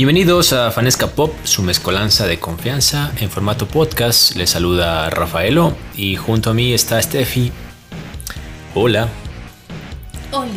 Bienvenidos 0.00 0.54
a 0.54 0.70
Fanesca 0.70 1.08
Pop, 1.08 1.34
su 1.44 1.62
mezcolanza 1.62 2.26
de 2.26 2.40
confianza 2.40 3.12
en 3.18 3.28
formato 3.28 3.68
podcast. 3.68 4.34
Les 4.34 4.48
saluda 4.48 5.10
Rafaelo 5.10 5.76
y 5.94 6.16
junto 6.16 6.48
a 6.48 6.54
mí 6.54 6.72
está 6.72 7.02
Steffi. 7.02 7.52
Hola. 8.74 9.10
Oli. 10.32 10.48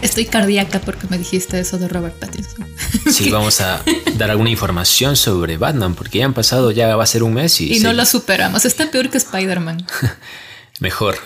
Estoy 0.00 0.24
cardíaca 0.24 0.80
porque 0.80 1.06
me 1.10 1.18
dijiste 1.18 1.60
eso 1.60 1.76
de 1.76 1.86
Robert 1.86 2.14
Pattinson. 2.14 2.66
Sí, 3.12 3.28
vamos 3.30 3.60
a 3.60 3.82
dar 4.14 4.30
alguna 4.30 4.48
información 4.48 5.16
sobre 5.16 5.58
Batman 5.58 5.94
porque 5.94 6.20
ya 6.20 6.24
han 6.24 6.32
pasado, 6.32 6.70
ya 6.70 6.96
va 6.96 7.04
a 7.04 7.06
ser 7.06 7.24
un 7.24 7.34
mes 7.34 7.60
y... 7.60 7.76
Y 7.76 7.80
no 7.80 7.92
lo 7.92 8.06
superamos. 8.06 8.64
Está 8.64 8.90
peor 8.90 9.10
que 9.10 9.18
Spider-Man. 9.18 9.86
Mejor. 10.80 11.18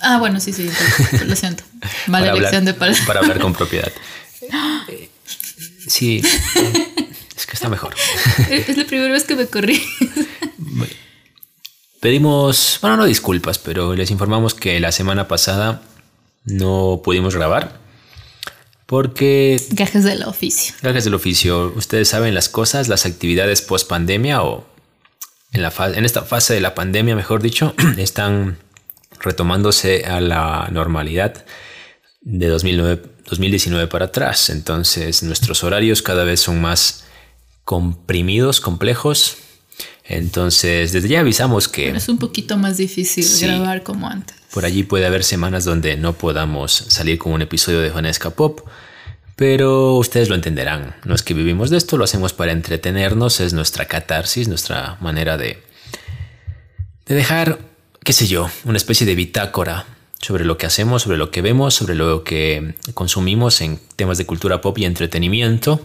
Ah, 0.00 0.18
bueno, 0.18 0.40
sí, 0.40 0.52
sí, 0.52 0.68
lo 1.24 1.36
siento. 1.36 1.62
Mala 2.08 2.26
para 2.26 2.38
elección 2.38 2.62
hablar, 2.62 2.74
de 2.74 2.74
palabras. 2.74 3.06
Para 3.06 3.20
hablar 3.20 3.38
con 3.38 3.52
propiedad. 3.52 3.92
Sí, 5.90 6.22
es 7.36 7.46
que 7.46 7.52
está 7.54 7.68
mejor. 7.68 7.96
Es 8.48 8.76
la 8.76 8.84
primera 8.84 9.10
vez 9.10 9.24
que 9.24 9.34
me 9.34 9.46
corrí. 9.46 9.82
Pedimos, 11.98 12.78
bueno, 12.80 12.98
no 12.98 13.04
disculpas, 13.06 13.58
pero 13.58 13.96
les 13.96 14.12
informamos 14.12 14.54
que 14.54 14.78
la 14.78 14.92
semana 14.92 15.26
pasada 15.26 15.82
no 16.44 17.00
pudimos 17.04 17.34
grabar 17.34 17.80
porque... 18.86 19.60
Gajes 19.70 20.04
del 20.04 20.22
oficio. 20.22 20.76
Gajes 20.80 21.02
del 21.04 21.14
oficio. 21.14 21.72
Ustedes 21.74 22.08
saben 22.08 22.34
las 22.34 22.48
cosas, 22.48 22.86
las 22.86 23.04
actividades 23.04 23.60
post 23.60 23.88
pandemia 23.88 24.44
o 24.44 24.64
en, 25.52 25.62
la 25.62 25.72
en 25.92 26.04
esta 26.04 26.22
fase 26.22 26.54
de 26.54 26.60
la 26.60 26.76
pandemia, 26.76 27.16
mejor 27.16 27.42
dicho, 27.42 27.74
están 27.98 28.58
retomándose 29.18 30.04
a 30.04 30.20
la 30.20 30.68
normalidad 30.70 31.44
de 32.22 32.48
2009, 32.48 33.02
2019 33.28 33.86
para 33.88 34.06
atrás. 34.06 34.50
Entonces 34.50 35.22
nuestros 35.22 35.64
horarios 35.64 36.02
cada 36.02 36.24
vez 36.24 36.40
son 36.40 36.60
más 36.60 37.04
comprimidos, 37.64 38.60
complejos. 38.60 39.36
Entonces 40.04 40.92
desde 40.92 41.08
ya 41.08 41.20
avisamos 41.20 41.68
que 41.68 41.90
Es 41.90 42.08
un 42.08 42.18
poquito 42.18 42.56
más 42.56 42.76
difícil 42.76 43.24
Sí. 43.24 43.46
grabar 43.46 43.82
como 43.82 44.08
antes. 44.08 44.36
por 44.52 44.64
allí 44.64 44.82
puede 44.82 45.06
haber 45.06 45.22
semanas 45.22 45.64
donde 45.64 45.96
no 45.96 46.14
podamos 46.14 46.72
salir 46.88 47.18
con 47.18 47.32
un 47.32 47.42
episodio 47.42 47.80
de 47.80 47.90
Juanesca 47.90 48.30
Pop. 48.30 48.60
Pero 49.36 49.96
ustedes 49.96 50.28
lo 50.28 50.34
entenderán. 50.34 50.96
No 51.06 51.14
es 51.14 51.22
que 51.22 51.32
vivimos 51.32 51.70
de 51.70 51.78
esto, 51.78 51.96
lo 51.96 52.04
hacemos 52.04 52.34
para 52.34 52.52
entretenernos, 52.52 53.40
es 53.40 53.54
nuestra 53.54 53.86
catarsis, 53.86 54.48
nuestra 54.48 54.98
manera 55.00 55.38
de, 55.38 55.62
de 57.06 57.14
dejar, 57.14 57.58
qué 58.04 58.12
sé 58.12 58.26
yo, 58.26 58.50
una 58.64 58.76
especie 58.76 59.06
de 59.06 59.14
bitácora 59.14 59.86
sobre 60.20 60.44
lo 60.44 60.58
que 60.58 60.66
hacemos, 60.66 61.02
sobre 61.02 61.16
lo 61.16 61.30
que 61.30 61.42
vemos, 61.42 61.74
sobre 61.74 61.94
lo 61.94 62.24
que 62.24 62.74
consumimos 62.94 63.60
en 63.60 63.78
temas 63.96 64.18
de 64.18 64.26
cultura 64.26 64.60
pop 64.60 64.76
y 64.78 64.84
entretenimiento. 64.84 65.80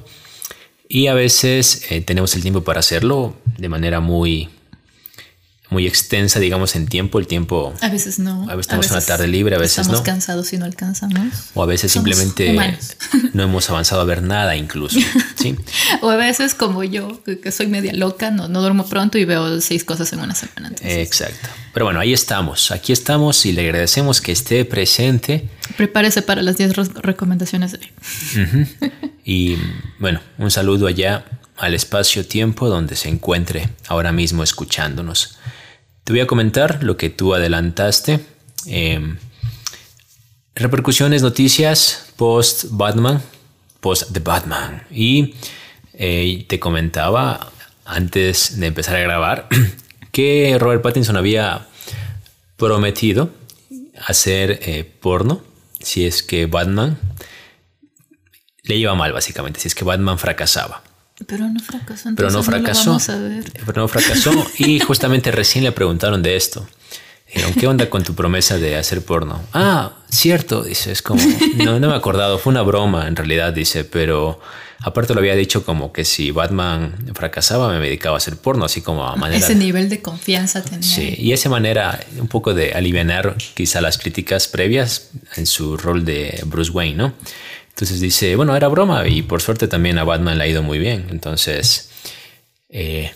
Y 0.88 1.08
a 1.08 1.14
veces 1.14 1.92
eh, 1.92 2.02
tenemos 2.02 2.36
el 2.36 2.42
tiempo 2.42 2.64
para 2.64 2.80
hacerlo 2.80 3.36
de 3.58 3.70
manera 3.70 4.00
muy, 4.02 4.50
muy 5.76 5.86
extensa, 5.88 6.40
digamos, 6.40 6.76
en 6.76 6.88
tiempo. 6.88 7.20
El 7.20 7.28
tiempo 7.28 7.74
A 7.82 7.90
veces 7.90 8.18
no. 8.18 8.50
A 8.50 8.56
veces 8.56 8.68
tenemos 8.70 8.90
una 8.92 9.02
tarde 9.02 9.28
libre, 9.28 9.56
a 9.56 9.60
veces 9.60 9.80
estamos 9.80 10.00
no. 10.00 10.04
cansados 10.06 10.52
y 10.54 10.58
no 10.58 10.66
alcanzamos. 10.66 11.18
o 11.54 11.62
a 11.62 11.66
veces 11.66 11.92
Somos 11.92 12.10
simplemente 12.10 12.52
humanos. 12.52 12.96
no 13.34 13.44
hemos 13.44 13.70
avanzado 13.70 14.02
a 14.02 14.06
ver 14.06 14.24
nada 14.24 14.56
incluso. 14.56 15.00
¿sí? 15.36 15.56
O 16.02 16.10
a 16.10 16.16
veces 16.16 16.56
como 16.56 16.84
yo, 16.84 17.22
que, 17.24 17.52
soy 17.52 17.68
media 17.68 17.94
loca, 17.94 18.32
no, 18.32 18.48
no 18.48 18.62
duermo 18.62 18.86
pronto 18.88 19.18
y 19.18 19.26
veo 19.26 19.60
seis 19.62 19.84
cosas 19.84 20.12
en 20.14 20.20
una 20.20 20.34
semana. 20.34 20.70
Entonces, 20.70 20.98
Exacto. 20.98 21.50
Pero 21.74 21.86
bueno, 21.86 22.00
ahí 22.00 22.14
estamos. 22.14 22.72
Aquí 22.72 22.94
estamos 22.94 23.46
y 23.46 23.52
le 23.52 23.62
agradecemos 23.62 24.22
que 24.22 24.32
esté 24.32 24.64
presente. 24.66 25.50
prepárese 25.78 26.22
para 26.22 26.42
las 26.42 26.58
10 26.58 26.76
re- 26.76 26.90
recomendaciones 27.02 27.74
de 27.74 27.80
hoy. 27.80 28.68
Y 29.28 29.58
bueno, 29.98 30.22
un 30.38 30.52
saludo 30.52 30.86
allá 30.86 31.26
al 31.58 31.74
espacio-tiempo 31.74 32.70
donde 32.70 32.96
se 32.96 33.10
encuentre 33.10 33.70
ahora 33.88 34.12
mismo 34.12 34.44
escuchándonos. 34.44 35.38
Te 36.06 36.14
voy 36.14 36.20
a 36.20 36.28
comentar 36.28 36.84
lo 36.84 36.98
que 36.98 37.10
tú 37.10 37.34
adelantaste. 37.34 38.20
eh, 38.68 39.18
repercusiones, 40.54 41.24
noticias 41.24 42.14
post 42.16 42.66
Batman, 42.70 43.24
post 43.80 44.14
The 44.14 44.20
Batman. 44.20 44.84
Y 44.92 45.34
eh, 45.94 46.46
te 46.48 46.60
comentaba 46.60 47.52
antes 47.86 48.60
de 48.60 48.68
empezar 48.68 48.98
a 48.98 49.00
grabar 49.00 49.48
que 50.12 50.56
Robert 50.60 50.84
Pattinson 50.84 51.18
había 51.18 51.66
prometido 52.56 53.32
hacer 54.06 54.60
eh, 54.62 54.84
porno 54.84 55.42
si 55.80 56.06
es 56.06 56.22
que 56.22 56.46
Batman 56.46 57.00
le 58.62 58.76
iba 58.76 58.94
mal 58.94 59.12
básicamente, 59.12 59.60
si 59.60 59.70
es 59.70 59.74
que 59.74 59.86
Batman 59.86 60.20
fracasaba. 60.20 60.84
Pero 61.28 61.48
no 61.48 61.60
fracasó. 61.60 62.10
Pero 62.16 62.30
no 62.30 62.44
fracasó. 62.44 62.90
vamos 62.92 63.10
a 63.10 63.18
ver. 63.18 63.44
Pero 63.66 63.82
no 63.82 63.88
fracasó 63.88 64.32
y 64.58 64.80
justamente 64.82 65.32
recién 65.32 65.64
le 65.64 65.72
preguntaron 65.72 66.22
de 66.22 66.36
esto. 66.36 66.68
Dijeron, 67.28 67.54
¿qué 67.54 67.68
onda 67.68 67.90
con 67.90 68.04
tu 68.04 68.14
promesa 68.14 68.58
de 68.58 68.78
hacer 68.78 69.04
porno? 69.04 69.42
Ah, 69.54 69.94
cierto, 70.10 70.64
dice, 70.64 70.92
es 70.92 71.02
como, 71.02 71.22
no, 71.58 71.80
no 71.80 71.88
me 71.88 71.94
he 71.94 71.98
acordado, 71.98 72.38
fue 72.38 72.52
una 72.52 72.62
broma 72.62 73.08
en 73.08 73.16
realidad, 73.16 73.52
dice, 73.52 73.84
pero 73.84 74.40
aparte 74.82 75.14
lo 75.14 75.20
había 75.20 75.36
dicho 75.36 75.66
como 75.66 75.92
que 75.92 76.06
si 76.06 76.32
Batman 76.32 76.96
fracasaba 77.16 77.78
me 77.78 77.86
dedicaba 77.86 78.16
a 78.16 78.18
hacer 78.18 78.38
porno, 78.38 78.64
así 78.66 78.82
como 78.82 79.08
a 79.08 79.16
manera... 79.16 79.44
Ese 79.44 79.56
nivel 79.56 79.90
de 79.90 80.02
confianza 80.02 80.64
tenía. 80.64 80.84
Sí, 80.84 81.16
y 81.18 81.34
esa 81.34 81.50
manera 81.50 82.00
un 82.20 82.28
poco 82.28 82.54
de 82.54 82.74
aliviar 82.74 83.36
quizá 83.56 83.82
las 83.82 83.98
críticas 83.98 84.48
previas 84.48 85.10
en 85.36 85.48
su 85.48 85.78
rol 85.78 86.06
de 86.06 86.42
Bruce 86.46 86.72
Wayne, 86.72 86.96
¿no? 86.96 87.14
Entonces 87.76 88.00
dice, 88.00 88.38
bueno, 88.38 88.56
era 88.56 88.70
broma 88.70 89.06
y 89.06 89.22
por 89.22 89.42
suerte 89.42 89.68
también 89.68 89.98
a 89.98 90.06
Batman 90.06 90.38
le 90.38 90.46
ha 90.46 90.48
ido 90.48 90.64
muy 90.64 90.80
bien, 90.80 91.08
entonces 91.10 91.90
eh, 92.70 93.12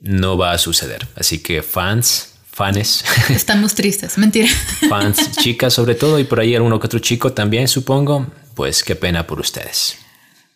no 0.00 0.38
va 0.38 0.52
a 0.52 0.58
suceder. 0.58 1.06
Así 1.14 1.40
que 1.40 1.62
fans, 1.62 2.30
fanes, 2.50 3.04
Estamos 3.28 3.74
tristes, 3.74 4.16
mentira. 4.16 4.48
fans, 4.88 5.32
chicas 5.42 5.74
sobre 5.74 5.94
todo 5.94 6.18
y 6.18 6.24
por 6.24 6.40
ahí 6.40 6.54
alguno 6.54 6.80
que 6.80 6.86
otro 6.86 7.00
chico 7.00 7.34
también 7.34 7.68
supongo, 7.68 8.26
pues 8.54 8.82
qué 8.82 8.96
pena 8.96 9.26
por 9.26 9.40
ustedes. 9.40 9.96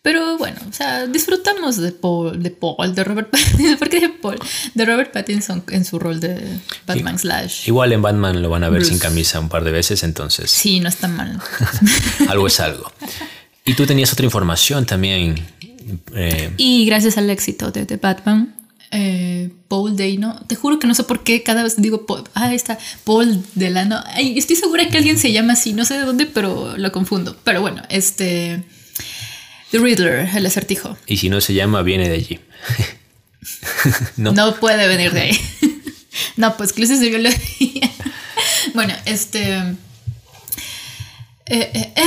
Pero 0.01 0.37
bueno, 0.39 0.59
o 0.67 0.73
sea, 0.73 1.05
disfrutamos 1.05 1.77
de 1.77 1.91
Paul, 1.91 2.41
de 2.41 2.49
Paul, 2.49 2.93
de 2.95 3.03
Robert 3.03 3.29
Pattinson. 3.29 3.77
¿Por 3.79 3.87
qué 3.87 3.97
dije 4.01 4.09
Paul? 4.21 4.39
De 4.73 4.83
Robert 4.83 5.13
Pattinson 5.13 5.63
en 5.69 5.85
su 5.85 5.99
rol 5.99 6.19
de 6.19 6.59
Batman 6.87 7.17
Slash. 7.19 7.67
Igual 7.67 7.93
en 7.93 8.01
Batman 8.01 8.41
lo 8.41 8.49
van 8.49 8.63
a 8.63 8.69
ver 8.69 8.79
Bruce. 8.79 8.89
sin 8.89 8.99
camisa 8.99 9.39
un 9.39 9.47
par 9.47 9.63
de 9.63 9.71
veces, 9.71 10.01
entonces 10.03 10.49
Sí, 10.51 10.79
no 10.81 10.89
está 10.89 11.07
mal. 11.07 11.39
algo 12.27 12.47
es 12.47 12.59
algo. 12.59 12.91
Y 13.65 13.73
tú 13.75 13.85
tenías 13.85 14.11
otra 14.13 14.25
información 14.25 14.85
también. 14.85 15.35
eh, 16.15 16.51
Y 16.57 16.85
gracias 16.85 17.17
al 17.17 17.29
éxito 17.29 17.71
de, 17.71 17.85
de 17.85 17.97
Batman, 17.97 18.55
eh, 18.91 19.49
Paul 19.69 19.95
Dano, 19.97 20.39
te 20.47 20.55
juro 20.55 20.79
que 20.79 20.85
no 20.87 20.93
sé 20.93 21.03
por 21.03 21.23
qué 21.23 21.41
cada 21.43 21.63
vez 21.63 21.75
digo, 21.81 22.05
Paul, 22.05 22.23
ah, 22.35 22.49
ahí 22.49 22.55
está, 22.55 22.77
Paul 23.05 23.43
Delano. 23.55 24.03
Ay, 24.07 24.37
estoy 24.37 24.55
segura 24.55 24.87
que 24.89 24.97
alguien 24.97 25.17
se 25.17 25.31
llama 25.31 25.53
así, 25.53 25.73
no 25.73 25.85
sé 25.85 25.95
de 25.95 26.01
dónde, 26.01 26.25
pero 26.25 26.77
lo 26.77 26.91
confundo. 26.91 27.35
Pero 27.43 27.61
bueno, 27.61 27.81
este. 27.89 28.63
The 29.71 29.79
Riddler, 29.79 30.29
el 30.35 30.45
acertijo. 30.45 30.95
Y 31.07 31.17
si 31.17 31.29
no 31.29 31.41
se 31.41 31.53
llama, 31.55 31.81
viene 31.81 32.07
de 32.07 32.15
allí. 32.15 32.39
no. 34.17 34.31
No 34.33 34.55
puede 34.59 34.87
venir 34.87 35.11
de 35.11 35.21
ahí. 35.21 35.39
no, 36.37 36.55
pues 36.57 36.73
clases 36.73 36.99
de 36.99 37.09
biología. 37.09 37.89
bueno, 38.75 38.93
este. 39.05 39.53
eh, 39.55 39.75
eh, 41.47 41.93
eh, 41.95 42.03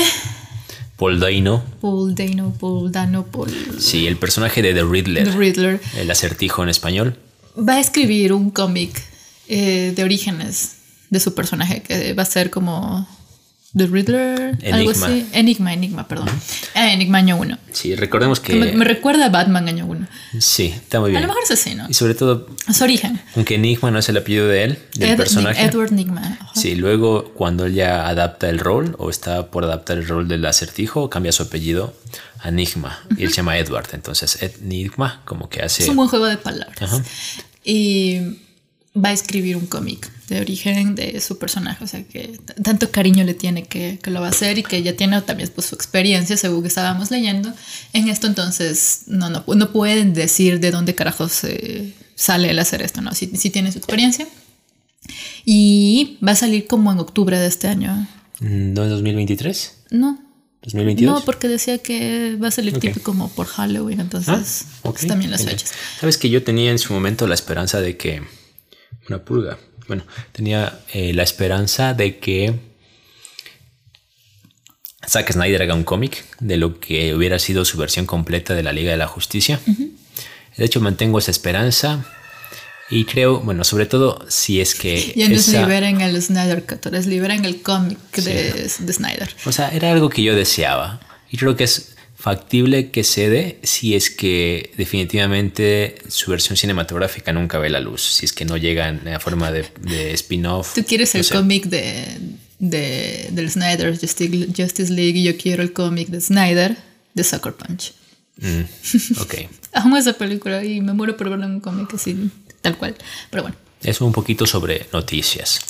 Paul 0.96 1.20
Dano. 1.20 1.62
Paul 1.80 2.14
Dano, 2.14 2.52
Paul 2.58 2.90
Dano, 2.90 3.26
Paul. 3.26 3.50
Sí, 3.78 4.06
el 4.06 4.16
personaje 4.16 4.62
de 4.62 4.72
The 4.72 4.84
Riddler. 4.84 5.30
The 5.30 5.36
Riddler. 5.36 5.80
El 5.96 6.10
acertijo 6.10 6.62
en 6.62 6.70
español. 6.70 7.16
Va 7.56 7.74
a 7.74 7.80
escribir 7.80 8.32
un 8.32 8.50
cómic 8.50 9.02
eh, 9.48 9.92
de 9.94 10.04
orígenes 10.04 10.76
de 11.10 11.20
su 11.20 11.34
personaje 11.34 11.82
que 11.82 12.14
va 12.14 12.22
a 12.22 12.26
ser 12.26 12.50
como 12.50 13.06
The 13.76 13.86
Riddler, 13.88 14.56
algo 14.72 14.90
Enigma. 14.90 15.06
así. 15.06 15.26
Enigma, 15.32 15.72
Enigma, 15.74 16.08
perdón. 16.08 16.30
Ah, 16.74 16.92
Enigma 16.92 17.18
año 17.18 17.36
1. 17.36 17.58
Sí, 17.72 17.94
recordemos 17.94 18.40
que. 18.40 18.54
Me, 18.54 18.72
me 18.72 18.84
recuerda 18.86 19.26
a 19.26 19.28
Batman 19.28 19.68
año 19.68 19.84
1. 19.86 20.06
Sí, 20.40 20.66
está 20.74 20.98
muy 21.00 21.08
A 21.08 21.10
bien. 21.10 21.22
lo 21.22 21.28
mejor 21.28 21.42
es 21.44 21.50
así, 21.50 21.74
¿no? 21.74 21.86
Y 21.88 21.92
sobre 21.94 22.14
todo, 22.14 22.48
Su 22.72 22.84
origen. 22.84 23.20
aunque 23.34 23.56
Enigma 23.56 23.90
no 23.90 23.98
es 23.98 24.08
el 24.08 24.16
apellido 24.16 24.48
de 24.48 24.64
él, 24.64 24.78
del 24.94 25.10
Ed- 25.10 25.16
personaje. 25.16 25.62
Edward 25.62 25.92
Enigma. 25.92 26.38
Sí, 26.54 26.74
luego 26.74 27.32
cuando 27.34 27.66
él 27.66 27.74
ya 27.74 28.08
adapta 28.08 28.48
el 28.48 28.58
rol 28.60 28.96
o 28.98 29.10
está 29.10 29.50
por 29.50 29.64
adaptar 29.64 29.98
el 29.98 30.08
rol 30.08 30.26
del 30.26 30.46
acertijo, 30.46 31.10
cambia 31.10 31.32
su 31.32 31.42
apellido 31.42 31.94
a 32.40 32.48
Enigma 32.48 32.98
y 33.18 33.24
él 33.24 33.30
se 33.30 33.36
llama 33.36 33.58
Edward. 33.58 33.88
Entonces, 33.92 34.38
Enigma 34.42 35.20
como 35.26 35.48
que 35.50 35.62
hace. 35.62 35.82
Es 35.82 35.88
un 35.90 35.96
buen 35.96 36.08
juego 36.08 36.24
de 36.26 36.38
palabras. 36.38 36.80
Ajá. 36.80 37.02
Y 37.62 38.38
va 38.96 39.10
a 39.10 39.12
escribir 39.12 39.56
un 39.56 39.66
cómic 39.66 40.10
de 40.28 40.40
origen 40.40 40.94
de 40.94 41.20
su 41.20 41.38
personaje. 41.38 41.84
O 41.84 41.86
sea 41.86 42.02
que 42.02 42.38
tanto 42.62 42.90
cariño 42.90 43.24
le 43.24 43.34
tiene 43.34 43.64
que, 43.64 43.98
que 44.02 44.10
lo 44.10 44.20
va 44.20 44.26
a 44.28 44.30
hacer 44.30 44.58
y 44.58 44.62
que 44.62 44.82
ya 44.82 44.96
tiene 44.96 45.20
también 45.22 45.50
pues, 45.54 45.66
su 45.68 45.74
experiencia, 45.74 46.36
según 46.36 46.62
que 46.62 46.68
estábamos 46.68 47.10
leyendo. 47.10 47.52
En 47.92 48.08
esto 48.08 48.26
entonces 48.26 49.02
no, 49.06 49.28
no, 49.30 49.44
no 49.46 49.72
pueden 49.72 50.14
decir 50.14 50.60
de 50.60 50.70
dónde 50.70 50.94
carajos 50.94 51.44
eh, 51.44 51.92
sale 52.14 52.50
el 52.50 52.58
hacer 52.58 52.82
esto, 52.82 53.00
¿no? 53.02 53.14
Sí, 53.14 53.30
sí 53.34 53.50
tiene 53.50 53.70
su 53.72 53.78
experiencia. 53.78 54.26
Y 55.44 56.18
va 56.26 56.32
a 56.32 56.36
salir 56.36 56.66
como 56.66 56.90
en 56.92 56.98
octubre 56.98 57.38
de 57.38 57.46
este 57.46 57.68
año. 57.68 58.08
¿No 58.40 58.82
en 58.84 58.90
2023? 58.90 59.74
No, 59.90 60.18
2022. 60.62 61.14
No, 61.14 61.24
porque 61.24 61.48
decía 61.48 61.78
que 61.78 62.36
va 62.42 62.48
a 62.48 62.50
salir 62.50 62.78
tipo 62.78 63.00
como 63.00 63.28
por 63.28 63.46
Halloween, 63.46 64.00
entonces 64.00 64.64
Ah, 64.82 64.88
ok, 64.88 65.00
también 65.06 65.30
las 65.30 65.40
genial. 65.42 65.58
fechas. 65.58 65.72
Sabes 66.00 66.18
que 66.18 66.28
yo 66.28 66.42
tenía 66.42 66.70
en 66.72 66.78
su 66.78 66.92
momento 66.92 67.26
la 67.26 67.34
esperanza 67.34 67.80
de 67.80 67.96
que. 67.96 68.22
Una 69.08 69.18
pulga. 69.18 69.58
Bueno, 69.88 70.04
tenía 70.32 70.80
eh, 70.92 71.12
la 71.12 71.22
esperanza 71.22 71.94
de 71.94 72.18
que 72.18 72.54
Zack 75.06 75.32
Snyder 75.32 75.62
haga 75.62 75.74
un 75.74 75.84
cómic 75.84 76.24
de 76.40 76.56
lo 76.56 76.80
que 76.80 77.14
hubiera 77.14 77.38
sido 77.38 77.64
su 77.64 77.78
versión 77.78 78.06
completa 78.06 78.54
de 78.54 78.62
la 78.62 78.72
Liga 78.72 78.90
de 78.90 78.96
la 78.96 79.06
Justicia. 79.06 79.60
De 80.56 80.64
hecho, 80.64 80.80
mantengo 80.80 81.18
esa 81.18 81.30
esperanza. 81.30 82.04
Y 82.88 83.04
creo, 83.04 83.40
bueno, 83.40 83.64
sobre 83.64 83.86
todo 83.86 84.24
si 84.28 84.60
es 84.60 84.74
que. 84.74 85.12
Ya 85.16 85.28
no 85.28 85.34
es 85.34 85.48
esa- 85.48 85.62
liberen 85.62 86.00
el 86.00 86.20
Snyder 86.22 86.64
Cut, 86.64 86.86
ahora 86.86 86.98
es 86.98 87.06
liberen 87.06 87.44
el 87.44 87.60
cómic 87.62 87.98
de, 88.16 88.52
de 88.78 88.92
Snyder. 88.92 89.28
O 89.44 89.52
sea, 89.52 89.70
era 89.70 89.90
algo 89.92 90.08
que 90.08 90.22
yo 90.22 90.34
deseaba. 90.36 91.00
Y 91.30 91.36
creo 91.36 91.56
que 91.56 91.64
es 91.64 91.95
factible 92.16 92.90
que 92.90 93.04
se 93.04 93.28
dé 93.28 93.60
si 93.62 93.94
es 93.94 94.10
que 94.10 94.72
definitivamente 94.76 95.96
su 96.08 96.30
versión 96.30 96.56
cinematográfica 96.56 97.32
nunca 97.32 97.58
ve 97.58 97.70
la 97.70 97.80
luz. 97.80 98.02
Si 98.02 98.24
es 98.24 98.32
que 98.32 98.44
no 98.44 98.56
llega 98.56 98.88
en 98.88 99.02
la 99.04 99.20
forma 99.20 99.52
de, 99.52 99.66
de 99.82 100.12
spin-off. 100.14 100.74
Tú 100.74 100.84
quieres 100.84 101.14
no 101.14 101.20
el 101.20 101.28
cómic 101.28 101.66
de, 101.66 102.04
de, 102.58 103.28
del 103.30 103.50
Snyder 103.50 103.98
Justice, 103.98 104.48
Justice 104.56 104.92
League 104.92 105.18
y 105.18 105.24
yo 105.24 105.36
quiero 105.36 105.62
el 105.62 105.72
cómic 105.72 106.08
de 106.08 106.20
Snyder 106.20 106.76
de 107.14 107.24
Sucker 107.24 107.52
Punch. 107.52 107.92
Mm, 108.38 109.20
ok. 109.20 109.34
Amo 109.72 109.96
esa 109.96 110.14
película 110.14 110.64
y 110.64 110.80
me 110.80 110.94
muero 110.94 111.16
por 111.16 111.28
verla 111.28 111.46
en 111.46 111.52
un 111.52 111.60
cómic 111.60 111.92
así, 111.94 112.30
tal 112.62 112.76
cual. 112.78 112.96
Pero 113.30 113.42
bueno, 113.42 113.56
Eso 113.82 114.06
un 114.06 114.12
poquito 114.12 114.46
sobre 114.46 114.86
noticias. 114.92 115.60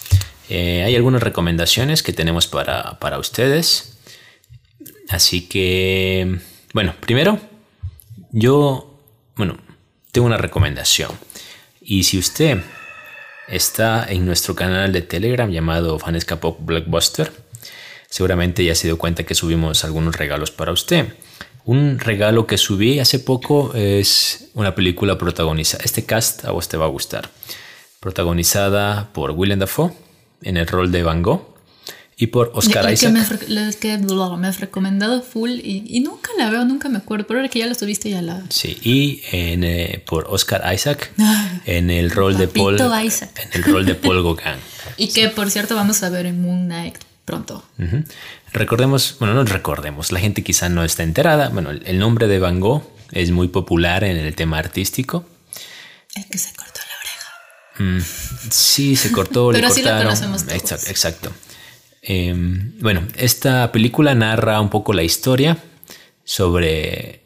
Eh, 0.49 0.85
hay 0.85 0.95
algunas 0.95 1.23
recomendaciones 1.23 2.03
que 2.03 2.13
tenemos 2.13 2.47
para, 2.47 2.99
para 3.01 3.19
ustedes. 3.19 3.96
Así 5.09 5.49
que, 5.49 6.39
bueno, 6.73 6.95
primero, 7.01 7.39
yo, 8.33 8.99
bueno, 9.37 9.57
tengo 10.13 10.27
una 10.27 10.37
recomendación. 10.37 11.11
Y 11.81 12.05
si 12.05 12.19
usted 12.19 12.59
está 13.49 14.05
en 14.09 14.27
nuestro 14.27 14.55
canal 14.55 14.93
de 14.93 15.03
Telegram 15.03 15.51
llamado 15.51 15.99
Fanesca 15.99 16.41
Pop 16.41 16.59
Blockbuster, 16.61 17.33
seguramente 18.09 18.65
ya 18.65 18.75
se 18.75 18.89
dio 18.89 18.99
cuenta 18.99 19.25
que 19.25 19.35
subimos 19.35 19.85
algunos 19.85 20.17
regalos 20.17 20.51
para 20.51 20.73
usted. 20.73 21.15
Un 21.65 21.99
regalo 21.99 22.47
que 22.47 22.59
subí 22.59 23.01
hace 23.01 23.19
poco 23.19 23.73
es 23.75 24.51
una 24.55 24.75
película 24.75 25.19
protagonizada. 25.19 25.85
Este 25.85 26.05
cast 26.05 26.45
a 26.45 26.53
vos 26.53 26.69
te 26.69 26.77
va 26.77 26.87
a 26.87 26.89
gustar. 26.89 27.31
Protagonizada 28.01 29.13
por 29.13 29.33
Willem 29.33 29.59
Dafoe 29.59 29.93
en 30.43 30.57
el 30.57 30.67
rol 30.67 30.93
de 30.93 31.03
Van 31.03 31.23
Gogh 31.23 31.56
y 32.19 32.29
por 32.29 32.51
Oscar 32.55 32.85
la 32.85 32.89
que, 32.89 32.95
Isaac. 32.95 33.13
me, 33.13 33.75
que 33.75 33.99
me 33.99 34.49
has 34.49 34.61
recomendado 34.61 35.21
full 35.21 35.51
y, 35.51 35.85
y 35.87 36.01
nunca 36.01 36.31
la 36.39 36.49
veo, 36.49 36.65
nunca 36.65 36.89
me 36.89 36.97
acuerdo. 36.97 37.27
Pero 37.27 37.41
ahora 37.41 37.51
que 37.51 37.59
ya 37.59 37.67
la 37.67 37.75
subiste, 37.75 38.09
ya 38.09 38.23
la. 38.23 38.43
Sí, 38.49 38.79
y 38.83 39.21
en, 39.33 39.65
eh, 39.65 40.03
por 40.07 40.27
Oscar 40.31 40.63
Isaac 40.75 41.13
en 41.67 41.91
el 41.91 42.11
rol 42.11 42.39
de 42.39 42.49
Paul 42.49 42.81
Isaac. 43.05 43.49
en 43.53 43.63
el 43.63 43.71
rol 43.71 43.85
de 43.85 43.95
Paul 43.95 44.23
Gauguin. 44.23 44.61
Y 44.99 45.09
que 45.09 45.29
por 45.29 45.51
cierto 45.51 45.75
vamos 45.75 46.03
a 46.03 46.09
ver 46.09 46.25
en 46.25 46.41
Moon 46.41 46.65
Knight 46.65 46.97
pronto. 47.27 47.63
Recordemos, 48.53 49.17
bueno, 49.19 49.35
no 49.35 49.45
recordemos, 49.45 50.11
la 50.11 50.21
gente 50.21 50.43
quizá 50.43 50.71
no 50.71 50.85
está 50.85 51.03
enterada. 51.03 51.51
Bueno, 51.51 51.71
el 51.71 51.99
nombre 51.99 52.29
de 52.29 52.39
Van 52.39 52.61
Gogh 52.61 52.83
es 53.13 53.31
muy 53.31 53.49
popular 53.49 54.05
en 54.05 54.17
el 54.17 54.35
tema 54.35 54.59
artístico. 54.59 55.27
El 56.15 56.25
que 56.27 56.39
se 56.39 56.55
cortó 56.55 56.81
la 56.89 57.85
oreja. 57.85 57.99
Mm, 57.99 58.51
sí, 58.51 58.97
se 58.97 59.13
cortó, 59.13 59.53
le 59.53 59.59
Pero 59.59 59.69
así 59.69 59.83
lo 59.83 59.95
conocemos 59.99 60.45
todos. 60.45 60.57
Exacto. 60.57 60.91
exacto. 60.91 61.33
Eh, 62.09 62.35
bueno, 62.81 63.03
esta 63.17 63.73
película 63.73 64.15
narra 64.15 64.61
un 64.61 64.71
poco 64.71 64.93
la 64.93 65.03
historia 65.03 65.59
sobre 66.25 67.21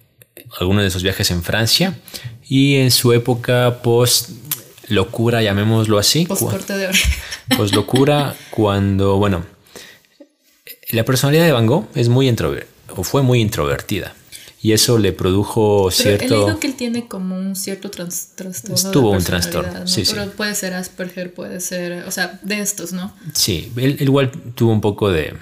algunos 0.58 0.82
de 0.82 0.90
sus 0.90 1.02
viajes 1.02 1.30
en 1.30 1.42
Francia 1.42 1.98
y 2.48 2.76
en 2.76 2.90
su 2.90 3.12
época 3.12 3.82
post 3.82 4.30
locura, 4.88 5.42
llamémoslo 5.42 5.98
así. 5.98 6.24
Post 6.26 6.42
corte 6.42 6.76
de. 6.76 6.90
Pues 7.56 7.72
locura 7.74 8.34
cuando, 8.50 9.18
bueno, 9.18 9.44
la 10.90 11.04
personalidad 11.04 11.44
de 11.44 11.52
Van 11.52 11.66
Gogh 11.66 11.86
es 11.94 12.08
muy 12.08 12.28
introvertida, 12.28 12.70
o 12.96 13.04
fue 13.04 13.22
muy 13.22 13.40
introvertida. 13.40 14.14
Y 14.62 14.72
eso 14.72 14.98
le 14.98 15.12
produjo 15.12 15.88
Pero 15.96 16.10
he 16.14 16.18
cierto... 16.18 16.36
leído 16.44 16.60
que 16.60 16.66
él 16.66 16.74
tiene 16.74 17.08
como 17.08 17.34
un 17.36 17.56
cierto 17.56 17.90
trastorno. 17.90 18.52
de 18.52 18.90
Tuvo 18.92 19.10
un 19.12 19.24
trastorno, 19.24 19.72
¿no? 19.80 19.86
sí, 19.86 20.04
sí. 20.04 20.12
Pero 20.14 20.30
puede 20.32 20.54
ser 20.54 20.74
Asperger, 20.74 21.32
puede 21.32 21.60
ser. 21.60 22.04
O 22.06 22.10
sea, 22.10 22.38
de 22.42 22.60
estos, 22.60 22.92
¿no? 22.92 23.14
Sí, 23.32 23.72
él, 23.76 23.96
él 23.98 24.02
igual 24.02 24.30
tuvo 24.54 24.72
un 24.72 24.82
poco 24.82 25.10
de 25.10 25.34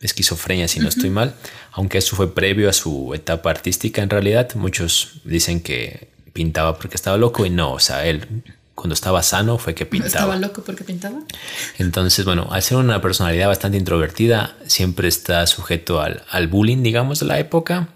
esquizofrenia, 0.00 0.68
si 0.68 0.80
no 0.80 0.88
estoy 0.88 1.10
mal, 1.10 1.34
aunque 1.72 1.98
eso 1.98 2.16
fue 2.16 2.32
previo 2.34 2.70
a 2.70 2.72
su 2.72 3.12
etapa 3.12 3.50
artística 3.50 4.02
en 4.02 4.10
realidad. 4.10 4.54
Muchos 4.54 5.20
dicen 5.24 5.60
que 5.60 6.08
pintaba 6.32 6.78
porque 6.78 6.94
estaba 6.94 7.16
loco 7.16 7.44
y 7.44 7.50
no, 7.50 7.72
o 7.72 7.80
sea, 7.80 8.06
él 8.06 8.26
cuando 8.76 8.94
estaba 8.94 9.22
sano 9.22 9.58
fue 9.58 9.74
que 9.74 9.82
Estaba 9.84 10.04
pintaba. 10.04 10.36
loco 10.36 10.62
porque 10.62 10.84
pintaba. 10.84 11.18
Entonces, 11.78 12.24
bueno, 12.24 12.48
al 12.50 12.62
ser 12.62 12.78
una 12.78 13.02
personalidad 13.02 13.48
bastante 13.48 13.76
introvertida, 13.76 14.56
siempre 14.66 15.08
está 15.08 15.46
sujeto 15.46 16.00
al, 16.00 16.22
al 16.30 16.48
bullying, 16.48 16.82
digamos, 16.82 17.18
de 17.20 17.26
la 17.26 17.38
época 17.38 17.88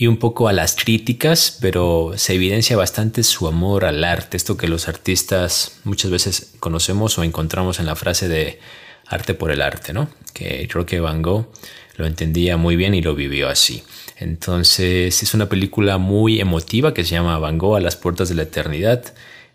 y 0.00 0.06
un 0.06 0.16
poco 0.16 0.46
a 0.46 0.52
las 0.52 0.76
críticas, 0.76 1.58
pero 1.60 2.12
se 2.14 2.34
evidencia 2.34 2.76
bastante 2.76 3.24
su 3.24 3.48
amor 3.48 3.84
al 3.84 4.04
arte, 4.04 4.36
esto 4.36 4.56
que 4.56 4.68
los 4.68 4.86
artistas 4.86 5.80
muchas 5.82 6.12
veces 6.12 6.54
conocemos 6.60 7.18
o 7.18 7.24
encontramos 7.24 7.80
en 7.80 7.86
la 7.86 7.96
frase 7.96 8.28
de 8.28 8.60
arte 9.08 9.34
por 9.34 9.50
el 9.50 9.60
arte, 9.60 9.92
¿no? 9.92 10.08
Que 10.34 10.68
creo 10.70 10.86
que 10.86 11.00
Van 11.00 11.20
Gogh 11.20 11.48
lo 11.96 12.06
entendía 12.06 12.56
muy 12.56 12.76
bien 12.76 12.94
y 12.94 13.02
lo 13.02 13.16
vivió 13.16 13.48
así. 13.48 13.82
Entonces 14.18 15.20
es 15.20 15.34
una 15.34 15.48
película 15.48 15.98
muy 15.98 16.40
emotiva 16.40 16.94
que 16.94 17.02
se 17.02 17.16
llama 17.16 17.36
Van 17.40 17.58
Gogh 17.58 17.74
a 17.74 17.80
las 17.80 17.96
puertas 17.96 18.28
de 18.28 18.36
la 18.36 18.42
eternidad. 18.42 19.02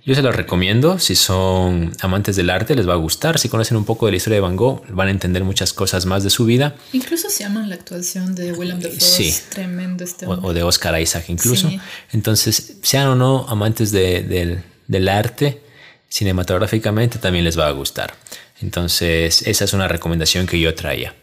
Yo 0.05 0.13
se 0.15 0.21
la 0.21 0.33
recomiendo, 0.33 0.99
si 0.99 1.15
son 1.15 1.93
amantes 2.01 2.35
del 2.35 2.49
arte 2.49 2.75
les 2.75 2.87
va 2.87 2.91
a 2.93 2.97
gustar, 2.97 3.39
si 3.39 3.47
conocen 3.47 3.77
un 3.77 3.85
poco 3.85 4.05
de 4.05 4.11
la 4.11 4.17
historia 4.17 4.35
de 4.35 4.41
Van 4.41 4.57
Gogh 4.57 4.83
van 4.89 5.07
a 5.07 5.11
entender 5.11 5.45
muchas 5.45 5.71
cosas 5.71 6.05
más 6.05 6.25
de 6.25 6.29
su 6.29 6.43
vida 6.43 6.75
Incluso 6.91 7.29
se 7.29 7.43
llama 7.43 7.65
la 7.65 7.75
actuación 7.75 8.35
de 8.35 8.51
Willem 8.51 8.81
Dafoe. 8.81 8.99
Sí. 8.99 9.33
Tremendo 9.49 10.03
este 10.03 10.25
o, 10.25 10.31
hombre. 10.31 10.49
o 10.49 10.53
de 10.53 10.63
Oscar 10.63 10.99
Isaac 11.01 11.25
incluso. 11.29 11.69
Sí. 11.69 11.79
Entonces, 12.11 12.77
sean 12.81 13.07
o 13.07 13.15
no 13.15 13.45
amantes 13.47 13.91
de- 13.93 14.23
del, 14.23 14.61
del 14.89 15.07
arte, 15.07 15.61
cinematográficamente 16.09 17.17
también 17.17 17.45
les 17.45 17.57
va 17.57 17.67
a 17.67 17.71
gustar. 17.71 18.13
Entonces, 18.61 19.41
esa 19.47 19.63
es 19.65 19.73
una 19.73 19.87
recomendación 19.87 20.47
que 20.47 20.59
yo 20.59 20.75
traía. 20.75 21.15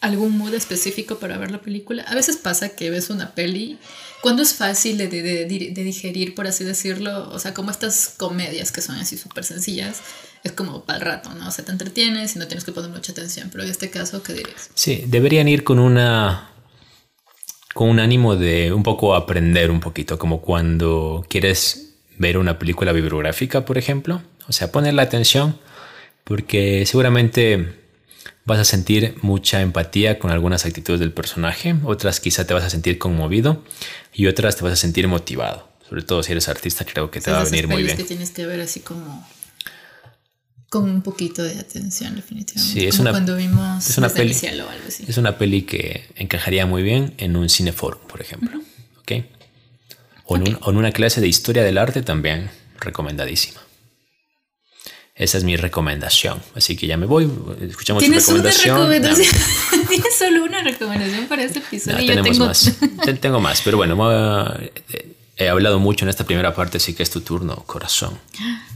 ¿Algún 0.00 0.36
mood 0.36 0.52
específico 0.54 1.20
para 1.20 1.38
ver 1.38 1.52
la 1.52 1.60
película? 1.60 2.02
A 2.08 2.14
veces 2.16 2.36
pasa 2.36 2.70
que 2.70 2.90
ves 2.90 3.10
una 3.10 3.34
peli 3.36 3.78
cuando 4.22 4.42
es 4.42 4.54
fácil 4.54 4.96
de, 4.96 5.08
de- 5.08 5.22
de- 5.22 5.70
de 5.74 5.84
digerir, 5.84 6.34
por 6.34 6.46
así 6.46 6.64
decirlo. 6.64 7.28
O 7.30 7.38
sea, 7.38 7.52
como 7.52 7.70
estas 7.70 8.14
comedias 8.16 8.72
que 8.72 8.80
son 8.80 8.96
así 8.96 9.18
súper 9.18 9.44
sencillas, 9.44 10.00
es 10.44 10.52
como 10.52 10.84
para 10.84 10.98
el 10.98 11.04
rato, 11.04 11.34
¿no? 11.34 11.48
O 11.48 11.50
sea, 11.50 11.64
te 11.64 11.72
entretienes 11.72 12.34
y 12.34 12.38
no 12.38 12.46
tienes 12.46 12.64
que 12.64 12.72
poner 12.72 12.90
mucha 12.90 13.12
atención. 13.12 13.48
Pero 13.52 13.64
en 13.64 13.70
este 13.70 13.90
caso, 13.90 14.22
¿qué 14.22 14.32
dirías? 14.32 14.70
Sí, 14.74 15.04
deberían 15.06 15.48
ir 15.48 15.64
con 15.64 15.78
una 15.78 16.48
con 17.74 17.88
un 17.88 18.00
ánimo 18.00 18.36
de 18.36 18.72
un 18.72 18.82
poco 18.82 19.14
aprender 19.14 19.70
un 19.70 19.80
poquito, 19.80 20.18
como 20.18 20.40
cuando 20.42 21.24
quieres 21.28 21.94
ver 22.18 22.36
una 22.38 22.58
película 22.58 22.92
bibliográfica, 22.92 23.64
por 23.64 23.78
ejemplo. 23.78 24.22
O 24.48 24.52
sea, 24.52 24.70
poner 24.70 24.92
la 24.94 25.02
atención, 25.02 25.58
porque 26.24 26.84
seguramente 26.86 27.81
vas 28.44 28.58
a 28.58 28.64
sentir 28.64 29.16
mucha 29.22 29.60
empatía 29.60 30.18
con 30.18 30.30
algunas 30.30 30.64
actitudes 30.66 31.00
del 31.00 31.12
personaje, 31.12 31.76
otras 31.84 32.20
quizá 32.20 32.46
te 32.46 32.54
vas 32.54 32.64
a 32.64 32.70
sentir 32.70 32.98
conmovido 32.98 33.62
y 34.12 34.26
otras 34.26 34.56
te 34.56 34.64
vas 34.64 34.72
a 34.72 34.76
sentir 34.76 35.08
motivado. 35.08 35.68
Sobre 35.88 36.02
todo 36.02 36.22
si 36.22 36.32
eres 36.32 36.48
artista, 36.48 36.84
creo 36.84 37.10
que 37.10 37.20
te 37.20 37.30
va 37.30 37.40
a 37.40 37.44
venir 37.44 37.68
muy 37.68 37.82
bien. 37.82 37.96
que 37.96 38.04
tienes 38.04 38.30
que 38.30 38.46
ver 38.46 38.60
así 38.60 38.80
como 38.80 39.26
con 40.70 40.84
un 40.88 41.02
poquito 41.02 41.42
de 41.42 41.58
atención, 41.58 42.16
definitivamente. 42.16 42.80
Sí, 42.80 42.86
es 42.86 42.92
Como 42.96 43.02
una- 43.02 43.10
cuando 43.10 43.36
vimos 43.36 43.90
es 43.90 43.98
una 43.98 44.08
peli- 44.08 44.32
cielo 44.32 44.66
o 44.66 44.70
algo 44.70 44.84
así. 44.88 45.04
Es 45.06 45.18
una 45.18 45.36
peli 45.36 45.62
que 45.62 46.06
encajaría 46.16 46.64
muy 46.64 46.82
bien 46.82 47.12
en 47.18 47.36
un 47.36 47.50
cineforum, 47.50 48.00
por 48.08 48.22
ejemplo. 48.22 48.58
¿ok? 49.00 49.12
O, 50.24 50.36
en 50.36 50.42
un- 50.48 50.58
o 50.62 50.70
en 50.70 50.76
una 50.78 50.92
clase 50.92 51.20
de 51.20 51.28
historia 51.28 51.62
del 51.62 51.76
arte 51.76 52.00
también 52.02 52.50
recomendadísima. 52.80 53.60
Esa 55.14 55.36
es 55.38 55.44
mi 55.44 55.56
recomendación. 55.56 56.42
Así 56.54 56.74
que 56.76 56.86
ya 56.86 56.96
me 56.96 57.04
voy. 57.06 57.30
Escuchamos 57.60 58.02
tu 58.02 58.08
Tienes 58.08 58.26
una 58.28 58.42
recomendación. 58.42 58.76
recomendación. 58.78 59.86
Tienes 59.88 60.14
solo 60.18 60.44
una 60.44 60.62
recomendación 60.62 61.26
para 61.26 61.42
este 61.44 61.58
episodio. 61.58 61.98
no, 61.98 62.06
tenemos 62.06 62.30
tengo 62.30 62.46
más. 62.46 62.72
Te- 63.04 63.14
Tengo 63.14 63.40
más, 63.40 63.60
pero 63.62 63.76
bueno, 63.76 63.96
eh, 64.60 65.14
he 65.36 65.48
hablado 65.48 65.78
mucho 65.78 66.04
en 66.04 66.08
esta 66.08 66.24
primera 66.24 66.54
parte, 66.54 66.78
así 66.78 66.94
que 66.94 67.02
es 67.02 67.10
tu 67.10 67.20
turno, 67.20 67.56
corazón. 67.66 68.18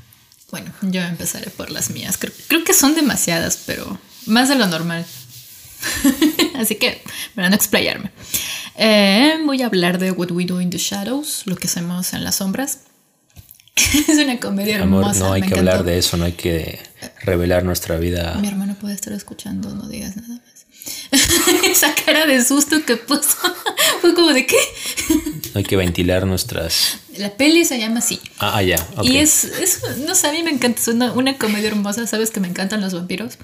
Bueno, 0.49 0.73
yo 0.81 1.01
empezaré 1.03 1.51
por 1.51 1.71
las 1.73 1.91
mías. 1.91 2.17
Creo, 2.19 2.33
creo 2.47 2.63
que 2.63 2.73
son 2.73 2.95
demasiadas, 2.95 3.59
pero 3.67 3.99
más 4.27 4.49
de 4.49 4.55
lo 4.55 4.67
normal. 4.69 5.05
Así 6.55 6.77
que, 6.77 7.03
para 7.35 7.51
no 7.51 7.57
explayarme. 7.57 8.13
Eh, 8.77 9.39
voy 9.45 9.63
a 9.63 9.67
hablar 9.67 9.99
de 9.99 10.13
What 10.13 10.31
We 10.31 10.45
Do 10.47 10.61
in 10.61 10.71
the 10.71 10.79
Shadows, 10.79 11.43
lo 11.47 11.57
que 11.57 11.67
hacemos 11.67 12.13
en 12.13 12.23
las 12.23 12.37
sombras. 12.37 12.79
es 14.09 14.19
una 14.19 14.41
comedia 14.41 14.83
Amor, 14.83 15.03
hermosa. 15.03 15.21
no 15.21 15.33
hay 15.35 15.43
que 15.43 15.55
hablar 15.55 15.85
de 15.85 15.99
eso, 15.99 16.17
no 16.17 16.25
hay 16.25 16.33
que 16.33 16.81
revelar 17.23 17.65
nuestra 17.65 17.99
vida. 17.99 18.37
Mi 18.41 18.49
hermano 18.49 18.75
puede 18.81 18.95
estar 18.95 19.13
escuchando, 19.13 19.75
no 19.75 19.87
digas 19.89 20.17
nada 20.17 20.29
más. 20.35 20.67
Esa 21.71 21.95
cara 21.95 22.27
de 22.27 22.43
susto 22.43 22.85
que 22.87 22.97
puso 22.97 23.37
fue 24.01 24.15
como 24.15 24.33
de 24.33 24.47
qué. 24.47 24.57
Hay 25.55 25.65
que 25.65 25.77
ventilar 25.77 26.27
nuestras. 26.27 26.99
La 27.19 27.31
peli 27.37 27.65
se 27.65 27.79
llama 27.79 27.99
así. 27.99 28.21
Ah, 28.39 28.63
ya. 28.63 28.77
Y 29.03 29.19
es, 29.19 29.45
es, 29.45 29.83
no 30.07 30.15
sé, 30.15 30.29
a 30.29 30.33
mí 30.33 30.43
me 30.43 30.51
encanta, 30.51 30.81
es 30.81 30.89
una, 30.89 31.13
una 31.13 31.37
comedia 31.37 31.69
hermosa, 31.69 32.07
sabes 32.07 32.31
que 32.31 32.41
me 32.41 32.49
encantan 32.49 32.81
los 32.81 32.95
vampiros. 32.95 33.39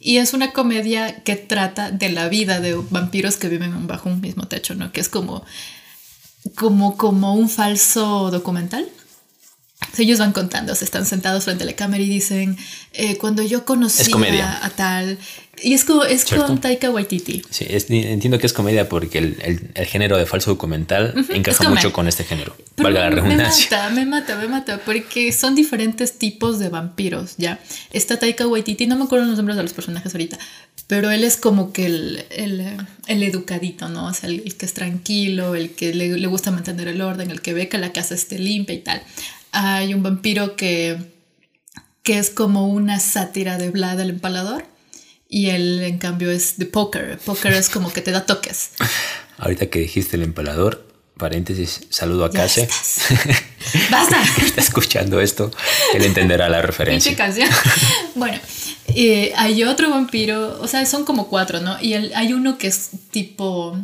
Y 0.00 0.18
es 0.18 0.34
una 0.34 0.52
comedia 0.52 1.22
que 1.24 1.36
trata 1.36 1.90
de 1.90 2.10
la 2.10 2.28
vida 2.28 2.60
de 2.60 2.74
vampiros 2.90 3.36
que 3.36 3.48
viven 3.48 3.86
bajo 3.86 4.08
un 4.08 4.20
mismo 4.20 4.46
techo, 4.46 4.74
¿no? 4.74 4.92
Que 4.92 5.00
es 5.00 5.08
como, 5.08 5.44
como, 6.54 6.96
como 6.96 7.34
un 7.34 7.48
falso 7.48 8.30
documental 8.30 8.86
ellos 9.98 10.18
van 10.18 10.32
contando, 10.32 10.74
se 10.74 10.84
están 10.84 11.06
sentados 11.06 11.44
frente 11.44 11.64
a 11.64 11.66
la 11.66 11.74
cámara 11.74 12.02
y 12.02 12.08
dicen, 12.08 12.56
eh, 12.92 13.16
cuando 13.16 13.42
yo 13.42 13.64
conocí 13.64 14.12
a, 14.12 14.70
tal... 14.76 15.18
Y 15.62 15.72
es, 15.72 15.84
como, 15.84 16.02
es 16.02 16.24
con 16.24 16.60
Taika 16.60 16.90
Waititi. 16.90 17.42
Sí, 17.48 17.64
entiendo 17.68 18.40
que 18.40 18.46
es 18.46 18.52
comedia 18.52 18.88
porque 18.88 19.18
el, 19.18 19.70
el, 19.74 19.86
género 19.86 20.18
de 20.18 20.26
falso 20.26 20.50
documental 20.50 21.14
encaja 21.30 21.68
mucho 21.70 21.92
con 21.92 22.08
este 22.08 22.24
género. 22.24 22.56
valga 22.76 23.08
la 23.08 23.10
redundancia. 23.10 23.68
Me 23.70 23.76
mata, 23.76 23.90
me 23.94 24.06
mata, 24.06 24.36
me 24.36 24.48
mata, 24.48 24.80
porque 24.84 25.32
son 25.32 25.54
diferentes 25.54 26.18
tipos 26.18 26.58
de 26.58 26.70
vampiros, 26.70 27.34
¿ya? 27.38 27.60
Está 27.92 28.18
Taika 28.18 28.48
Waititi, 28.48 28.88
no 28.88 28.96
me 28.96 29.04
acuerdo 29.04 29.26
los 29.26 29.36
nombres 29.36 29.56
de 29.56 29.62
los 29.62 29.72
personajes 29.72 30.12
ahorita, 30.12 30.38
pero 30.88 31.12
él 31.12 31.22
es 31.22 31.36
como 31.36 31.72
que 31.72 31.86
el, 31.86 32.24
el, 32.30 32.76
el 33.06 33.22
educadito, 33.22 33.88
¿no? 33.88 34.06
O 34.06 34.12
sea, 34.12 34.28
el, 34.28 34.56
que 34.56 34.66
es 34.66 34.74
tranquilo, 34.74 35.54
el 35.54 35.70
que 35.70 35.94
le, 35.94 36.08
le 36.18 36.26
gusta 36.26 36.50
mantener 36.50 36.88
el 36.88 37.00
orden, 37.00 37.30
el 37.30 37.40
que 37.40 37.54
ve 37.54 37.68
que 37.68 37.78
la 37.78 37.92
casa 37.92 38.14
esté 38.14 38.40
limpia 38.40 38.74
y 38.74 38.80
tal 38.80 39.02
hay 39.54 39.94
un 39.94 40.02
vampiro 40.02 40.56
que, 40.56 40.98
que 42.02 42.18
es 42.18 42.30
como 42.30 42.68
una 42.68 43.00
sátira 43.00 43.56
de 43.56 43.70
Vlad 43.70 44.00
el 44.00 44.10
empalador 44.10 44.66
y 45.28 45.50
él 45.50 45.80
en 45.82 45.98
cambio 45.98 46.30
es 46.30 46.58
de 46.58 46.66
poker. 46.66 47.18
Poker 47.24 47.52
es 47.52 47.68
como 47.68 47.92
que 47.92 48.02
te 48.02 48.10
da 48.10 48.26
toques. 48.26 48.70
Ahorita 49.38 49.66
que 49.66 49.80
dijiste 49.80 50.16
el 50.16 50.22
empalador, 50.22 50.86
paréntesis, 51.16 51.82
saludo 51.88 52.24
a 52.24 52.30
Case. 52.30 52.68
Basta. 53.90 54.22
Está 54.44 54.60
escuchando 54.60 55.20
esto, 55.20 55.50
él 55.94 56.04
entenderá 56.04 56.48
la 56.48 56.62
referencia. 56.62 57.16
canción. 57.16 57.48
bueno, 58.14 58.38
eh, 58.88 59.32
hay 59.36 59.64
otro 59.64 59.90
vampiro, 59.90 60.60
o 60.60 60.66
sea, 60.66 60.84
son 60.86 61.04
como 61.04 61.28
cuatro, 61.28 61.60
¿no? 61.60 61.80
Y 61.80 61.94
hay 61.94 62.32
uno 62.32 62.58
que 62.58 62.66
es 62.66 62.90
tipo 63.10 63.76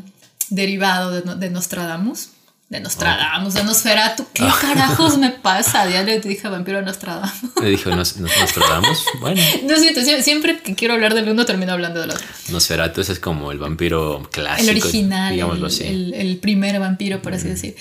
derivado 0.50 1.12
de, 1.12 1.34
de 1.36 1.50
Nostradamus 1.50 2.30
de 2.70 2.78
Nostradamus, 2.78 3.54
de 3.54 3.64
Nosferatu. 3.64 4.26
¿Qué 4.32 4.44
ah. 4.44 4.56
carajos 4.60 5.18
me 5.18 5.30
pasa? 5.42 5.90
Ya 5.90 6.04
le 6.04 6.20
dije 6.20 6.48
vampiro 6.48 6.80
Nostradamus. 6.80 7.32
Le 7.60 7.70
dije 7.70 7.90
Nostradamus. 7.90 9.04
Bueno. 9.18 9.42
No 9.64 9.76
siento, 9.76 10.00
siempre 10.22 10.60
que 10.60 10.76
quiero 10.76 10.94
hablar 10.94 11.14
del 11.14 11.28
uno 11.28 11.44
termino 11.44 11.72
hablando 11.72 12.00
del 12.00 12.10
otro. 12.10 12.24
Nosferatu 12.50 13.00
es 13.00 13.18
como 13.18 13.50
el 13.50 13.58
vampiro 13.58 14.22
clásico. 14.30 14.70
El 14.70 14.76
original. 14.76 15.32
Digámoslo 15.32 15.66
así. 15.66 15.82
El, 15.84 16.36
primer 16.36 16.78
vampiro, 16.78 17.20
por 17.20 17.34
así 17.34 17.48
decir. 17.48 17.74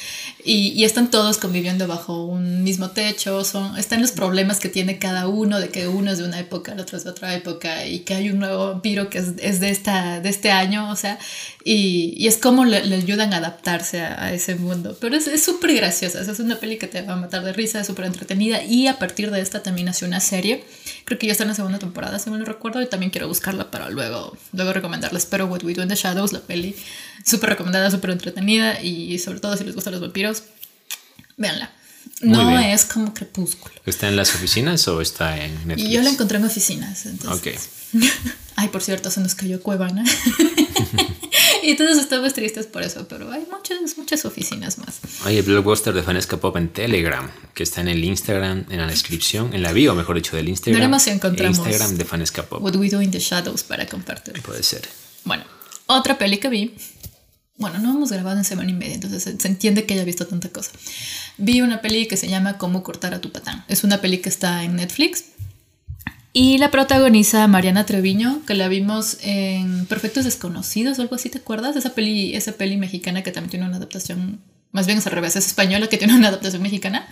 Y, 0.43 0.69
y, 0.69 0.86
están 0.86 1.12
todos 1.12 1.38
conviviendo 1.38 1.86
bajo 1.86 2.25
un 2.25 2.63
mismo 2.63 2.89
techo. 2.89 3.43
Son, 3.43 3.77
están 3.77 4.01
los 4.01 4.12
problemas 4.12 4.60
que 4.60 4.69
tiene 4.69 4.98
cada 4.98 5.27
uno, 5.27 5.60
de 5.60 5.69
que 5.69 5.88
uno 5.88 6.10
es 6.12 6.17
de 6.17 6.24
una 6.24 6.39
época, 6.39 6.74
el 6.74 6.79
otro 6.79 6.98
es 6.98 7.03
de 7.03 7.12
otra 7.12 7.36
época, 7.36 7.86
y 7.86 8.00
que 8.00 8.15
hay 8.15 8.31
un 8.31 8.39
nuevo 8.39 8.69
vampiro 8.69 9.08
que 9.12 9.19
es, 9.19 9.34
es 9.38 9.60
de, 9.60 9.69
esta, 9.69 10.19
de 10.19 10.29
este 10.29 10.50
año. 10.50 10.89
O 10.89 10.96
sea, 10.96 11.19
y, 11.63 12.15
y 12.17 12.25
es 12.25 12.38
como 12.38 12.65
le, 12.65 12.84
le, 12.86 12.96
ayudan 12.96 13.34
a 13.34 13.38
adaptarse 13.38 14.01
a, 14.01 14.24
a 14.24 14.34
ese 14.34 14.55
mundo 14.55 14.78
pero 15.00 15.15
es 15.15 15.43
súper 15.43 15.74
graciosa. 15.75 16.21
Es 16.21 16.39
una 16.39 16.59
peli 16.59 16.77
que 16.77 16.88
te 16.88 17.01
va 17.01 17.13
a 17.13 17.15
matar 17.15 17.43
de 17.43 17.53
risa, 17.53 17.81
es 17.81 17.88
súper 17.88 18.05
entretenida. 18.05 18.63
Y 18.63 18.88
a 18.88 19.00
partir 19.00 19.31
de 19.31 19.41
esta 19.41 19.63
también 19.63 19.86
nació 19.86 20.07
una 20.07 20.19
serie. 20.19 20.63
Creo 21.05 21.19
que 21.19 21.27
ya 21.27 21.31
está 21.31 21.43
en 21.43 21.50
la 21.50 21.55
segunda 21.55 21.79
temporada, 21.79 22.19
si 22.19 22.29
me 22.29 22.38
lo 22.38 22.45
recuerdo. 22.45 22.81
Y 22.81 22.88
también 22.88 23.12
quiero 23.12 23.27
buscarla 23.27 23.71
para 23.71 23.89
luego, 23.89 24.38
luego 24.53 24.74
recomendarles. 24.74 25.25
Pero 25.25 25.48
What 25.48 25.63
We 25.63 25.74
Do 25.74 25.83
in 25.83 25.89
the 25.89 25.95
Shadows, 25.95 26.33
la 26.33 26.41
peli, 26.41 26.75
súper 27.25 27.51
recomendada, 27.51 27.91
súper 27.91 28.12
entretenida. 28.12 28.81
Y 28.81 29.17
sobre 29.19 29.39
todo 29.39 29.55
si 29.57 29.63
les 29.63 29.75
gustan 29.75 29.93
los 29.93 30.01
vampiros, 30.01 30.43
véanla. 31.38 31.71
No 32.21 32.59
es 32.59 32.85
como 32.85 33.13
Crepúsculo. 33.13 33.73
¿Está 33.85 34.07
en 34.07 34.15
las 34.15 34.35
oficinas 34.35 34.87
o 34.87 35.01
está 35.01 35.43
en 35.43 35.67
Netflix? 35.67 35.89
Yo 35.89 36.01
la 36.01 36.09
encontré 36.09 36.37
en 36.37 36.45
oficinas. 36.45 37.05
Entonces. 37.05 37.69
Ay, 38.55 38.67
por 38.67 38.81
cierto, 38.81 39.09
se 39.09 39.21
nos 39.21 39.35
cayó 39.35 39.61
Cuevana. 39.61 40.03
y 41.63 41.75
todos 41.75 41.97
estamos 41.97 42.33
tristes 42.33 42.67
por 42.67 42.83
eso, 42.83 43.07
pero 43.07 43.31
hay 43.31 43.47
muchas, 43.49 43.97
muchas 43.97 44.25
oficinas 44.25 44.77
más. 44.79 44.99
Hay 45.23 45.37
el 45.37 45.43
blockbuster 45.43 45.93
de 45.93 46.03
Fanesca 46.03 46.37
Pop 46.37 46.57
en 46.57 46.69
Telegram, 46.69 47.31
que 47.53 47.63
está 47.63 47.81
en 47.81 47.87
el 47.87 48.03
Instagram, 48.03 48.65
en 48.69 48.77
la 48.77 48.87
descripción, 48.87 49.53
en 49.53 49.63
la 49.63 49.71
bio, 49.71 49.95
mejor 49.95 50.17
dicho, 50.17 50.35
del 50.35 50.49
Instagram. 50.49 50.79
Veremos 50.79 51.03
si 51.03 51.11
encontramos 51.11 51.57
Instagram 51.57 51.97
de 51.97 52.05
Fanesca 52.05 52.43
Pop. 52.43 52.61
What 52.61 52.75
We 52.75 52.89
Do 52.89 53.01
in 53.01 53.11
the 53.11 53.19
Shadows 53.19 53.63
para 53.63 53.87
compartir. 53.87 54.41
Puede 54.41 54.63
ser. 54.63 54.87
Bueno, 55.23 55.45
otra 55.85 56.17
peli 56.17 56.37
que 56.37 56.49
vi. 56.49 56.75
Bueno, 57.59 57.77
no 57.79 57.91
hemos 57.91 58.11
grabado 58.11 58.37
en 58.37 58.45
semana 58.45 58.71
y 58.71 58.73
media, 58.73 58.95
entonces 58.95 59.23
se, 59.23 59.47
entiende 59.47 59.85
que 59.85 59.93
haya 59.93 60.05
visto 60.05 60.25
tanta 60.25 60.49
cosa. 60.49 60.71
Vi 61.37 61.61
una 61.61 61.81
peli 61.81 62.07
que 62.07 62.17
se 62.17 62.29
llama 62.29 62.57
Cómo 62.57 62.83
cortar 62.83 63.13
a 63.13 63.21
tu 63.21 63.31
patán. 63.31 63.65
Es 63.67 63.83
una 63.83 63.99
peli 63.99 64.19
que 64.19 64.29
está 64.29 64.63
en 64.63 64.77
Netflix 64.77 65.25
y 66.31 66.57
la 66.57 66.71
protagoniza 66.71 67.45
Mariana 67.47 67.85
Treviño, 67.85 68.45
que 68.45 68.53
la 68.53 68.67
vimos 68.67 69.17
en 69.23 69.85
Perfectos 69.87 70.25
Desconocidos 70.25 70.99
o 70.99 71.01
algo 71.01 71.15
así, 71.15 71.29
¿te 71.29 71.39
acuerdas? 71.39 71.75
Esa 71.75 71.93
peli, 71.93 72.35
esa 72.35 72.53
peli 72.53 72.77
mexicana 72.77 73.23
que 73.23 73.31
también 73.31 73.49
tiene 73.49 73.65
una 73.65 73.77
adaptación, 73.77 74.39
más 74.71 74.85
bien 74.85 74.99
es 74.99 75.07
al 75.07 75.13
revés, 75.13 75.35
es 75.35 75.47
española 75.47 75.87
que 75.87 75.97
tiene 75.97 76.15
una 76.15 76.29
adaptación 76.29 76.61
mexicana. 76.61 77.07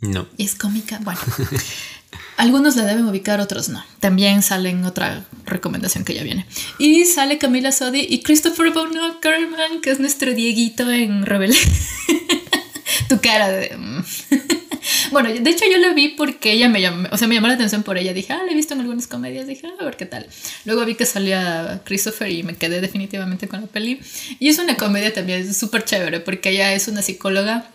No. 0.00 0.26
Y 0.36 0.44
es 0.44 0.54
cómica. 0.54 0.98
Bueno, 1.02 1.20
algunos 2.36 2.76
la 2.76 2.84
deben 2.84 3.06
ubicar, 3.06 3.40
otros 3.40 3.68
no. 3.68 3.84
También 4.00 4.42
salen 4.42 4.84
otra 4.84 5.24
recomendación 5.44 6.04
que 6.04 6.14
ya 6.14 6.22
viene. 6.22 6.46
Y 6.78 7.04
sale 7.04 7.38
Camila 7.38 7.72
Sodi 7.72 8.06
y 8.08 8.22
Christopher 8.22 8.70
Von 8.70 8.96
Ackerman, 8.96 9.80
que 9.82 9.90
es 9.90 10.00
nuestro 10.00 10.32
Dieguito 10.32 10.90
en 10.90 11.26
Rebelde. 11.26 11.58
tu 13.08 13.20
cara 13.20 13.48
de... 13.48 13.76
Mm. 13.76 14.04
Bueno, 15.12 15.28
de 15.28 15.50
hecho 15.50 15.64
yo 15.70 15.78
la 15.78 15.92
vi 15.92 16.08
porque 16.08 16.52
ella 16.52 16.68
me 16.68 16.80
llamó, 16.80 17.08
o 17.10 17.16
sea, 17.16 17.28
me 17.28 17.34
llamó 17.34 17.48
la 17.48 17.54
atención 17.54 17.82
por 17.82 17.98
ella. 17.98 18.14
Dije, 18.14 18.32
ah, 18.32 18.40
la 18.44 18.52
he 18.52 18.54
visto 18.54 18.74
en 18.74 18.80
algunas 18.80 19.06
comedias. 19.06 19.46
Dije, 19.46 19.66
ah, 19.66 19.74
a 19.78 19.84
ver 19.84 19.96
qué 19.96 20.06
tal. 20.06 20.26
Luego 20.64 20.84
vi 20.86 20.94
que 20.94 21.04
salía 21.04 21.82
Christopher 21.84 22.30
y 22.30 22.42
me 22.42 22.54
quedé 22.54 22.80
definitivamente 22.80 23.46
con 23.46 23.60
la 23.60 23.66
peli. 23.66 24.00
Y 24.38 24.48
es 24.48 24.58
una 24.58 24.76
comedia 24.76 25.12
también 25.12 25.52
súper 25.52 25.84
chévere 25.84 26.20
porque 26.20 26.50
ella 26.50 26.72
es 26.72 26.88
una 26.88 27.02
psicóloga 27.02 27.68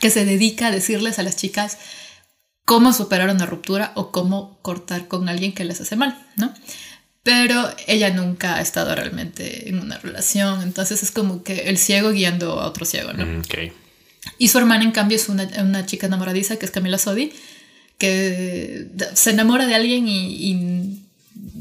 que 0.00 0.10
se 0.10 0.24
dedica 0.24 0.68
a 0.68 0.70
decirles 0.70 1.18
a 1.18 1.22
las 1.22 1.36
chicas 1.36 1.78
cómo 2.64 2.92
superar 2.92 3.30
una 3.30 3.46
ruptura 3.46 3.92
o 3.94 4.10
cómo 4.10 4.58
cortar 4.62 5.08
con 5.08 5.28
alguien 5.28 5.52
que 5.52 5.64
les 5.64 5.80
hace 5.80 5.96
mal, 5.96 6.18
¿no? 6.36 6.52
Pero 7.22 7.70
ella 7.86 8.10
nunca 8.10 8.56
ha 8.56 8.60
estado 8.60 8.94
realmente 8.94 9.68
en 9.68 9.78
una 9.78 9.98
relación, 9.98 10.62
entonces 10.62 11.02
es 11.02 11.10
como 11.12 11.44
que 11.44 11.68
el 11.68 11.78
ciego 11.78 12.10
guiando 12.10 12.60
a 12.60 12.66
otro 12.66 12.84
ciego, 12.84 13.12
¿no? 13.12 13.24
Mm, 13.24 13.40
okay. 13.40 13.72
Y 14.38 14.48
su 14.48 14.58
hermana, 14.58 14.84
en 14.84 14.92
cambio, 14.92 15.16
es 15.16 15.28
una, 15.28 15.48
una 15.60 15.86
chica 15.86 16.06
enamoradiza, 16.06 16.56
que 16.56 16.66
es 16.66 16.72
Camila 16.72 16.98
Sodi, 16.98 17.32
que 17.98 18.88
se 19.14 19.30
enamora 19.30 19.66
de 19.66 19.76
alguien 19.76 20.08
y, 20.08 20.98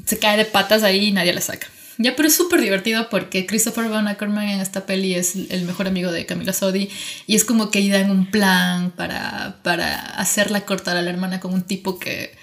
se 0.05 0.17
cae 0.17 0.38
de 0.38 0.46
patas 0.46 0.81
ahí 0.81 1.08
y 1.08 1.12
nadie 1.12 1.34
la 1.34 1.41
saca. 1.41 1.67
Ya, 2.01 2.15
pero 2.15 2.27
es 2.27 2.36
súper 2.36 2.62
divertido 2.62 3.10
porque 3.10 3.46
Christopher 3.46 3.88
Von 3.88 4.08
Ackerman 4.08 4.50
en 4.50 4.60
esta 4.60 4.86
peli 4.86 5.13
es 5.13 5.36
el 5.36 5.65
mejor 5.65 5.88
amigo 5.88 6.12
de 6.12 6.25
Camila 6.25 6.53
Sodi 6.53 6.89
y 7.27 7.36
es 7.36 7.46
como 7.46 7.70
que 7.70 7.88
dan 7.89 8.10
un 8.10 8.31
plan 8.31 8.91
para, 8.91 9.60
para 9.63 10.00
hacerla 10.17 10.65
cortar 10.65 10.98
a 10.98 11.01
la 11.01 11.12
hermana 11.12 11.39
con 11.39 11.53
un 11.53 11.63
tipo 11.63 12.00
que, 12.00 12.36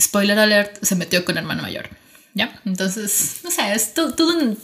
spoiler 0.00 0.38
alert, 0.38 0.82
se 0.82 0.94
metió 0.94 1.24
con 1.24 1.36
hermano 1.36 1.62
mayor. 1.62 1.88
¿Ya? 2.34 2.60
Entonces, 2.64 3.40
no 3.44 3.50
sé, 3.50 3.72
es 3.72 3.94
todo, 3.94 4.14
todo 4.14 4.36
un 4.36 4.58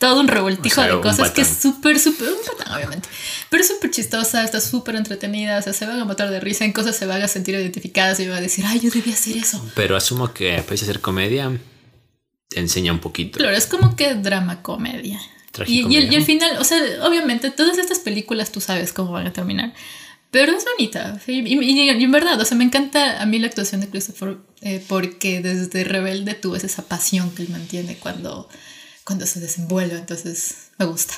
todo 0.00 0.18
un 0.18 0.28
revoltijo 0.28 0.80
de 0.80 0.98
cosas 1.00 1.30
que 1.30 1.42
es 1.42 1.48
súper, 1.48 2.00
súper, 2.00 2.30
obviamente, 2.74 3.06
pero 3.50 3.62
es 3.62 3.68
súper 3.68 3.90
chistosa, 3.90 4.42
está 4.42 4.58
súper 4.58 4.96
entretenida, 4.96 5.58
o 5.58 5.62
sea, 5.62 5.74
se 5.74 5.84
van 5.84 6.00
a 6.00 6.06
matar 6.06 6.30
de 6.30 6.40
risa, 6.40 6.64
en 6.64 6.72
cosas 6.72 6.96
se 6.96 7.04
van 7.04 7.20
a 7.20 7.28
sentir 7.28 7.54
identificadas 7.54 8.18
y 8.18 8.26
van 8.26 8.38
a 8.38 8.40
decir, 8.40 8.64
ay, 8.66 8.80
yo 8.80 8.90
debía 8.90 9.12
hacer 9.12 9.36
eso. 9.36 9.62
Pero 9.74 9.96
asumo 9.96 10.32
que 10.32 10.56
a 10.56 10.62
pesar 10.62 10.86
de 10.86 10.94
ser 10.94 11.00
comedia, 11.02 11.52
enseña 12.52 12.92
un 12.92 13.00
poquito. 13.00 13.38
Claro, 13.38 13.56
es 13.56 13.66
como 13.66 13.96
que 13.96 14.14
drama 14.14 14.62
comedia. 14.62 15.20
Y, 15.66 15.86
y, 15.92 15.96
el, 15.96 16.12
y, 16.12 16.24
final, 16.24 16.58
o 16.58 16.64
sea, 16.64 16.78
obviamente, 17.02 17.50
todas 17.50 17.76
estas 17.78 17.98
películas 17.98 18.52
tú 18.52 18.60
sabes 18.60 18.92
cómo 18.92 19.12
van 19.12 19.26
a 19.26 19.32
terminar. 19.32 19.74
Pero 20.30 20.52
es 20.52 20.64
bonita. 20.64 21.20
Y, 21.26 21.40
y, 21.40 21.88
en 21.88 22.12
verdad, 22.12 22.40
o 22.40 22.44
sea, 22.44 22.56
me 22.56 22.64
encanta 22.64 23.20
a 23.20 23.26
mí 23.26 23.38
la 23.40 23.48
actuación 23.48 23.80
de 23.80 23.88
Christopher 23.88 24.36
eh, 24.62 24.82
porque 24.88 25.40
desde 25.40 25.82
Rebelde 25.82 26.34
tú 26.34 26.52
ves 26.52 26.62
esa 26.62 26.86
pasión 26.86 27.30
que 27.34 27.42
él 27.42 27.48
mantiene 27.48 27.96
cuando 27.96 28.48
cuando 29.10 29.26
se 29.26 29.40
desenvuelve, 29.40 29.96
entonces 29.96 30.70
me 30.78 30.86
gusta. 30.86 31.14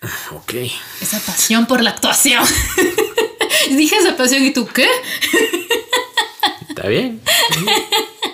Ok. 0.32 0.54
Esa 1.00 1.20
pasión 1.20 1.66
por 1.66 1.80
la 1.80 1.90
actuación. 1.90 2.44
Dije 3.70 3.94
esa 3.94 4.16
pasión 4.16 4.44
y 4.44 4.52
tú 4.52 4.66
qué? 4.66 4.88
Está 6.68 6.88
bien. 6.88 7.20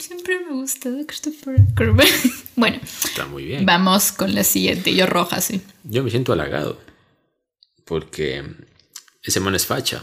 Siempre 0.00 0.38
me 0.40 0.52
gustó 0.52 0.90
Christopher 1.06 1.60
Bueno. 2.56 2.78
Está 3.04 3.26
muy 3.26 3.44
bien. 3.44 3.64
Vamos 3.66 4.12
con 4.12 4.34
la 4.34 4.44
siguiente. 4.44 4.94
Yo 4.94 5.06
roja, 5.06 5.40
sí. 5.40 5.60
Yo 5.84 6.02
me 6.02 6.10
siento 6.10 6.32
halagado. 6.32 6.80
Porque 7.84 8.44
ese 9.22 9.40
man 9.40 9.54
es 9.54 9.66
facha. 9.66 10.02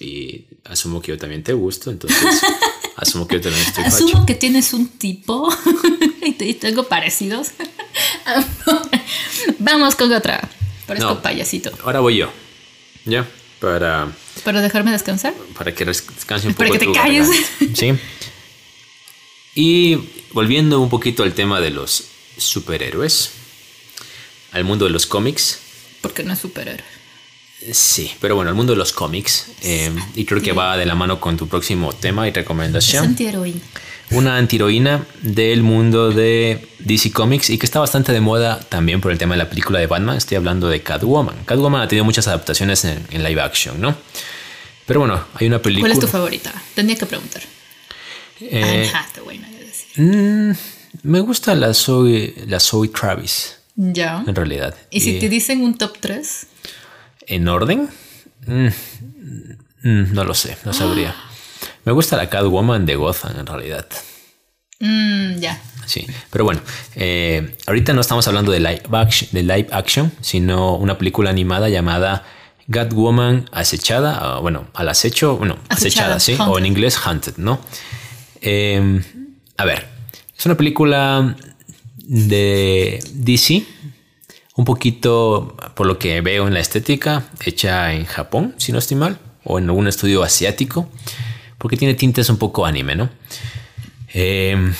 Y 0.00 0.46
asumo 0.64 1.00
que 1.02 1.12
yo 1.12 1.18
también 1.18 1.42
te 1.42 1.52
gusto, 1.52 1.90
entonces 1.90 2.18
asumo 2.96 3.26
que 3.26 3.36
yo 3.36 3.40
también 3.42 3.66
estoy 3.66 3.84
Asumo 3.84 4.24
que 4.26 4.34
tienes 4.34 4.72
un 4.72 4.88
tipo 4.88 5.48
y 6.22 6.54
tengo 6.54 6.84
parecidos. 6.84 7.48
Vamos 9.58 9.94
con 9.96 10.12
otra. 10.12 10.48
Parezco 10.86 11.14
No. 11.14 11.22
payasito. 11.22 11.70
Ahora 11.84 12.00
voy 12.00 12.16
yo. 12.18 12.30
¿Ya? 13.04 13.26
Para, 13.60 14.12
¿Para 14.44 14.60
dejarme 14.60 14.92
descansar? 14.92 15.34
para 15.56 15.74
que 15.74 15.84
descanse 15.84 16.46
un 16.46 16.54
Para 16.54 16.68
poco 16.68 16.78
que 16.78 16.86
te 16.86 16.92
calles. 16.92 17.28
garganta. 17.28 17.76
Sí. 17.76 17.92
Y 19.60 19.98
volviendo 20.32 20.78
un 20.78 20.88
poquito 20.88 21.24
al 21.24 21.32
tema 21.34 21.60
de 21.60 21.70
los 21.70 22.04
superhéroes, 22.36 23.30
al 24.52 24.62
mundo 24.62 24.84
de 24.84 24.92
los 24.92 25.04
cómics. 25.06 25.58
Porque 26.00 26.22
no 26.22 26.32
es 26.32 26.38
superhéroe. 26.38 26.84
Sí, 27.72 28.12
pero 28.20 28.36
bueno, 28.36 28.50
al 28.50 28.54
mundo 28.54 28.72
de 28.74 28.76
los 28.78 28.92
cómics. 28.92 29.46
eh, 29.62 29.90
y 30.14 30.24
creo 30.26 30.40
que 30.40 30.52
va 30.52 30.76
de 30.76 30.86
la 30.86 30.94
mano 30.94 31.18
con 31.18 31.36
tu 31.36 31.48
próximo 31.48 31.92
tema 31.92 32.26
y 32.26 32.30
Es 32.30 32.36
recomendación. 32.36 33.04
antiheroína. 33.04 33.58
una 34.12 34.36
antiheroína 34.36 35.04
del 35.22 35.64
mundo 35.64 36.10
de 36.12 36.68
DC 36.78 37.10
Comics 37.10 37.50
y 37.50 37.58
que 37.58 37.66
está 37.66 37.80
bastante 37.80 38.12
de 38.12 38.20
moda 38.20 38.60
también 38.60 39.00
por 39.00 39.10
el 39.10 39.18
tema 39.18 39.34
de 39.34 39.38
la 39.38 39.50
película 39.50 39.80
de 39.80 39.88
Batman. 39.88 40.16
Estoy 40.16 40.36
hablando 40.36 40.68
de 40.68 40.82
Catwoman. 40.84 41.34
Catwoman 41.46 41.82
ha 41.82 41.88
tenido 41.88 42.04
muchas 42.04 42.28
adaptaciones 42.28 42.84
en, 42.84 43.04
en 43.10 43.24
live 43.24 43.40
action, 43.40 43.80
¿no? 43.80 43.96
Pero 44.86 45.00
bueno, 45.00 45.20
hay 45.34 45.48
una 45.48 45.60
película. 45.60 45.92
¿Cuál 45.92 45.98
es 45.98 45.98
tu 46.00 46.06
favorita? 46.06 46.54
Tenía 46.76 46.96
que 46.96 47.06
preguntar. 47.06 47.42
Eh, 48.40 48.62
Anne 48.62 48.90
Hathaway, 48.94 49.38
no 49.38 49.46
voy 49.48 49.56
a 49.56 49.60
decir. 49.60 50.04
mm, 50.04 50.52
me 51.02 51.20
gusta 51.20 51.54
la 51.54 51.74
Zoe, 51.74 52.34
la 52.46 52.60
Zoe 52.60 52.88
Travis, 52.88 53.56
Ya. 53.76 54.24
en 54.26 54.34
realidad. 54.34 54.74
¿Y 54.90 55.00
si 55.00 55.16
Eh, 55.16 55.20
te 55.20 55.28
dicen 55.28 55.62
un 55.62 55.76
top 55.76 55.96
3? 56.00 56.46
¿En 57.26 57.48
orden? 57.48 57.88
Mm, 58.46 58.66
mm, 59.82 60.12
no 60.14 60.24
lo 60.24 60.34
sé, 60.34 60.56
no 60.64 60.72
sabría. 60.72 61.14
Me 61.84 61.92
gusta 61.92 62.16
la 62.16 62.28
Catwoman 62.28 62.84
de 62.86 62.96
Gotham, 62.96 63.38
en 63.38 63.46
realidad. 63.46 63.86
Ya. 64.80 65.60
Sí, 65.86 66.06
pero 66.30 66.44
bueno, 66.44 66.60
eh, 66.96 67.56
ahorita 67.66 67.94
no 67.94 68.00
estamos 68.02 68.28
hablando 68.28 68.52
de 68.52 68.60
live, 68.60 68.82
action, 68.92 69.30
de 69.32 69.42
live 69.42 69.68
action, 69.72 70.12
sino 70.20 70.76
una 70.76 70.98
película 70.98 71.30
animada 71.30 71.68
llamada 71.70 72.24
Catwoman 72.70 73.48
acechada, 73.52 74.18
ah, 74.20 74.38
bueno, 74.40 74.68
al 74.74 74.88
acecho, 74.90 75.36
bueno, 75.38 75.58
acechada, 75.70 76.16
Acechada, 76.16 76.20
sí, 76.20 76.52
o 76.52 76.58
en 76.58 76.66
inglés 76.66 76.98
hunted, 77.04 77.38
¿no? 77.38 77.60
Eh, 78.40 79.00
a 79.56 79.64
ver, 79.64 79.86
es 80.36 80.46
una 80.46 80.56
película 80.56 81.36
de 81.96 82.98
DC, 83.14 83.64
un 84.56 84.64
poquito, 84.64 85.56
por 85.74 85.86
lo 85.86 85.98
que 85.98 86.20
veo 86.20 86.48
en 86.48 86.54
la 86.54 86.60
estética, 86.60 87.28
hecha 87.44 87.92
en 87.92 88.04
Japón, 88.06 88.54
si 88.58 88.72
no 88.72 88.78
estoy 88.78 88.96
mal, 88.96 89.18
o 89.44 89.58
en 89.58 89.64
algún 89.66 89.86
estudio 89.88 90.22
asiático, 90.22 90.88
porque 91.58 91.76
tiene 91.76 91.94
tintes 91.94 92.28
un 92.30 92.38
poco 92.38 92.66
anime, 92.66 92.96
¿no? 92.96 93.10
Eh, 94.14 94.72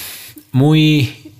muy 0.52 1.32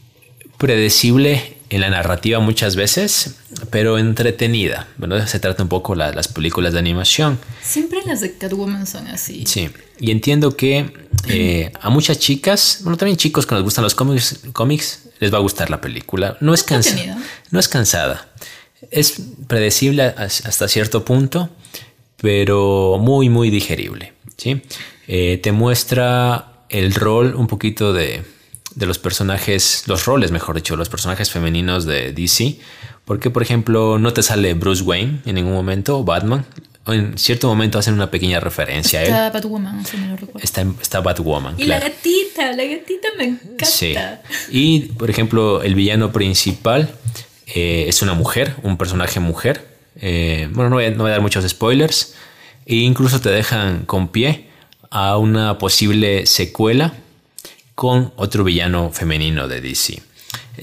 predecible 0.59 1.57
en 1.71 1.81
la 1.81 1.91
narrativa 1.91 2.39
muchas 2.41 2.77
veces, 2.77 3.37
pero 3.71 3.99
entretenida. 3.99 4.89
Bueno, 4.97 5.27
se 5.27 5.39
trata 5.39 5.63
un 5.63 5.69
poco 5.69 5.95
la- 5.95 6.13
las 6.13 6.29
películas 6.29 6.73
de 6.73 6.79
animación. 6.79 7.39
Siempre 7.63 8.01
las 8.07 8.21
de 8.21 8.37
Catwoman 8.37 8.87
son 8.87 9.07
así. 9.09 9.45
Sí, 9.47 9.69
y 10.01 10.11
entiendo 10.11 10.57
que 10.57 10.91
eh, 11.27 11.73
a 11.81 11.91
muchas 11.91 12.19
chicas, 12.19 12.81
bueno, 12.83 12.97
también 12.97 13.17
chicos 13.17 13.47
que 13.47 13.55
nos 13.55 13.65
gustan 13.65 13.85
los 13.85 13.95
cómics, 13.95 14.41
cómics 14.53 15.05
les 15.21 15.33
va 15.33 15.39
a 15.39 15.41
gustar 15.41 15.69
la 15.71 15.81
película. 15.81 16.37
No 16.41 16.55
es, 16.55 16.65
cansa- 16.65 16.91
Entretenida. 16.91 17.23
no 17.51 17.59
es 17.61 17.69
cansada. 17.69 18.29
Es 18.91 19.15
predecible 19.47 20.05
as- 20.17 20.47
hasta 20.47 20.69
cierto 20.69 21.05
punto, 21.05 21.51
pero 22.21 22.99
muy, 23.01 23.29
muy 23.29 23.51
digerible. 23.51 24.13
¿sí? 24.37 24.63
Eh, 25.07 25.39
te 25.43 25.53
muestra 25.53 26.65
el 26.69 26.95
rol 26.95 27.35
un 27.35 27.47
poquito 27.47 27.93
de, 27.93 28.23
de 28.75 28.87
los 28.87 28.99
personajes, 28.99 29.85
los 29.87 30.05
roles, 30.07 30.31
mejor 30.31 30.57
dicho, 30.57 30.77
los 30.77 30.89
personajes 30.89 31.31
femeninos 31.31 31.85
de 31.85 32.13
DC. 32.13 32.59
Porque, 33.05 33.31
por 33.31 33.43
ejemplo, 33.43 33.99
no 33.99 34.13
te 34.13 34.23
sale 34.23 34.53
Bruce 34.55 34.83
Wayne 34.83 35.23
en 35.25 35.35
ningún 35.37 35.55
momento, 35.55 35.99
o 35.99 36.05
Batman. 36.05 36.45
En 36.89 37.19
cierto 37.19 37.49
momento 37.49 37.79
hacen 37.79 37.95
una 37.95 38.11
pequeña 38.11 38.41
referencia 38.41 39.01
a 39.01 39.03
él. 39.03 39.09
Está 39.09 39.31
Batwoman, 39.31 39.85
si 39.85 39.97
me 39.97 40.09
lo 40.09 40.17
recuerdo. 40.17 40.41
Está, 40.43 40.67
está 40.81 41.01
Batwoman. 41.01 41.55
Y 41.59 41.65
claro. 41.65 41.85
la 41.85 41.91
gatita, 41.91 42.53
la 42.53 42.65
gatita 42.65 43.09
me 43.17 43.25
encanta. 43.25 43.65
Sí. 43.65 43.95
Y, 44.51 44.81
por 44.99 45.11
ejemplo, 45.11 45.63
el 45.63 45.75
villano 45.75 46.13
principal 46.13 46.91
eh, 47.47 47.87
es 47.89 48.03
una 48.03 48.15
mujer, 48.15 48.57
un 48.63 48.77
personaje 48.77 49.21
mujer. 49.21 49.67
Eh, 50.01 50.49
bueno, 50.53 50.71
no 50.71 50.77
voy, 50.77 50.87
a, 50.87 50.91
no 50.91 50.99
voy 50.99 51.09
a 51.09 51.13
dar 51.13 51.21
muchos 51.21 51.49
spoilers. 51.49 52.15
E 52.67 52.77
incluso 52.77 53.21
te 53.21 53.31
dejan 53.31 53.85
con 53.87 54.09
pie 54.09 54.49
a 54.91 55.17
una 55.19 55.59
posible 55.59 56.27
secuela 56.27 56.95
con 57.75 58.13
otro 58.17 58.45
villano 58.45 58.91
femenino 58.91 59.49
de 59.49 59.61
DC. 59.61 60.03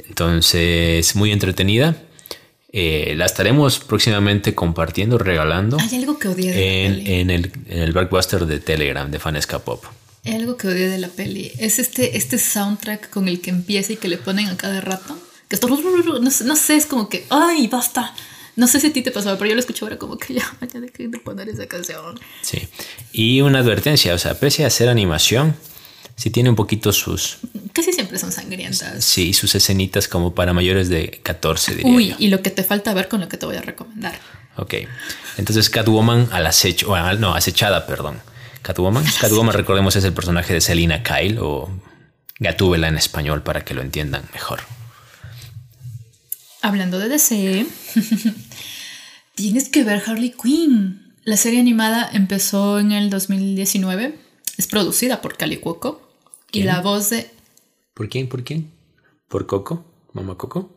Entonces, 0.07 1.15
muy 1.15 1.31
entretenida. 1.31 1.95
Eh, 2.77 3.13
la 3.15 3.25
estaremos 3.25 3.79
próximamente 3.79 4.53
compartiendo, 4.53 5.17
regalando 5.17 5.77
Hay 5.79 5.95
algo 5.95 6.19
que 6.19 6.27
odié 6.27 6.51
de 6.51 6.57
la 6.57 6.61
en, 6.61 6.93
peli. 6.95 7.13
en 7.13 7.29
el, 7.29 7.51
en 7.69 7.79
el 7.83 7.93
blockbuster 7.93 8.45
de 8.45 8.59
Telegram 8.59 9.09
de 9.09 9.17
Fanesca 9.17 9.59
Pop. 9.59 9.85
Hay 10.25 10.33
algo 10.33 10.57
que 10.57 10.67
odié 10.67 10.89
de 10.89 10.97
la 10.97 11.07
peli. 11.07 11.53
Es 11.57 11.79
este, 11.79 12.17
este 12.17 12.37
soundtrack 12.37 13.09
con 13.11 13.29
el 13.29 13.39
que 13.39 13.49
empieza 13.49 13.93
y 13.93 13.95
que 13.95 14.09
le 14.09 14.17
ponen 14.17 14.47
a 14.47 14.57
cada 14.57 14.81
rato. 14.81 15.17
Que 15.47 15.55
esto, 15.55 15.69
no, 15.69 16.29
sé, 16.31 16.43
no 16.43 16.55
sé, 16.57 16.75
es 16.75 16.85
como 16.85 17.07
que, 17.07 17.25
ay, 17.29 17.67
basta. 17.67 18.13
No 18.57 18.67
sé 18.67 18.81
si 18.81 18.87
a 18.87 18.91
ti 18.93 19.01
te 19.01 19.11
pasó, 19.11 19.37
pero 19.37 19.47
yo 19.47 19.53
lo 19.53 19.61
escucho 19.61 19.85
ahora 19.85 19.97
como 19.97 20.17
que 20.17 20.33
ya, 20.33 20.43
ya 20.73 20.81
dejé 20.81 21.07
de 21.07 21.19
poner 21.19 21.47
esa 21.47 21.67
canción. 21.67 22.19
Sí. 22.41 22.67
Y 23.13 23.39
una 23.39 23.59
advertencia, 23.59 24.13
o 24.13 24.17
sea, 24.17 24.37
pese 24.37 24.65
a 24.65 24.67
hacer 24.67 24.89
animación, 24.89 25.55
sí 26.15 26.29
tiene 26.29 26.49
un 26.49 26.55
poquito 26.55 26.91
sus, 26.93 27.37
Casi 27.73 27.91
siempre 27.93 28.17
son 28.19 28.31
sangrientas. 28.31 29.03
sí, 29.03 29.33
sus 29.33 29.53
escenitas 29.55 30.07
como 30.07 30.33
para 30.33 30.53
mayores 30.53 30.87
de 30.89 31.19
14, 31.23 31.75
diría 31.75 31.91
Uy, 31.91 32.09
yo. 32.09 32.15
y 32.19 32.27
lo 32.29 32.41
que 32.41 32.49
te 32.51 32.63
falta 32.63 32.93
ver 32.93 33.07
con 33.07 33.19
lo 33.21 33.27
que 33.29 33.37
te 33.37 33.45
voy 33.45 33.57
a 33.57 33.61
recomendar. 33.61 34.17
Ok. 34.57 34.73
Entonces 35.37 35.69
Catwoman 35.69 36.29
al 36.31 36.47
acecho, 36.47 36.95
al- 36.95 37.19
no, 37.19 37.35
acechada, 37.35 37.85
perdón. 37.85 38.19
Catwoman. 38.61 39.03
Catwoman, 39.19 39.53
recordemos, 39.53 39.95
es 39.97 40.03
el 40.05 40.13
personaje 40.13 40.53
de 40.53 40.61
Selina 40.61 41.03
Kyle 41.03 41.37
o 41.39 41.69
Gatúbela 42.39 42.87
en 42.87 42.95
español 42.97 43.43
para 43.43 43.63
que 43.65 43.73
lo 43.73 43.81
entiendan 43.81 44.23
mejor. 44.33 44.61
Hablando 46.61 46.97
de 46.97 47.09
DC, 47.09 47.65
tienes 49.35 49.69
que 49.69 49.83
ver 49.83 50.01
Harley 50.05 50.31
Quinn. 50.41 51.13
La 51.23 51.37
serie 51.37 51.59
animada 51.59 52.09
empezó 52.13 52.79
en 52.79 52.91
el 52.91 53.09
2019. 53.09 54.17
Es 54.57 54.67
producida 54.67 55.21
por 55.21 55.37
Cali 55.37 55.57
Cuoco. 55.57 56.04
Y 56.59 56.63
la 56.63 56.81
voz 56.81 57.09
de. 57.09 57.29
¿Por 57.93 58.09
quién? 58.09 58.27
¿Por 58.29 58.43
quién? 58.43 58.71
¿Por 59.27 59.45
Coco? 59.47 59.85
¿Mamá 60.13 60.37
Coco? 60.37 60.71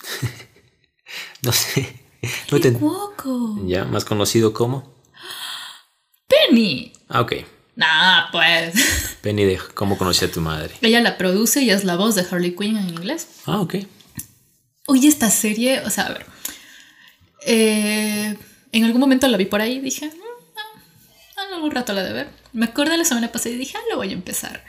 no 1.42 1.52
sé. 1.52 2.00
No 2.50 2.60
te- 2.60 2.72
Cuoco. 2.72 3.58
Ya, 3.66 3.84
más 3.84 4.04
conocido 4.04 4.52
como. 4.52 4.94
Penny. 6.28 6.92
Ah, 7.08 7.20
ok. 7.20 7.32
Nah, 7.76 8.30
pues. 8.32 8.74
Penny 9.22 9.44
de 9.44 9.58
cómo 9.74 9.96
conocí 9.98 10.24
a 10.24 10.30
tu 10.32 10.40
madre. 10.40 10.74
Ella 10.82 11.00
la 11.00 11.16
produce 11.18 11.62
y 11.62 11.70
es 11.70 11.84
la 11.84 11.96
voz 11.96 12.14
de 12.14 12.26
Harley 12.30 12.54
Quinn 12.56 12.76
en 12.76 12.88
inglés. 12.88 13.28
Ah, 13.46 13.60
ok. 13.60 13.76
Oye, 14.88 15.08
esta 15.08 15.30
serie, 15.30 15.80
o 15.80 15.90
sea, 15.90 16.06
a 16.06 16.12
ver. 16.12 16.26
eh, 17.46 18.36
en 18.72 18.84
algún 18.84 19.00
momento 19.00 19.26
la 19.28 19.36
vi 19.36 19.44
por 19.46 19.60
ahí 19.60 19.74
y 19.74 19.80
dije, 19.80 20.06
"Mm, 20.06 20.25
en 21.48 21.54
algún 21.54 21.70
rato 21.70 21.92
la 21.92 22.02
de 22.02 22.12
ver. 22.12 22.28
Me 22.52 22.66
acordé 22.66 22.96
la 22.96 23.04
semana 23.04 23.32
pasada 23.32 23.54
y 23.54 23.58
dije, 23.58 23.76
ah, 23.76 23.82
lo 23.90 23.96
voy 23.96 24.10
a 24.10 24.12
empezar. 24.12 24.64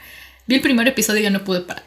Vi 0.46 0.56
el 0.56 0.60
primer 0.60 0.88
episodio 0.88 1.20
y 1.20 1.24
ya 1.24 1.30
no 1.30 1.44
pude 1.44 1.60
parar. 1.60 1.84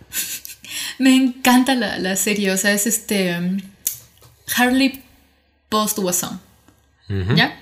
Me 0.99 1.15
encanta 1.15 1.75
la, 1.75 1.97
la 1.99 2.15
serie, 2.15 2.51
o 2.51 2.57
sea, 2.57 2.71
es 2.73 2.87
este. 2.87 3.37
um, 3.37 3.59
Harley 4.55 5.01
post 5.69 5.97
Guasón. 5.99 6.39
Ujú. 7.09 7.35
¿Ya? 7.35 7.59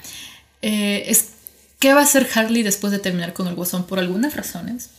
Eh, 0.61 1.03
es, 1.07 1.29
¿Qué 1.79 1.93
va 1.93 2.01
a 2.01 2.03
hacer 2.03 2.27
Harley 2.33 2.63
después 2.63 2.91
de 2.91 2.99
terminar 2.99 3.33
con 3.33 3.47
el 3.47 3.55
Guasón? 3.55 3.85
Por 3.85 3.99
algunas 3.99 4.35
razones. 4.35 4.89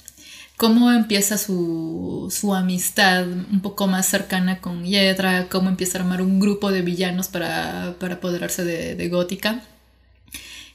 Cómo 0.56 0.92
empieza 0.92 1.38
su, 1.38 2.32
su 2.34 2.54
amistad 2.54 3.26
un 3.26 3.60
poco 3.62 3.86
más 3.86 4.06
cercana 4.06 4.60
con 4.60 4.84
Hiedra, 4.84 5.48
cómo 5.48 5.70
empieza 5.70 5.98
a 5.98 6.02
armar 6.02 6.20
un 6.20 6.38
grupo 6.38 6.70
de 6.70 6.82
villanos 6.82 7.28
para, 7.28 7.94
para 7.98 8.14
apoderarse 8.16 8.64
de, 8.64 8.94
de 8.94 9.08
Gótica. 9.08 9.62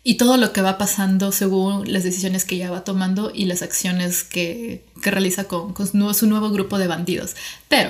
Y 0.07 0.17
todo 0.17 0.37
lo 0.37 0.53
que 0.53 0.61
va 0.61 0.77
pasando 0.77 1.31
según 1.31 1.91
las 1.91 2.03
decisiones 2.03 2.45
que 2.45 2.53
ella 2.55 2.69
va 2.69 2.83
tomando 2.83 3.31
y 3.33 3.45
las 3.45 3.63
acciones 3.63 4.23
que, 4.23 4.85
que 5.01 5.09
realiza 5.09 5.45
con, 5.45 5.73
con 5.73 5.87
su, 5.87 5.97
nuevo, 5.97 6.13
su 6.13 6.27
nuevo 6.27 6.51
grupo 6.51 6.77
de 6.77 6.85
bandidos. 6.85 7.35
Pero 7.69 7.89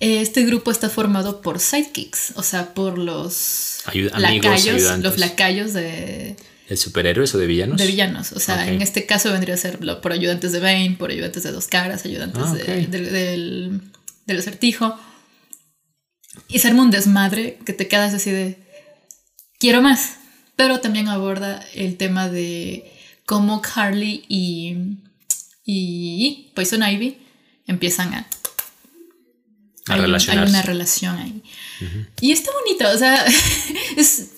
eh, 0.00 0.22
este 0.22 0.44
grupo 0.44 0.70
está 0.70 0.88
formado 0.88 1.42
por 1.42 1.60
sidekicks, 1.60 2.32
o 2.36 2.42
sea, 2.42 2.72
por 2.72 2.96
los 2.96 3.80
amigos, 3.84 4.12
lacayos, 4.18 4.76
ayudantes. 4.76 5.10
los 5.10 5.18
lacayos 5.18 5.72
de, 5.74 6.36
¿De 6.70 6.76
superhéroes 6.78 7.34
o 7.34 7.38
de 7.38 7.46
villanos? 7.46 7.76
de 7.76 7.86
villanos. 7.86 8.32
O 8.32 8.40
sea, 8.40 8.66
en 8.66 8.80
este 8.80 9.04
caso 9.04 9.30
vendría 9.30 9.54
a 9.54 9.58
ser 9.58 9.78
por 10.00 10.10
ayudantes 10.12 10.52
de 10.52 10.60
Bane, 10.60 10.96
por 10.98 11.10
ayudantes 11.10 11.42
de 11.42 11.52
Dos 11.52 11.66
Caras, 11.66 12.06
ayudantes 12.06 12.42
Ah, 12.46 12.54
de- 12.54 12.86
del, 12.86 13.82
del, 14.26 14.38
acertijo. 14.38 14.98
Y 16.48 16.60
se 16.60 16.68
arma 16.68 16.82
un 16.82 16.90
desmadre 16.90 17.58
que 17.66 17.74
te 17.74 17.88
quedas 17.88 18.14
así 18.14 18.30
de, 18.30 18.56
quiero 19.58 19.82
más. 19.82 20.14
Pero 20.62 20.80
también 20.80 21.08
aborda 21.08 21.64
el 21.74 21.96
tema 21.96 22.28
de 22.28 22.92
cómo 23.26 23.60
Harley 23.74 24.24
y, 24.28 24.76
y 25.64 26.52
Poison 26.54 26.82
Ivy 26.88 27.18
empiezan 27.66 28.14
a 28.14 28.18
A 28.18 28.24
hay, 29.88 29.98
un- 29.98 30.00
hay 30.00 30.00
relacionarse. 30.06 30.50
una 30.50 30.62
relación 30.62 31.18
ahí. 31.18 31.42
Y 32.20 32.30
está 32.30 32.50
bonito, 32.52 32.88
o 32.94 32.96
sea, 32.96 33.24
es 33.96 34.30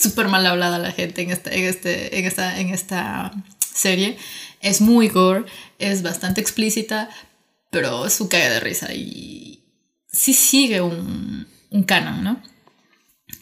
súper 0.00 0.28
mal 0.28 0.46
hablada 0.46 0.78
la 0.78 0.92
gente 0.92 1.22
en, 1.22 1.30
esta, 1.32 1.52
en, 1.52 1.64
este, 1.64 2.16
en, 2.18 2.24
esta, 2.26 2.60
en 2.60 2.68
esta 2.70 3.32
serie. 3.74 4.16
Es 4.60 4.80
muy 4.80 5.08
gore, 5.08 5.46
es 5.80 6.02
bastante 6.02 6.40
explícita, 6.40 7.10
pero 7.70 8.06
es 8.06 8.20
un 8.20 8.28
caga 8.28 8.50
de 8.50 8.60
risa 8.60 8.92
y 8.94 9.64
sí 10.12 10.32
sigue 10.32 10.80
un, 10.80 11.46
un 11.70 11.82
canon, 11.82 12.22
¿no? 12.22 12.40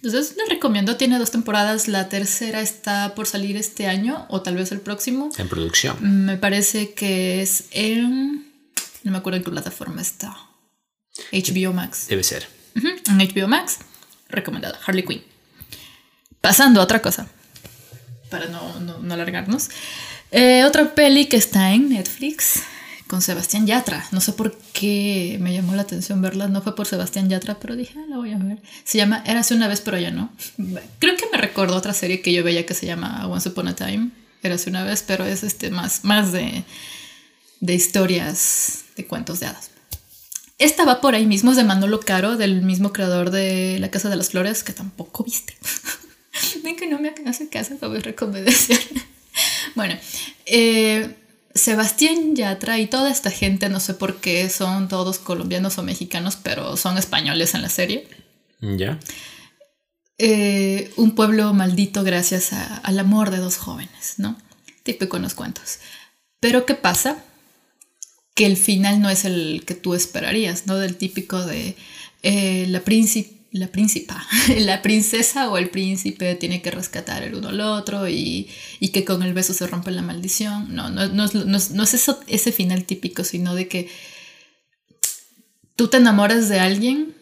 Entonces 0.05 0.37
les 0.37 0.49
recomiendo, 0.51 0.97
tiene 0.99 1.19
dos 1.19 1.31
temporadas, 1.31 1.89
la 1.89 2.11
tercera 2.11 2.61
está 2.61 3.15
por 3.15 3.27
salir 3.27 3.57
este 3.57 3.87
año 3.87 4.27
o 4.29 4.43
tal 4.43 4.55
vez 4.55 4.71
el 4.71 4.81
próximo. 4.81 5.31
En 5.39 5.49
producción. 5.49 6.27
Me 6.27 6.37
parece 6.37 6.93
que 6.93 7.41
es 7.41 7.65
en... 7.71 8.53
No 9.03 9.13
me 9.13 9.17
acuerdo 9.17 9.39
en 9.39 9.45
qué 9.45 9.51
plataforma 9.51 10.03
está. 10.03 10.37
HBO 11.33 11.73
Max. 11.73 12.07
Debe 12.09 12.23
ser. 12.23 12.47
En 12.75 13.19
HBO 13.19 13.49
Max. 13.49 13.79
Recomendada. 14.29 14.79
Harley 14.87 15.05
Quinn. 15.05 15.23
Pasando 16.43 16.83
a 16.83 16.85
otra 16.85 17.01
cosa. 17.01 17.27
Para 18.29 18.47
no, 18.49 18.81
no, 18.81 18.99
no 18.99 19.15
alargarnos. 19.15 19.71
Eh, 20.33 20.65
otra 20.65 20.95
peli 20.95 21.27
que 21.27 21.39
está 21.39 21.73
en 21.73 21.89
Netflix 21.89 22.63
con 23.07 23.23
Sebastián 23.23 23.67
Yatra. 23.67 24.07
No 24.13 24.21
sé 24.21 24.33
por 24.33 24.57
qué 24.73 25.37
me 25.41 25.53
llamó 25.53 25.75
la 25.75 25.83
atención 25.83 26.23
verla. 26.23 26.49
No 26.49 26.63
fue 26.63 26.75
por 26.75 26.87
Sebastián 26.87 27.29
Yatra, 27.29 27.59
pero 27.59 27.77
dije, 27.77 27.95
"Ah, 27.99 28.07
la 28.09 28.17
voy 28.17 28.33
a 28.33 28.39
ver. 28.39 28.63
Se 28.85 28.99
llama 28.99 29.23
Érase 29.27 29.55
una 29.55 29.69
vez, 29.69 29.81
pero 29.81 29.99
ya 29.99 30.11
no. 30.11 30.33
Creo 30.99 31.17
que 31.17 31.27
me 31.33 31.39
recordó 31.39 31.77
otra 31.77 31.93
serie 31.93 32.23
que 32.23 32.33
yo 32.33 32.43
veía 32.43 32.67
que 32.67 32.75
se 32.75 32.87
llama 32.87 33.27
Once 33.27 33.49
Upon 33.49 33.69
a 33.69 33.77
Time. 33.77 34.11
Érase 34.43 34.71
una 34.71 34.85
vez, 34.85 35.05
pero 35.07 35.25
es 35.25 35.43
este 35.43 35.71
más, 35.71 36.05
más 36.05 36.33
de, 36.33 36.65
de 37.61 37.75
historias 37.75 38.85
de 38.97 39.07
cuentos 39.07 39.41
de 39.41 39.47
hadas. 39.47 39.71
Esta 40.59 40.85
va 40.85 41.01
por 41.01 41.15
ahí 41.15 41.27
mismo, 41.27 41.51
es 41.51 41.57
de 41.57 41.65
Manolo 41.65 42.01
Caro, 42.01 42.37
del 42.37 42.63
mismo 42.63 42.93
creador 42.93 43.31
de 43.31 43.79
La 43.81 43.91
Casa 43.91 44.09
de 44.09 44.17
las 44.17 44.31
Flores, 44.31 44.63
que 44.63 44.73
tampoco 44.73 45.25
viste. 45.25 45.57
Ven 46.63 46.77
que 46.77 46.87
no 46.87 46.99
me 46.99 47.13
hace 47.27 47.49
caso 47.49 47.77
con 47.79 47.93
mi 47.93 47.99
recomendación. 47.99 48.79
bueno, 49.75 49.97
eh, 50.47 51.17
Sebastián 51.55 52.35
Yatra 52.35 52.79
y 52.81 52.87
toda 52.87 53.11
esta 53.11 53.31
gente, 53.31 53.69
no 53.69 53.79
sé 53.81 53.95
por 53.95 54.21
qué 54.21 54.49
son 54.51 54.89
todos 54.89 55.19
colombianos 55.19 55.79
o 55.79 55.83
mexicanos, 55.83 56.37
pero 56.43 56.77
son 56.77 56.99
españoles 56.99 57.55
en 57.55 57.63
la 57.63 57.69
serie. 57.69 58.09
¿Ya? 58.61 58.99
Eh, 60.19 60.93
un 60.97 61.15
pueblo 61.15 61.53
maldito 61.55 62.03
gracias 62.05 62.53
a- 62.53 62.77
al 62.79 62.99
amor 62.99 63.31
de 63.31 63.39
dos 63.39 63.57
jóvenes, 63.57 64.15
¿no? 64.19 64.37
Típico 64.83 65.17
en 65.17 65.23
los 65.25 65.35
cuentos. 65.35 65.79
Pero 66.41 66.67
¿qué 66.67 66.75
pasa? 66.75 67.23
Que 68.35 68.47
el 68.47 68.57
final 68.57 69.01
no 69.01 69.11
es 69.11 69.25
el 69.25 69.65
que 69.67 69.75
tú 69.75 69.95
esperarías, 69.95 70.67
¿no? 70.67 70.77
Del 70.77 70.97
típico 70.97 71.45
de 71.45 71.77
eh, 72.23 72.67
la 72.69 72.81
príncipe. 72.81 73.34
La 73.55 73.69
príncipa, 73.69 74.27
la 74.59 74.83
princesa 74.83 75.49
o 75.49 75.59
el 75.59 75.71
príncipe 75.71 76.35
tiene 76.35 76.61
que 76.61 76.73
rescatar 76.73 77.23
el 77.23 77.37
uno 77.37 77.51
al 77.51 77.61
otro 77.61 78.09
y, 78.09 78.49
y 78.81 78.89
que 78.89 79.05
con 79.05 79.23
el 79.23 79.33
beso 79.33 79.55
se 79.55 79.69
rompe 79.69 79.93
la 79.93 80.03
maldición. 80.03 80.75
No, 80.75 80.91
no, 80.91 81.07
no 81.07 81.29
no 81.29 81.59
no 81.71 81.83
es 81.85 82.11
ese 82.27 82.51
final 82.51 82.85
típico, 82.85 83.23
sino 83.23 83.55
de 83.55 83.69
que 83.69 83.89
tú 85.77 85.87
te 85.87 85.99
enamoras 85.99 86.49
de 86.49 86.59
alguien 86.59 87.15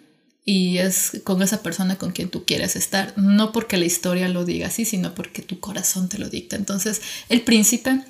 y 0.42 0.79
es 0.79 1.21
con 1.23 1.42
esa 1.42 1.62
persona 1.62 1.99
con 1.99 2.12
quien 2.12 2.31
tú 2.31 2.47
quieres 2.47 2.77
estar, 2.77 3.12
no 3.18 3.53
porque 3.53 3.77
la 3.77 3.85
historia 3.85 4.27
lo 4.31 4.47
diga 4.47 4.68
así, 4.68 4.87
sino 4.87 5.14
porque 5.14 5.42
tu 5.42 5.61
corazón 5.61 6.09
te 6.09 6.18
lo 6.18 6.31
dicta. 6.31 6.57
Entonces, 6.57 7.03
el 7.29 7.42
príncipe 7.42 8.01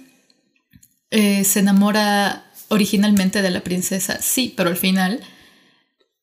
eh, 1.11 1.43
se 1.43 1.59
enamora 1.59 2.53
originalmente 2.69 3.43
de 3.43 3.51
la 3.51 3.65
princesa, 3.65 4.23
sí, 4.23 4.55
pero 4.57 4.71
al 4.71 4.77
final, 4.77 5.21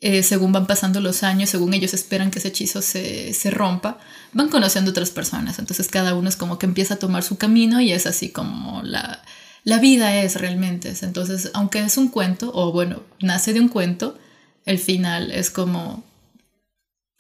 eh, 0.02 0.24
según 0.24 0.54
van 0.54 0.66
pasando 0.66 1.02
los 1.02 1.24
años, 1.24 1.50
según 1.50 1.74
ellos 1.74 1.94
esperan 1.94 2.32
que 2.32 2.40
ese 2.40 2.48
hechizo 2.50 2.82
se, 2.82 3.34
se 3.34 3.52
rompa, 3.52 3.98
van 4.32 4.50
conociendo 4.50 4.92
otras 4.92 5.10
personas. 5.10 5.60
Entonces, 5.60 5.90
cada 5.90 6.16
uno 6.16 6.30
es 6.30 6.38
como 6.38 6.58
que 6.58 6.66
empieza 6.66 6.94
a 6.94 7.00
tomar 7.00 7.24
su 7.24 7.38
camino 7.38 7.82
y 7.82 7.92
es 7.92 8.06
así 8.06 8.30
como 8.30 8.82
la, 8.84 9.22
la 9.64 9.80
vida 9.80 10.16
es 10.22 10.36
realmente. 10.36 10.94
Entonces, 11.02 11.52
aunque 11.54 11.80
es 11.80 11.98
un 11.98 12.08
cuento, 12.08 12.52
o 12.54 12.72
bueno, 12.72 13.04
nace 13.20 13.54
de 13.54 13.60
un 13.60 13.68
cuento, 13.68 14.18
el 14.66 14.80
final 14.80 15.32
es 15.32 15.50
como 15.50 16.04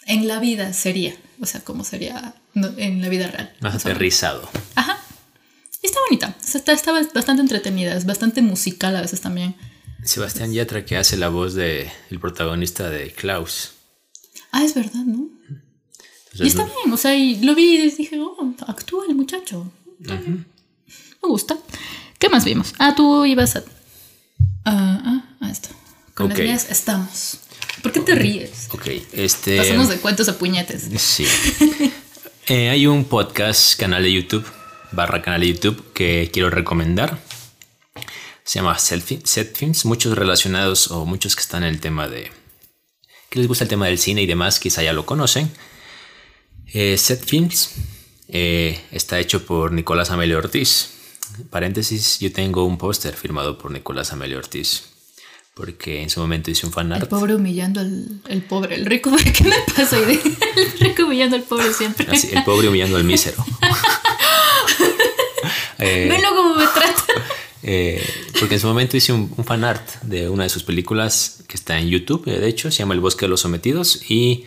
en 0.05 0.27
la 0.27 0.39
vida 0.39 0.73
sería, 0.73 1.15
o 1.41 1.45
sea, 1.45 1.61
como 1.61 1.83
sería 1.83 2.33
en 2.55 3.01
la 3.01 3.09
vida 3.09 3.27
real. 3.27 3.53
Más 3.59 3.75
o 3.75 3.77
aterrizado. 3.77 4.49
Ajá. 4.75 4.97
Y 5.81 5.87
está 5.87 5.99
bonita, 6.09 6.35
o 6.39 6.47
sea, 6.47 6.59
está, 6.59 6.73
está 6.73 6.91
bastante 7.13 7.41
entretenida, 7.41 7.95
es 7.95 8.05
bastante 8.05 8.41
musical 8.41 8.95
a 8.95 9.01
veces 9.01 9.21
también. 9.21 9.55
Sebastián 10.09 10.51
Yatra 10.51 10.85
que 10.85 10.97
hace 10.97 11.17
la 11.17 11.29
voz 11.29 11.53
de 11.53 11.87
el 12.09 12.19
protagonista 12.19 12.89
de 12.89 13.11
Klaus. 13.11 13.73
Ah, 14.51 14.63
es 14.63 14.73
verdad, 14.73 15.03
¿no? 15.05 15.29
Entonces, 15.47 16.39
Y 16.39 16.47
está 16.47 16.63
bien, 16.63 16.91
o 16.91 16.97
sea, 16.97 17.15
y 17.15 17.35
lo 17.43 17.53
vi 17.53 17.77
y 17.77 17.91
dije, 17.91 18.19
oh, 18.19 18.55
actúa 18.65 19.05
el 19.07 19.13
muchacho. 19.13 19.71
Está 20.01 20.15
bien. 20.15 20.47
Me 21.21 21.29
gusta. 21.29 21.57
¿Qué 22.17 22.27
más 22.27 22.43
vimos? 22.43 22.73
Ah, 22.79 22.95
tú 22.95 23.23
ibas 23.25 23.55
a... 23.55 23.63
Ah, 24.65 25.01
ah, 25.05 25.35
a 25.41 25.51
esto. 25.51 25.69
Con 26.15 26.25
Ok. 26.31 26.39
las 26.39 26.47
mías 26.47 26.67
estamos. 26.71 27.37
¿Por 27.83 27.91
qué 27.91 27.99
te 27.99 28.15
ríes? 28.15 28.67
Ok, 28.71 28.87
este... 29.13 29.57
Pasamos 29.57 29.89
de 29.89 29.97
cuentos 29.97 30.27
a 30.27 30.37
puñetes. 30.39 30.89
Sí. 30.99 31.25
Eh, 32.51 32.69
hay 32.71 32.87
un 32.87 33.05
podcast, 33.05 33.79
canal 33.79 34.01
de 34.01 34.11
YouTube, 34.11 34.43
barra 34.91 35.21
canal 35.21 35.41
de 35.41 35.49
YouTube, 35.53 35.93
que 35.93 36.31
quiero 36.33 36.49
recomendar. 36.49 37.21
Se 38.49 38.57
llama 38.57 38.79
Set 38.79 39.03
Fi- 39.03 39.21
Set 39.23 39.55
Films. 39.55 39.85
Muchos 39.85 40.17
relacionados 40.17 40.89
o 40.89 41.05
muchos 41.05 41.35
que 41.35 41.41
están 41.43 41.61
en 41.61 41.69
el 41.69 41.79
tema 41.79 42.07
de... 42.07 42.31
que 43.29 43.37
les 43.37 43.47
gusta 43.47 43.63
el 43.63 43.69
tema 43.69 43.85
del 43.85 43.99
cine 43.99 44.23
y 44.23 44.25
demás, 44.25 44.59
quizá 44.59 44.81
ya 44.81 44.91
lo 44.91 45.05
conocen. 45.05 45.51
Eh, 46.73 46.97
Set 46.97 47.23
Films 47.23 47.69
eh, 48.27 48.81
está 48.91 49.19
hecho 49.19 49.45
por 49.45 49.71
Nicolás 49.71 50.09
Amelio 50.09 50.39
Ortiz. 50.39 50.89
Paréntesis, 51.51 52.17
yo 52.19 52.33
tengo 52.33 52.65
un 52.65 52.79
póster 52.79 53.15
firmado 53.15 53.55
por 53.59 53.69
Nicolás 53.69 54.13
Amelio 54.13 54.39
Ortiz. 54.39 54.85
Porque 55.53 56.01
en 56.01 56.09
su 56.09 56.19
momento 56.19 56.49
hice 56.49 56.65
un 56.65 56.71
El 56.71 56.73
fanart. 56.73 57.07
pobre 57.07 57.35
humillando 57.35 57.81
al 57.81 58.19
el 58.29 58.41
pobre, 58.41 58.73
el 58.73 58.87
rico, 58.87 59.11
¿qué 59.37 59.43
me 59.43 59.57
pasa 59.75 59.95
El 59.99 60.19
rico 60.79 61.03
humillando 61.03 61.35
al 61.35 61.43
pobre 61.43 61.71
siempre. 61.71 62.07
El 62.33 62.43
pobre 62.43 62.67
humillando 62.69 62.97
al 62.97 63.03
mísero. 63.03 63.45
Eh, 65.81 66.07
Venlo 66.09 66.35
como 66.35 66.55
me 66.55 66.65
trata. 66.67 67.05
Eh, 67.61 68.01
porque 68.39 68.55
en 68.55 68.61
su 68.61 68.67
momento 68.67 68.95
hice 68.95 69.11
un, 69.11 69.33
un 69.35 69.43
fan 69.43 69.63
art 69.63 70.01
de 70.03 70.29
una 70.29 70.43
de 70.43 70.49
sus 70.49 70.63
películas 70.63 71.43
que 71.47 71.55
está 71.57 71.77
en 71.79 71.89
YouTube, 71.89 72.27
eh, 72.27 72.39
de 72.39 72.47
hecho, 72.47 72.71
se 72.71 72.79
llama 72.79 72.93
El 72.93 73.01
Bosque 73.01 73.25
de 73.25 73.29
los 73.29 73.41
Sometidos 73.41 74.09
y 74.09 74.45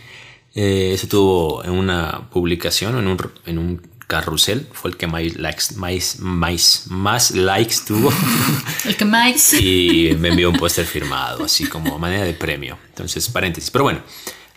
eh, 0.55 0.95
se 0.99 1.07
tuvo 1.07 1.63
en 1.63 1.71
una 1.71 2.29
publicación, 2.31 2.97
en 2.97 3.07
un, 3.07 3.31
en 3.45 3.57
un 3.59 3.81
carrusel, 4.07 4.67
fue 4.71 4.91
el 4.91 4.97
que 4.97 5.07
más 5.07 5.35
likes, 5.35 5.63
más, 5.75 6.19
más, 6.19 6.85
más 6.89 7.31
likes 7.31 7.75
tuvo 7.87 8.11
El 8.85 8.95
que 8.95 9.05
más. 9.05 9.53
y 9.53 10.15
me 10.19 10.29
envió 10.29 10.49
un 10.49 10.57
póster 10.57 10.85
firmado, 10.85 11.45
así 11.45 11.65
como 11.65 11.97
manera 11.99 12.23
de 12.23 12.33
premio. 12.33 12.77
Entonces, 12.89 13.29
paréntesis. 13.29 13.71
Pero 13.71 13.85
bueno, 13.85 14.01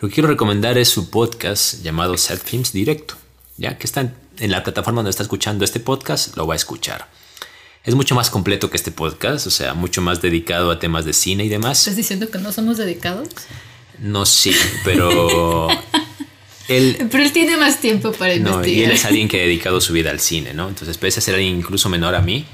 lo 0.01 0.09
que 0.09 0.15
quiero 0.15 0.29
recomendar 0.29 0.77
es 0.77 0.89
su 0.89 1.11
podcast 1.11 1.83
llamado 1.83 2.17
Set 2.19 2.43
Films 2.43 2.73
Directo, 2.73 3.17
ya 3.57 3.79
que 3.79 3.87
está 3.87 4.03
en, 4.03 4.15
en 4.39 4.51
la 4.51 4.63
plataforma 4.63 4.99
donde 4.99 5.11
está 5.11 5.23
escuchando 5.23 5.65
este 5.65 5.81
podcast, 5.81 6.37
lo 6.37 6.47
va 6.47 6.55
a 6.55 6.57
escuchar. 6.57 7.09
Es 7.87 7.95
mucho 7.95 8.17
más 8.17 8.31
completo 8.31 8.69
que 8.69 8.77
este 8.77 8.91
podcast, 8.91 9.47
o 9.47 9.51
sea, 9.51 9.73
mucho 9.73 10.03
más 10.03 10.21
dedicado 10.21 10.73
a 10.73 10.81
temas 10.81 11.05
de 11.05 11.13
cine 11.13 11.45
y 11.45 11.49
demás. 11.49 11.79
¿Estás 11.79 11.95
diciendo 11.95 12.29
que 12.29 12.39
no 12.39 12.51
somos 12.51 12.79
dedicados? 12.79 13.29
No 14.01 14.27
sí, 14.27 14.53
pero 14.85 15.69
él, 16.69 16.97
Pero 17.09 17.23
él 17.23 17.31
tiene 17.31 17.57
más 17.57 17.81
tiempo 17.81 18.11
para 18.11 18.35
no, 18.39 18.51
y 18.51 18.53
investigar. 18.55 18.85
él 18.85 18.91
es 18.91 19.05
alguien 19.05 19.29
que 19.29 19.41
ha 19.41 19.45
dedicado 19.45 19.81
su 19.81 19.93
vida 19.93 20.11
al 20.11 20.19
cine, 20.19 20.53
¿no? 20.53 20.69
Entonces, 20.69 20.99
pese 20.99 21.21
a 21.21 21.23
ser 21.23 21.37
alguien 21.37 21.57
incluso 21.57 21.89
menor 21.89 22.17
a 22.17 22.23
mí, 22.23 22.45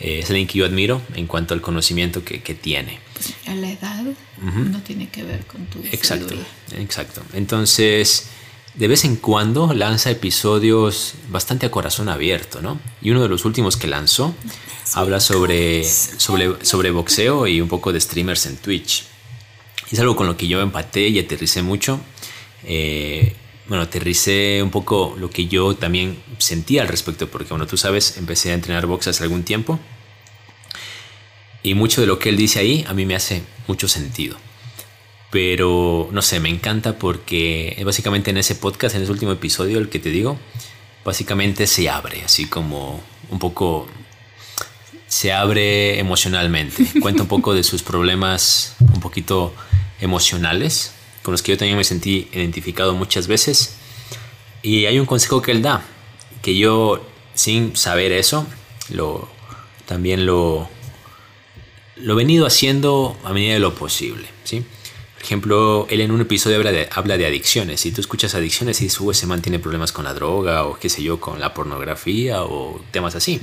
eh, 0.00 0.20
es 0.20 0.30
alguien 0.30 0.46
que 0.46 0.58
yo 0.58 0.64
admiro 0.64 1.02
en 1.16 1.26
cuanto 1.26 1.52
al 1.52 1.60
conocimiento 1.60 2.24
que, 2.24 2.42
que 2.42 2.54
tiene. 2.54 2.98
Pues 3.12 3.34
a 3.46 3.54
la 3.54 3.70
edad 3.70 4.02
no 4.40 4.80
tiene 4.82 5.10
que 5.10 5.22
ver 5.22 5.44
con 5.44 5.66
tu 5.66 5.80
Exacto, 5.92 6.34
exacto. 6.76 7.22
Entonces, 7.34 8.26
de 8.74 8.88
vez 8.88 9.04
en 9.04 9.16
cuando 9.16 9.74
lanza 9.74 10.10
episodios 10.10 11.14
bastante 11.28 11.66
a 11.66 11.70
corazón 11.70 12.08
abierto, 12.08 12.62
¿no? 12.62 12.80
Y 13.02 13.10
uno 13.10 13.22
de 13.22 13.28
los 13.28 13.44
últimos 13.44 13.76
que 13.76 13.86
lanzó 13.86 14.34
habla 14.94 15.20
sobre, 15.20 15.84
sobre, 15.84 16.64
sobre 16.64 16.90
boxeo 16.90 17.46
y 17.46 17.60
un 17.60 17.68
poco 17.68 17.92
de 17.92 18.00
streamers 18.00 18.46
en 18.46 18.56
Twitch. 18.56 19.04
Es 19.90 20.00
algo 20.00 20.16
con 20.16 20.26
lo 20.26 20.36
que 20.36 20.48
yo 20.48 20.62
empaté 20.62 21.08
y 21.08 21.18
aterricé 21.18 21.62
mucho. 21.62 22.00
Eh, 22.64 23.34
bueno, 23.68 23.84
aterricé 23.84 24.62
un 24.62 24.70
poco 24.70 25.14
lo 25.18 25.28
que 25.28 25.46
yo 25.46 25.74
también 25.76 26.18
sentía 26.38 26.82
al 26.82 26.88
respecto, 26.88 27.28
porque 27.28 27.50
bueno, 27.50 27.66
tú 27.66 27.76
sabes, 27.76 28.16
empecé 28.16 28.50
a 28.50 28.54
entrenar 28.54 28.86
box 28.86 29.08
hace 29.08 29.22
algún 29.22 29.42
tiempo. 29.42 29.78
Y 31.62 31.74
mucho 31.74 32.00
de 32.00 32.06
lo 32.06 32.18
que 32.18 32.30
él 32.30 32.36
dice 32.36 32.58
ahí 32.58 32.84
a 32.88 32.94
mí 32.94 33.04
me 33.04 33.14
hace 33.14 33.42
mucho 33.66 33.86
sentido. 33.86 34.36
Pero 35.32 36.10
no 36.12 36.20
sé, 36.20 36.40
me 36.40 36.50
encanta 36.50 36.98
porque 36.98 37.80
básicamente 37.84 38.30
en 38.30 38.36
ese 38.36 38.54
podcast, 38.54 38.94
en 38.94 39.02
ese 39.02 39.10
último 39.10 39.32
episodio, 39.32 39.78
el 39.78 39.88
que 39.88 39.98
te 39.98 40.10
digo, 40.10 40.38
básicamente 41.04 41.66
se 41.66 41.88
abre, 41.88 42.22
así 42.22 42.46
como 42.46 43.02
un 43.30 43.38
poco 43.38 43.88
se 45.08 45.32
abre 45.32 45.98
emocionalmente. 45.98 46.86
Cuenta 47.00 47.22
un 47.22 47.28
poco 47.28 47.54
de 47.54 47.64
sus 47.64 47.82
problemas 47.82 48.76
un 48.80 49.00
poquito 49.00 49.54
emocionales 50.00 50.92
con 51.22 51.32
los 51.32 51.42
que 51.42 51.52
yo 51.52 51.58
también 51.58 51.78
me 51.78 51.84
sentí 51.84 52.28
identificado 52.32 52.94
muchas 52.94 53.26
veces. 53.26 53.76
Y 54.60 54.84
hay 54.86 54.98
un 54.98 55.06
consejo 55.06 55.40
que 55.40 55.52
él 55.52 55.62
da, 55.62 55.82
que 56.42 56.56
yo 56.56 57.04
sin 57.34 57.74
saber 57.74 58.12
eso, 58.12 58.46
lo, 58.90 59.28
también 59.86 60.26
lo, 60.26 60.68
lo 61.96 62.12
he 62.12 62.16
venido 62.16 62.46
haciendo 62.46 63.16
a 63.24 63.32
medida 63.32 63.54
de 63.54 63.60
lo 63.60 63.74
posible. 63.74 64.28
¿sí? 64.44 64.64
Por 65.22 65.26
ejemplo, 65.26 65.86
él 65.88 66.00
en 66.00 66.10
un 66.10 66.20
episodio 66.20 66.56
habla 66.56 66.72
de, 66.72 66.88
habla 66.90 67.16
de 67.16 67.26
adicciones. 67.26 67.82
Si 67.82 67.92
tú 67.92 68.00
escuchas 68.00 68.34
adicciones 68.34 68.80
y 68.80 68.86
dices, 68.86 69.16
se 69.16 69.26
mantiene 69.28 69.60
problemas 69.60 69.92
con 69.92 70.04
la 70.04 70.14
droga 70.14 70.64
o 70.64 70.76
qué 70.76 70.88
sé 70.88 71.00
yo, 71.00 71.20
con 71.20 71.38
la 71.38 71.54
pornografía 71.54 72.42
o 72.42 72.82
temas 72.90 73.14
así. 73.14 73.40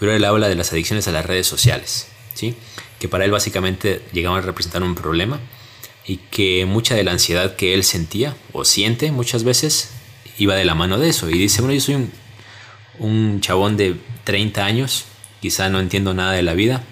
Pero 0.00 0.14
él 0.14 0.24
habla 0.24 0.48
de 0.48 0.54
las 0.54 0.72
adicciones 0.72 1.06
a 1.08 1.12
las 1.12 1.26
redes 1.26 1.46
sociales, 1.46 2.08
¿sí? 2.32 2.54
que 2.98 3.10
para 3.10 3.26
él 3.26 3.30
básicamente 3.30 4.00
llegaban 4.14 4.38
a 4.38 4.40
representar 4.40 4.82
un 4.82 4.94
problema 4.94 5.38
y 6.06 6.16
que 6.16 6.64
mucha 6.64 6.94
de 6.94 7.04
la 7.04 7.12
ansiedad 7.12 7.56
que 7.56 7.74
él 7.74 7.84
sentía 7.84 8.34
o 8.54 8.64
siente 8.64 9.12
muchas 9.12 9.44
veces 9.44 9.90
iba 10.38 10.54
de 10.54 10.64
la 10.64 10.74
mano 10.74 10.98
de 10.98 11.10
eso. 11.10 11.28
Y 11.28 11.36
dice, 11.36 11.60
bueno, 11.60 11.74
yo 11.74 11.80
soy 11.82 11.96
un, 11.96 12.10
un 12.98 13.40
chabón 13.42 13.76
de 13.76 13.96
30 14.24 14.64
años, 14.64 15.04
quizá 15.42 15.68
no 15.68 15.78
entiendo 15.78 16.14
nada 16.14 16.32
de 16.32 16.42
la 16.42 16.54
vida, 16.54 16.86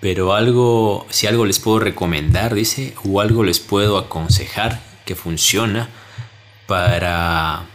pero 0.00 0.32
algo, 0.34 1.06
si 1.10 1.26
algo 1.26 1.44
les 1.44 1.58
puedo 1.58 1.78
recomendar, 1.78 2.54
dice, 2.54 2.94
o 3.04 3.20
algo 3.20 3.44
les 3.44 3.60
puedo 3.60 3.98
aconsejar 3.98 4.80
que 5.04 5.14
funciona 5.14 5.90
para 6.66 7.66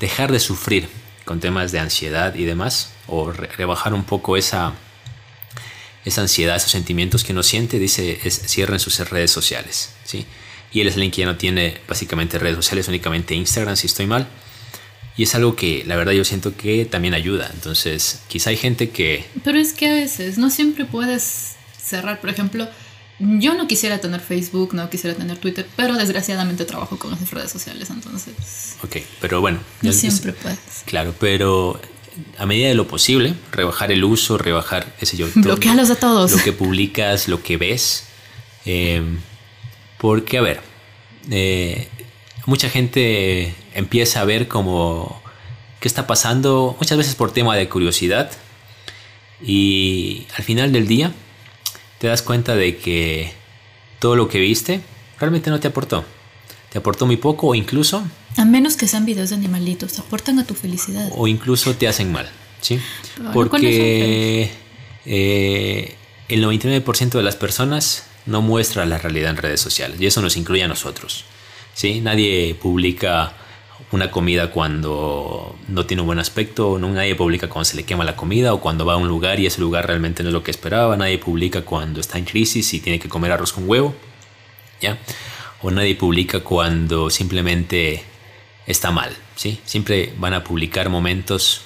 dejar 0.00 0.32
de 0.32 0.40
sufrir 0.40 0.88
con 1.24 1.38
temas 1.38 1.70
de 1.70 1.78
ansiedad 1.78 2.34
y 2.34 2.44
demás, 2.44 2.92
o 3.06 3.30
rebajar 3.30 3.94
un 3.94 4.04
poco 4.04 4.36
esa, 4.36 4.72
esa 6.04 6.22
ansiedad, 6.22 6.56
esos 6.56 6.72
sentimientos 6.72 7.22
que 7.22 7.32
uno 7.32 7.44
siente, 7.44 7.78
dice, 7.78 8.18
es, 8.24 8.42
cierren 8.48 8.80
sus 8.80 8.98
redes 9.08 9.30
sociales, 9.30 9.94
¿sí? 10.04 10.26
Y 10.72 10.80
él 10.80 10.88
es 10.88 10.94
alguien 10.94 11.12
que 11.12 11.20
ya 11.20 11.26
no 11.26 11.36
tiene 11.36 11.78
básicamente 11.86 12.38
redes 12.38 12.56
sociales, 12.56 12.88
únicamente 12.88 13.34
Instagram, 13.34 13.76
si 13.76 13.86
estoy 13.86 14.06
mal. 14.06 14.26
Y 15.16 15.24
es 15.24 15.34
algo 15.34 15.54
que 15.54 15.84
la 15.86 15.96
verdad 15.96 16.12
yo 16.12 16.24
siento 16.24 16.56
que 16.56 16.86
también 16.86 17.12
ayuda. 17.12 17.50
Entonces, 17.52 18.22
quizá 18.28 18.50
hay 18.50 18.56
gente 18.56 18.88
que... 18.88 19.26
Pero 19.44 19.58
es 19.58 19.74
que 19.74 19.88
a 19.88 19.94
veces 19.94 20.38
no 20.38 20.48
siempre 20.48 20.86
puedes 20.86 21.51
cerrar. 21.96 22.20
Por 22.20 22.30
ejemplo, 22.30 22.68
yo 23.18 23.54
no 23.54 23.68
quisiera 23.68 23.98
tener 23.98 24.20
Facebook, 24.20 24.74
no 24.74 24.88
quisiera 24.90 25.16
tener 25.16 25.38
Twitter, 25.38 25.66
pero 25.76 25.94
desgraciadamente 25.96 26.64
trabajo 26.64 26.98
con 26.98 27.12
las 27.12 27.30
redes 27.30 27.50
sociales, 27.50 27.90
entonces... 27.90 28.76
Ok, 28.82 28.96
pero 29.20 29.40
bueno. 29.40 29.60
No 29.82 29.92
siempre 29.92 30.32
puedes. 30.32 30.58
Claro, 30.86 31.14
pero 31.20 31.80
a 32.38 32.46
medida 32.46 32.68
de 32.68 32.74
lo 32.74 32.88
posible, 32.88 33.34
rebajar 33.52 33.92
el 33.92 34.02
uso, 34.04 34.38
rebajar, 34.38 34.94
ese 35.00 35.16
yo. 35.16 35.26
Bloquearlos 35.34 35.90
a 35.90 35.96
todos. 35.96 36.32
Lo 36.32 36.38
que 36.38 36.52
publicas, 36.52 37.28
lo 37.28 37.42
que 37.42 37.56
ves. 37.56 38.04
Eh, 38.64 39.02
porque, 39.98 40.38
a 40.38 40.42
ver, 40.42 40.60
eh, 41.30 41.88
mucha 42.46 42.68
gente 42.68 43.54
empieza 43.74 44.20
a 44.20 44.24
ver 44.24 44.48
como 44.48 45.22
qué 45.80 45.88
está 45.88 46.06
pasando, 46.06 46.76
muchas 46.78 46.98
veces 46.98 47.14
por 47.14 47.32
tema 47.32 47.56
de 47.56 47.68
curiosidad. 47.68 48.30
Y 49.44 50.26
al 50.36 50.44
final 50.44 50.72
del 50.72 50.86
día 50.86 51.12
te 52.02 52.08
das 52.08 52.22
cuenta 52.22 52.56
de 52.56 52.78
que 52.78 53.32
todo 54.00 54.16
lo 54.16 54.26
que 54.28 54.40
viste 54.40 54.80
realmente 55.20 55.50
no 55.50 55.60
te 55.60 55.68
aportó. 55.68 56.04
Te 56.72 56.78
aportó 56.78 57.06
muy 57.06 57.16
poco 57.16 57.46
o 57.46 57.54
incluso... 57.54 58.02
A 58.36 58.44
menos 58.44 58.76
que 58.76 58.88
sean 58.88 59.06
videos 59.06 59.30
de 59.30 59.36
animalitos, 59.36 60.00
aportan 60.00 60.40
a 60.40 60.44
tu 60.44 60.54
felicidad. 60.54 61.08
O 61.14 61.28
incluso 61.28 61.76
te 61.76 61.86
hacen 61.86 62.10
mal, 62.10 62.28
¿sí? 62.60 62.80
Porque 63.32 64.50
eh, 65.06 65.94
el 66.28 66.44
99% 66.44 67.10
de 67.10 67.22
las 67.22 67.36
personas 67.36 68.06
no 68.26 68.42
muestra 68.42 68.84
la 68.84 68.98
realidad 68.98 69.30
en 69.30 69.36
redes 69.36 69.60
sociales 69.60 70.00
y 70.00 70.06
eso 70.06 70.20
nos 70.22 70.36
incluye 70.36 70.64
a 70.64 70.68
nosotros. 70.68 71.24
¿sí? 71.72 72.00
Nadie 72.00 72.56
publica 72.60 73.32
una 73.90 74.10
comida 74.10 74.50
cuando 74.50 75.56
no 75.68 75.86
tiene 75.86 76.02
un 76.02 76.06
buen 76.06 76.18
aspecto, 76.18 76.78
nadie 76.78 77.14
publica 77.14 77.48
cuando 77.48 77.64
se 77.64 77.76
le 77.76 77.84
quema 77.84 78.04
la 78.04 78.16
comida 78.16 78.54
o 78.54 78.60
cuando 78.60 78.86
va 78.86 78.94
a 78.94 78.96
un 78.96 79.08
lugar 79.08 79.40
y 79.40 79.46
ese 79.46 79.60
lugar 79.60 79.86
realmente 79.86 80.22
no 80.22 80.30
es 80.30 80.32
lo 80.32 80.42
que 80.42 80.50
esperaba, 80.50 80.96
nadie 80.96 81.18
publica 81.18 81.62
cuando 81.62 82.00
está 82.00 82.18
en 82.18 82.24
crisis 82.24 82.72
y 82.74 82.80
tiene 82.80 82.98
que 82.98 83.08
comer 83.08 83.32
arroz 83.32 83.52
con 83.52 83.68
huevo, 83.68 83.94
¿ya? 84.80 84.98
O 85.62 85.70
nadie 85.70 85.94
publica 85.94 86.40
cuando 86.40 87.10
simplemente 87.10 88.02
está 88.66 88.90
mal, 88.90 89.14
¿sí? 89.36 89.60
Siempre 89.64 90.12
van 90.16 90.34
a 90.34 90.44
publicar 90.44 90.88
momentos 90.88 91.62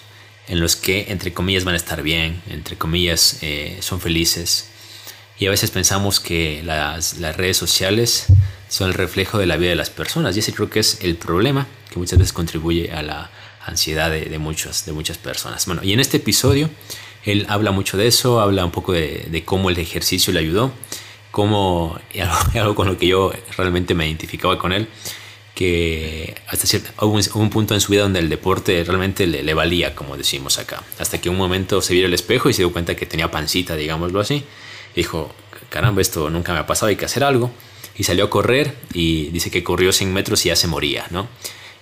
en 0.48 0.60
los 0.60 0.76
que, 0.76 1.06
entre 1.08 1.32
comillas, 1.32 1.64
van 1.64 1.74
a 1.74 1.78
estar 1.78 2.02
bien, 2.02 2.42
entre 2.48 2.76
comillas, 2.76 3.38
eh, 3.42 3.78
son 3.80 4.00
felices. 4.00 4.70
Y 5.38 5.46
a 5.46 5.50
veces 5.50 5.70
pensamos 5.70 6.20
que 6.20 6.62
las, 6.64 7.18
las 7.18 7.36
redes 7.36 7.56
sociales 7.56 8.26
son 8.68 8.88
el 8.88 8.94
reflejo 8.94 9.38
de 9.38 9.46
la 9.46 9.56
vida 9.56 9.70
de 9.70 9.76
las 9.76 9.90
personas 9.90 10.36
y 10.36 10.40
ese 10.40 10.52
creo 10.52 10.70
que 10.70 10.80
es 10.80 10.98
el 11.02 11.16
problema 11.16 11.66
que 11.90 11.98
muchas 11.98 12.18
veces 12.18 12.32
contribuye 12.32 12.90
a 12.92 13.02
la 13.02 13.30
ansiedad 13.64 14.10
de, 14.10 14.26
de 14.26 14.38
muchas, 14.38 14.86
de 14.86 14.92
muchas 14.92 15.18
personas. 15.18 15.66
Bueno, 15.66 15.82
y 15.84 15.92
en 15.92 16.00
este 16.00 16.16
episodio 16.16 16.70
él 17.26 17.44
habla 17.48 17.72
mucho 17.72 17.96
de 17.96 18.06
eso, 18.06 18.40
habla 18.40 18.64
un 18.64 18.70
poco 18.70 18.92
de, 18.92 19.42
cómo 19.44 19.68
el 19.68 19.78
ejercicio 19.78 20.32
le 20.32 20.40
ayudó, 20.40 20.72
cómo, 21.32 21.98
algo, 22.54 22.74
con 22.74 22.86
lo 22.86 22.96
que 22.96 23.08
yo 23.08 23.32
realmente 23.56 23.94
me 23.94 24.06
identificaba 24.06 24.58
con 24.58 24.72
él, 24.72 24.88
que 25.54 26.34
hasta 26.46 26.66
cierto, 26.66 26.90
hubo 27.04 27.18
un, 27.40 27.50
punto 27.50 27.74
en 27.74 27.80
su 27.80 27.90
vida 27.90 28.02
donde 28.02 28.20
el 28.20 28.28
deporte 28.28 28.84
realmente 28.84 29.26
le, 29.26 29.42
le, 29.42 29.54
valía, 29.54 29.94
como 29.94 30.16
decimos 30.16 30.58
acá, 30.58 30.82
hasta 30.98 31.20
que 31.20 31.28
un 31.28 31.36
momento 31.36 31.82
se 31.82 31.94
vio 31.94 32.06
el 32.06 32.14
espejo 32.14 32.48
y 32.48 32.52
se 32.52 32.62
dio 32.62 32.72
cuenta 32.72 32.94
que 32.94 33.06
tenía 33.06 33.30
pancita, 33.30 33.74
digámoslo 33.74 34.20
así, 34.20 34.44
dijo, 34.96 35.32
caramba, 35.68 36.02
esto 36.02 36.30
nunca 36.30 36.52
me 36.52 36.58
ha 36.58 36.66
pasado, 36.66 36.88
hay 36.88 36.96
que 36.96 37.04
hacer 37.04 37.22
algo 37.22 37.50
y 37.96 38.04
salió 38.04 38.24
a 38.24 38.30
correr 38.30 38.74
y 38.92 39.26
dice 39.28 39.50
que 39.50 39.62
corrió 39.62 39.92
100 39.92 40.12
metros 40.12 40.44
y 40.44 40.48
ya 40.48 40.56
se 40.56 40.66
moría, 40.66 41.06
¿no? 41.10 41.28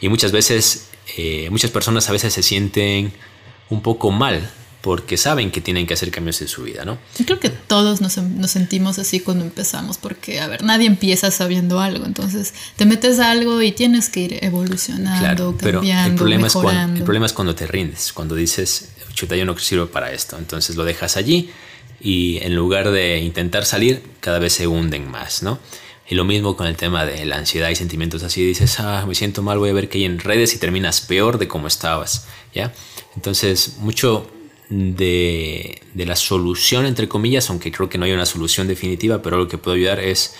Y 0.00 0.08
muchas 0.08 0.32
veces, 0.32 0.88
eh, 1.16 1.48
muchas 1.50 1.70
personas 1.70 2.08
a 2.08 2.12
veces 2.12 2.34
se 2.34 2.42
sienten 2.42 3.12
un 3.70 3.82
poco 3.82 4.10
mal 4.10 4.50
porque 4.80 5.16
saben 5.16 5.50
que 5.50 5.62
tienen 5.62 5.86
que 5.86 5.94
hacer 5.94 6.10
cambios 6.10 6.42
en 6.42 6.48
su 6.48 6.62
vida, 6.62 6.84
¿no? 6.84 6.98
Yo 7.18 7.24
creo 7.24 7.40
que 7.40 7.48
todos 7.48 8.02
nos, 8.02 8.18
nos, 8.18 8.50
sentimos 8.50 8.98
así 8.98 9.18
cuando 9.18 9.42
empezamos, 9.42 9.96
porque, 9.96 10.40
a 10.40 10.46
ver, 10.46 10.62
nadie 10.62 10.86
empieza 10.86 11.30
sabiendo 11.30 11.80
algo, 11.80 12.04
entonces 12.04 12.52
te 12.76 12.84
metes 12.84 13.18
a 13.18 13.30
algo 13.30 13.62
y 13.62 13.72
tienes 13.72 14.10
que 14.10 14.20
ir 14.20 14.44
evolucionando, 14.44 15.20
claro, 15.20 15.56
pero 15.58 15.78
cambiando, 15.78 16.10
el 16.10 16.16
problema, 16.16 16.46
Es 16.48 16.52
cuando, 16.52 16.98
el 16.98 17.02
problema 17.02 17.26
es 17.26 17.32
cuando 17.32 17.54
te 17.54 17.66
rindes, 17.66 18.12
cuando 18.12 18.34
dices, 18.34 18.90
chuta, 19.14 19.36
yo 19.36 19.46
no 19.46 19.56
sirvo 19.58 19.86
para 19.86 20.12
esto, 20.12 20.36
entonces 20.36 20.76
lo 20.76 20.84
dejas 20.84 21.16
allí 21.16 21.50
y 22.04 22.38
en 22.42 22.54
lugar 22.54 22.90
de 22.90 23.18
intentar 23.20 23.64
salir, 23.64 24.02
cada 24.20 24.38
vez 24.38 24.52
se 24.52 24.66
hunden 24.66 25.10
más, 25.10 25.42
¿no? 25.42 25.58
Y 26.06 26.14
lo 26.16 26.24
mismo 26.24 26.54
con 26.54 26.66
el 26.66 26.76
tema 26.76 27.06
de 27.06 27.24
la 27.24 27.38
ansiedad 27.38 27.70
y 27.70 27.76
sentimientos 27.76 28.22
así. 28.22 28.44
Dices, 28.44 28.78
ah, 28.78 29.06
me 29.08 29.14
siento 29.14 29.42
mal, 29.42 29.58
voy 29.58 29.70
a 29.70 29.72
ver 29.72 29.88
qué 29.88 29.98
hay 29.98 30.04
en 30.04 30.18
redes 30.18 30.54
y 30.54 30.58
terminas 30.58 31.00
peor 31.00 31.38
de 31.38 31.48
cómo 31.48 31.66
estabas. 31.66 32.28
¿ya? 32.54 32.74
Entonces, 33.16 33.78
mucho 33.78 34.30
de, 34.68 35.80
de, 35.94 36.04
la 36.04 36.14
solución, 36.14 36.84
entre 36.84 37.08
comillas, 37.08 37.48
aunque 37.48 37.72
creo 37.72 37.88
que 37.88 37.96
no 37.96 38.04
hay 38.04 38.12
una 38.12 38.26
solución 38.26 38.68
definitiva, 38.68 39.22
pero 39.22 39.38
lo 39.38 39.48
que 39.48 39.56
puede 39.56 39.78
ayudar 39.78 40.00
es 40.00 40.34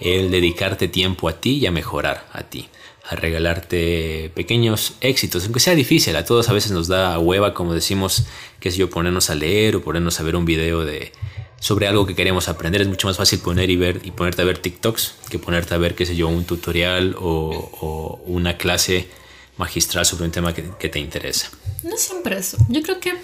el 0.00 0.30
dedicarte 0.30 0.86
tiempo 0.86 1.30
a 1.30 1.40
ti 1.40 1.58
y 1.58 1.66
a 1.66 1.70
mejorar 1.70 2.28
a 2.32 2.42
ti. 2.42 2.68
A 3.08 3.14
regalarte 3.14 4.32
pequeños 4.34 4.94
éxitos, 5.00 5.44
aunque 5.44 5.60
sea 5.60 5.74
difícil. 5.74 6.16
A 6.16 6.24
todos 6.24 6.48
a 6.48 6.52
veces 6.52 6.72
nos 6.72 6.88
da 6.88 7.18
hueva, 7.18 7.54
como 7.54 7.72
decimos, 7.72 8.26
que 8.58 8.68
es 8.68 8.76
yo, 8.76 8.90
ponernos 8.90 9.30
a 9.30 9.34
leer 9.34 9.76
o 9.76 9.82
ponernos 9.82 10.18
a 10.18 10.24
ver 10.24 10.34
un 10.34 10.44
video 10.44 10.84
de 10.84 11.12
sobre 11.60 11.86
algo 11.88 12.06
que 12.06 12.14
queremos 12.14 12.48
aprender. 12.48 12.82
Es 12.82 12.88
mucho 12.88 13.06
más 13.06 13.16
fácil 13.16 13.38
poner 13.40 13.70
y 13.70 13.76
ver 13.76 14.00
y 14.04 14.10
ponerte 14.10 14.42
a 14.42 14.44
ver 14.44 14.58
TikToks 14.58 15.14
que 15.28 15.38
ponerte 15.38 15.74
a 15.74 15.78
ver, 15.78 15.94
qué 15.94 16.06
sé 16.06 16.16
yo, 16.16 16.28
un 16.28 16.44
tutorial 16.44 17.16
o, 17.18 18.22
una 18.26 18.56
clase 18.56 19.08
magistral 19.56 20.04
sobre 20.04 20.24
un 20.24 20.30
tema 20.30 20.54
que, 20.54 20.88
te 20.88 20.98
interesa. 20.98 21.50
No 21.82 21.96
siempre 21.96 22.38
eso. 22.38 22.58
Yo 22.68 22.82
creo 22.82 23.00
que 23.00 23.14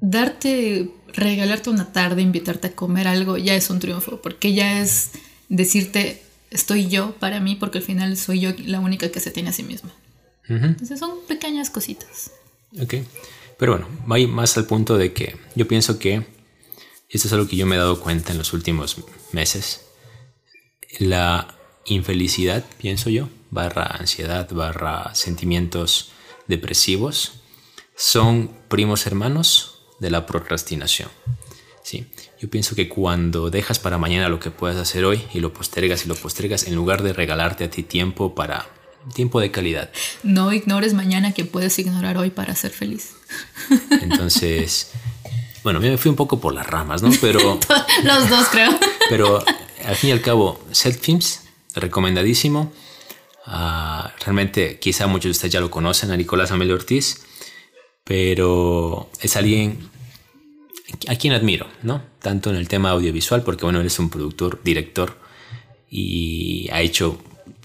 darte, 0.00 0.90
regalarte 1.12 1.70
una 1.70 1.92
tarde, 1.92 2.22
invitarte 2.22 2.68
a 2.68 2.72
comer 2.72 3.08
algo, 3.08 3.36
ya 3.36 3.54
es 3.54 3.70
un 3.70 3.78
triunfo, 3.78 4.20
porque 4.20 4.52
ya 4.52 4.80
es 4.80 5.12
decirte, 5.48 6.22
estoy 6.50 6.88
yo 6.88 7.12
para 7.12 7.40
mí, 7.40 7.56
porque 7.56 7.78
al 7.78 7.84
final 7.84 8.16
soy 8.16 8.40
yo 8.40 8.50
la 8.64 8.80
única 8.80 9.10
que 9.10 9.20
se 9.20 9.30
tiene 9.30 9.50
a 9.50 9.52
sí 9.52 9.62
misma. 9.62 9.90
Entonces 10.48 11.00
son 11.00 11.18
pequeñas 11.26 11.70
cositas. 11.70 12.30
Ok. 12.80 12.94
Pero 13.58 13.72
bueno, 13.72 13.88
va 14.10 14.18
más 14.32 14.56
al 14.56 14.66
punto 14.66 14.96
de 14.96 15.12
que 15.12 15.36
yo 15.54 15.66
pienso 15.66 15.98
que 15.98 16.24
esto 17.08 17.28
es 17.28 17.32
algo 17.32 17.48
que 17.48 17.56
yo 17.56 17.66
me 17.66 17.76
he 17.76 17.78
dado 17.78 18.00
cuenta 18.00 18.32
en 18.32 18.38
los 18.38 18.52
últimos 18.52 18.96
meses. 19.32 19.86
La 20.98 21.56
infelicidad, 21.84 22.64
pienso 22.78 23.10
yo, 23.10 23.28
barra 23.50 23.84
ansiedad, 23.84 24.48
barra 24.50 25.14
sentimientos 25.14 26.10
depresivos, 26.46 27.40
son 27.96 28.50
primos 28.68 29.06
hermanos 29.06 29.82
de 30.00 30.10
la 30.10 30.26
procrastinación. 30.26 31.08
Sí, 31.86 32.04
yo 32.40 32.50
pienso 32.50 32.74
que 32.74 32.88
cuando 32.88 33.48
dejas 33.48 33.78
para 33.78 33.96
mañana 33.96 34.28
lo 34.28 34.40
que 34.40 34.50
puedas 34.50 34.76
hacer 34.76 35.04
hoy 35.04 35.22
y 35.32 35.38
lo 35.38 35.52
postergas 35.52 36.04
y 36.04 36.08
lo 36.08 36.16
postergas, 36.16 36.66
en 36.66 36.74
lugar 36.74 37.04
de 37.04 37.12
regalarte 37.12 37.62
a 37.62 37.70
ti 37.70 37.84
tiempo 37.84 38.34
para 38.34 38.66
tiempo 39.14 39.38
de 39.38 39.52
calidad. 39.52 39.88
No 40.24 40.52
ignores 40.52 40.94
mañana 40.94 41.32
que 41.32 41.44
puedes 41.44 41.78
ignorar 41.78 42.18
hoy 42.18 42.30
para 42.30 42.56
ser 42.56 42.72
feliz. 42.72 43.14
Entonces, 44.02 44.90
bueno, 45.62 45.78
me 45.78 45.96
fui 45.96 46.08
un 46.08 46.16
poco 46.16 46.40
por 46.40 46.52
las 46.52 46.66
ramas, 46.66 47.02
¿no? 47.02 47.10
Pero. 47.20 47.38
Los 48.02 48.30
dos, 48.30 48.48
creo. 48.48 48.76
Pero 49.08 49.44
al 49.84 49.94
fin 49.94 50.10
y 50.10 50.12
al 50.12 50.22
cabo, 50.22 50.60
Set 50.72 51.00
Films, 51.00 51.42
recomendadísimo. 51.76 52.72
Ah, 53.44 54.12
realmente, 54.24 54.80
quizá 54.80 55.06
muchos 55.06 55.26
de 55.26 55.30
ustedes 55.30 55.52
ya 55.52 55.60
lo 55.60 55.70
conocen, 55.70 56.10
a 56.10 56.16
Nicolás 56.16 56.50
Amelio 56.50 56.74
Ortiz, 56.74 57.20
pero 58.02 59.08
es 59.20 59.36
alguien 59.36 59.88
a 61.08 61.16
quien 61.16 61.32
admiro, 61.32 61.66
¿no? 61.82 62.02
Tanto 62.20 62.50
en 62.50 62.56
el 62.56 62.68
tema 62.68 62.90
audiovisual, 62.90 63.42
porque 63.42 63.64
bueno, 63.64 63.80
él 63.80 63.86
es 63.86 63.98
un 63.98 64.10
productor, 64.10 64.60
director 64.62 65.18
y 65.90 66.68
ha 66.70 66.80
hecho 66.80 67.18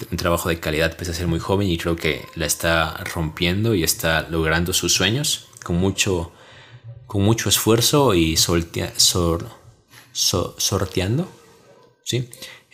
un 0.09 0.17
trabajo 0.17 0.49
de 0.49 0.59
calidad 0.59 0.95
pese 0.97 1.11
a 1.11 1.13
ser 1.13 1.27
muy 1.27 1.39
joven 1.39 1.67
y 1.67 1.77
creo 1.77 1.95
que 1.95 2.25
la 2.35 2.45
está 2.45 3.03
rompiendo 3.13 3.75
y 3.75 3.83
está 3.83 4.27
logrando 4.29 4.73
sus 4.73 4.93
sueños 4.93 5.47
con 5.63 5.77
mucho, 5.77 6.31
con 7.07 7.21
mucho 7.21 7.49
esfuerzo 7.49 8.13
y 8.13 8.37
sorteando. 8.37 9.57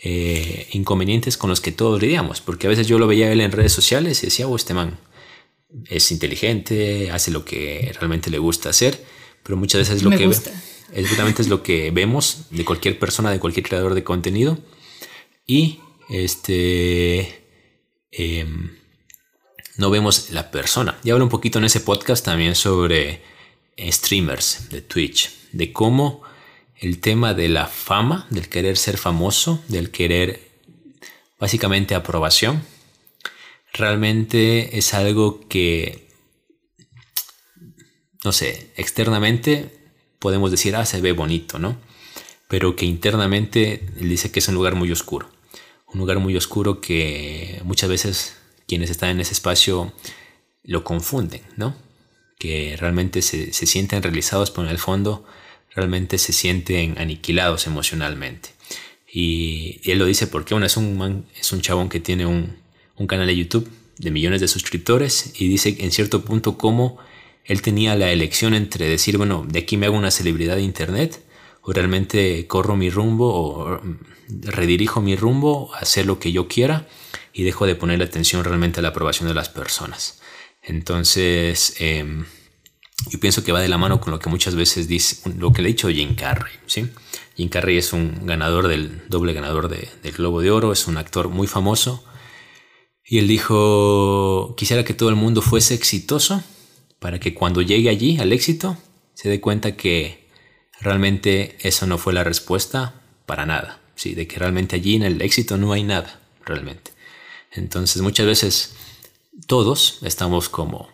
Eh, 0.00 0.68
inconvenientes 0.72 1.36
con 1.36 1.50
los 1.50 1.60
que 1.60 1.72
todos 1.72 2.00
lidiamos, 2.00 2.40
porque 2.40 2.66
a 2.66 2.70
veces 2.70 2.86
yo 2.86 2.98
lo 2.98 3.06
veía 3.06 3.32
él 3.32 3.40
en 3.40 3.52
redes 3.52 3.72
sociales 3.72 4.22
y 4.22 4.26
decía, 4.26 4.46
oh, 4.46 4.56
este 4.56 4.74
man 4.74 4.98
es 5.86 6.10
inteligente, 6.12 7.10
hace 7.10 7.30
lo 7.30 7.44
que 7.44 7.92
realmente 7.98 8.30
le 8.30 8.38
gusta 8.38 8.70
hacer, 8.70 9.04
pero 9.42 9.56
muchas 9.56 9.88
veces 9.88 10.02
lo 10.02 10.10
que 10.10 10.24
es 10.24 11.48
lo 11.48 11.62
que 11.62 11.90
vemos 11.90 12.44
de 12.50 12.64
cualquier 12.64 12.98
persona, 12.98 13.30
de 13.30 13.40
cualquier 13.40 13.66
creador 13.66 13.94
de 13.94 14.04
contenido 14.04 14.58
y 15.46 15.80
este 16.08 17.44
em, 18.10 18.76
no 19.76 19.90
vemos 19.90 20.30
la 20.30 20.50
persona. 20.50 20.98
Ya 21.04 21.12
hablo 21.12 21.24
un 21.24 21.30
poquito 21.30 21.58
en 21.58 21.64
ese 21.64 21.80
podcast 21.80 22.24
también 22.24 22.54
sobre 22.54 23.22
streamers 23.78 24.68
de 24.70 24.82
Twitch, 24.82 25.30
de 25.52 25.72
cómo 25.72 26.22
el 26.80 27.00
tema 27.00 27.34
de 27.34 27.48
la 27.48 27.66
fama, 27.66 28.26
del 28.30 28.48
querer 28.48 28.76
ser 28.76 28.98
famoso, 28.98 29.62
del 29.68 29.90
querer 29.90 30.48
básicamente 31.38 31.94
aprobación, 31.94 32.62
realmente 33.72 34.78
es 34.78 34.94
algo 34.94 35.48
que, 35.48 36.07
no 38.24 38.32
sé, 38.32 38.70
externamente 38.76 39.70
podemos 40.18 40.50
decir, 40.50 40.76
ah, 40.76 40.84
se 40.84 41.00
ve 41.00 41.12
bonito, 41.12 41.58
¿no? 41.58 41.78
Pero 42.48 42.76
que 42.76 42.86
internamente 42.86 43.86
él 44.00 44.08
dice 44.08 44.30
que 44.30 44.40
es 44.40 44.48
un 44.48 44.54
lugar 44.54 44.74
muy 44.74 44.90
oscuro. 44.90 45.28
Un 45.92 46.00
lugar 46.00 46.18
muy 46.18 46.36
oscuro 46.36 46.80
que 46.80 47.60
muchas 47.64 47.88
veces 47.88 48.36
quienes 48.66 48.90
están 48.90 49.10
en 49.10 49.20
ese 49.20 49.32
espacio 49.32 49.92
lo 50.62 50.84
confunden, 50.84 51.42
¿no? 51.56 51.76
Que 52.38 52.76
realmente 52.78 53.22
se, 53.22 53.52
se 53.52 53.66
sienten 53.66 54.02
realizados, 54.02 54.50
pero 54.50 54.64
en 54.64 54.70
el 54.70 54.78
fondo 54.78 55.24
realmente 55.74 56.18
se 56.18 56.32
sienten 56.32 56.98
aniquilados 56.98 57.66
emocionalmente. 57.66 58.50
Y, 59.10 59.80
él 59.84 59.98
lo 59.98 60.04
dice 60.04 60.26
porque 60.26 60.54
bueno, 60.54 60.66
es 60.66 60.76
un 60.76 61.26
es 61.38 61.52
un 61.52 61.60
chabón 61.60 61.88
que 61.88 62.00
tiene 62.00 62.26
un, 62.26 62.56
un, 62.96 63.06
canal 63.06 63.26
de 63.26 63.36
YouTube 63.36 63.70
de 63.96 64.10
millones 64.10 64.40
de 64.40 64.48
suscriptores 64.48 65.32
y 65.38 65.48
dice 65.48 65.76
en 65.80 65.90
cierto 65.92 66.24
punto 66.24 66.58
cómo 66.58 66.98
él 67.48 67.62
tenía 67.62 67.96
la 67.96 68.12
elección 68.12 68.52
entre 68.52 68.88
decir, 68.88 69.16
bueno, 69.16 69.44
de 69.48 69.60
aquí 69.60 69.78
me 69.78 69.86
hago 69.86 69.96
una 69.96 70.10
celebridad 70.10 70.56
de 70.56 70.62
internet 70.62 71.24
o 71.62 71.72
realmente 71.72 72.46
corro 72.46 72.76
mi 72.76 72.90
rumbo 72.90 73.26
o 73.34 73.80
redirijo 74.28 75.00
mi 75.00 75.16
rumbo 75.16 75.74
hacer 75.74 76.04
lo 76.04 76.18
que 76.18 76.30
yo 76.30 76.46
quiera 76.46 76.86
y 77.32 77.44
dejo 77.44 77.64
de 77.64 77.74
poner 77.74 78.02
atención 78.02 78.44
realmente 78.44 78.80
a 78.80 78.82
la 78.82 78.90
aprobación 78.90 79.28
de 79.28 79.34
las 79.34 79.48
personas. 79.48 80.20
Entonces, 80.62 81.76
em, 81.78 82.26
yo 83.08 83.18
pienso 83.18 83.42
que 83.42 83.52
va 83.52 83.62
de 83.62 83.68
la 83.68 83.78
mano 83.78 83.98
con 83.98 84.10
lo 84.10 84.18
que 84.18 84.28
muchas 84.28 84.54
veces 84.54 84.86
dice, 84.86 85.30
lo 85.38 85.50
que 85.50 85.62
le 85.62 85.68
ha 85.68 85.72
dicho 85.72 85.88
Jim 85.88 86.14
Carrey. 86.16 86.52
Jim 86.66 87.48
Carrey 87.48 87.78
es 87.78 87.94
un 87.94 88.26
ganador 88.26 88.68
del 88.68 89.08
doble 89.08 89.32
ganador 89.32 89.68
del 89.70 90.12
Globo 90.12 90.42
de 90.42 90.50
Oro, 90.50 90.70
es 90.70 90.86
un 90.86 90.98
actor 90.98 91.30
muy 91.30 91.46
famoso. 91.46 92.04
Y 93.06 93.18
él 93.18 93.26
dijo, 93.26 94.54
quisiera 94.58 94.84
que 94.84 94.92
todo 94.92 95.08
el 95.08 95.16
mundo 95.16 95.40
fuese 95.40 95.72
exitoso 95.72 96.44
para 96.98 97.20
que 97.20 97.34
cuando 97.34 97.62
llegue 97.62 97.88
allí 97.88 98.18
al 98.18 98.32
éxito 98.32 98.76
se 99.14 99.28
dé 99.28 99.40
cuenta 99.40 99.76
que 99.76 100.28
realmente 100.80 101.56
eso 101.60 101.86
no 101.86 101.98
fue 101.98 102.12
la 102.12 102.24
respuesta 102.24 103.02
para 103.26 103.46
nada. 103.46 103.80
Sí, 103.94 104.14
de 104.14 104.28
que 104.28 104.38
realmente 104.38 104.76
allí 104.76 104.94
en 104.94 105.02
el 105.02 105.20
éxito 105.22 105.56
no 105.56 105.72
hay 105.72 105.82
nada, 105.82 106.20
realmente. 106.44 106.92
Entonces 107.50 108.00
muchas 108.02 108.26
veces 108.26 108.74
todos 109.46 109.98
estamos 110.02 110.48
como 110.48 110.88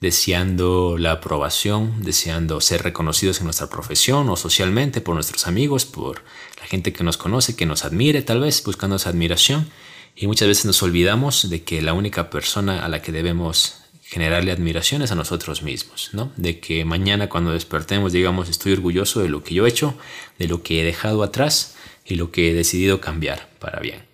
deseando 0.00 0.98
la 0.98 1.12
aprobación, 1.12 2.02
deseando 2.02 2.60
ser 2.60 2.82
reconocidos 2.82 3.38
en 3.38 3.44
nuestra 3.44 3.70
profesión 3.70 4.28
o 4.28 4.36
socialmente 4.36 5.00
por 5.00 5.14
nuestros 5.14 5.46
amigos, 5.46 5.86
por 5.86 6.22
la 6.60 6.66
gente 6.66 6.92
que 6.92 7.04
nos 7.04 7.16
conoce, 7.16 7.56
que 7.56 7.64
nos 7.64 7.86
admire 7.86 8.20
tal 8.20 8.40
vez, 8.40 8.62
buscando 8.62 8.96
esa 8.96 9.08
admiración. 9.08 9.70
Y 10.14 10.26
muchas 10.26 10.48
veces 10.48 10.66
nos 10.66 10.82
olvidamos 10.82 11.48
de 11.48 11.62
que 11.62 11.80
la 11.80 11.94
única 11.94 12.28
persona 12.28 12.84
a 12.84 12.88
la 12.88 13.00
que 13.00 13.12
debemos 13.12 13.83
generarle 14.14 14.52
admiración 14.52 15.02
es 15.02 15.10
a 15.10 15.16
nosotros 15.16 15.64
mismos, 15.64 16.10
¿no? 16.12 16.30
De 16.36 16.60
que 16.60 16.84
mañana 16.84 17.28
cuando 17.28 17.50
despertemos 17.50 18.12
digamos 18.12 18.48
estoy 18.48 18.72
orgulloso 18.72 19.20
de 19.20 19.28
lo 19.28 19.42
que 19.42 19.54
yo 19.54 19.66
he 19.66 19.68
hecho, 19.68 19.98
de 20.38 20.46
lo 20.46 20.62
que 20.62 20.80
he 20.80 20.84
dejado 20.84 21.24
atrás 21.24 21.74
y 22.04 22.14
lo 22.14 22.30
que 22.30 22.48
he 22.48 22.54
decidido 22.54 23.00
cambiar 23.00 23.50
para 23.58 23.80
bien. 23.80 24.04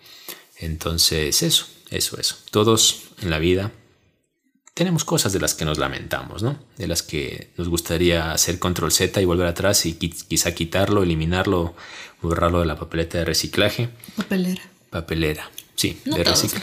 Entonces 0.57 1.43
eso, 1.43 1.67
eso, 1.91 2.19
eso. 2.19 2.37
Todos 2.51 3.11
en 3.21 3.29
la 3.29 3.39
vida 3.39 3.73
tenemos 4.73 5.05
cosas 5.05 5.35
de 5.35 5.41
las 5.41 5.53
que 5.53 5.67
nos 5.67 5.77
lamentamos, 5.77 6.43
¿no? 6.43 6.59
De 6.79 6.89
las 6.89 7.03
que 7.03 7.51
nos 7.59 7.69
gustaría 7.69 8.33
hacer 8.33 8.59
control 8.59 8.93
Z 8.93 9.21
y 9.21 9.27
volver 9.27 9.49
atrás 9.49 9.85
y 9.85 9.93
quizá 9.93 10.55
quitarlo, 10.55 11.03
eliminarlo, 11.03 11.75
borrarlo 12.23 12.61
de 12.61 12.67
la 12.67 12.77
papeleta 12.77 13.19
de 13.19 13.27
reciclaje. 13.27 13.91
Papelera. 14.17 14.63
Papelera, 14.89 15.51
sí, 15.75 16.01
de 16.07 16.25
reciclo. 16.25 16.63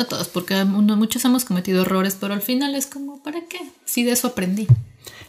No 0.00 0.06
todos, 0.06 0.28
porque 0.28 0.64
muchos 0.64 1.22
hemos 1.26 1.44
cometido 1.44 1.82
errores, 1.82 2.16
pero 2.18 2.32
al 2.32 2.40
final 2.40 2.74
es 2.74 2.86
como, 2.86 3.22
¿para 3.22 3.42
qué? 3.50 3.60
Si 3.84 4.02
de 4.02 4.12
eso 4.12 4.28
aprendí. 4.28 4.66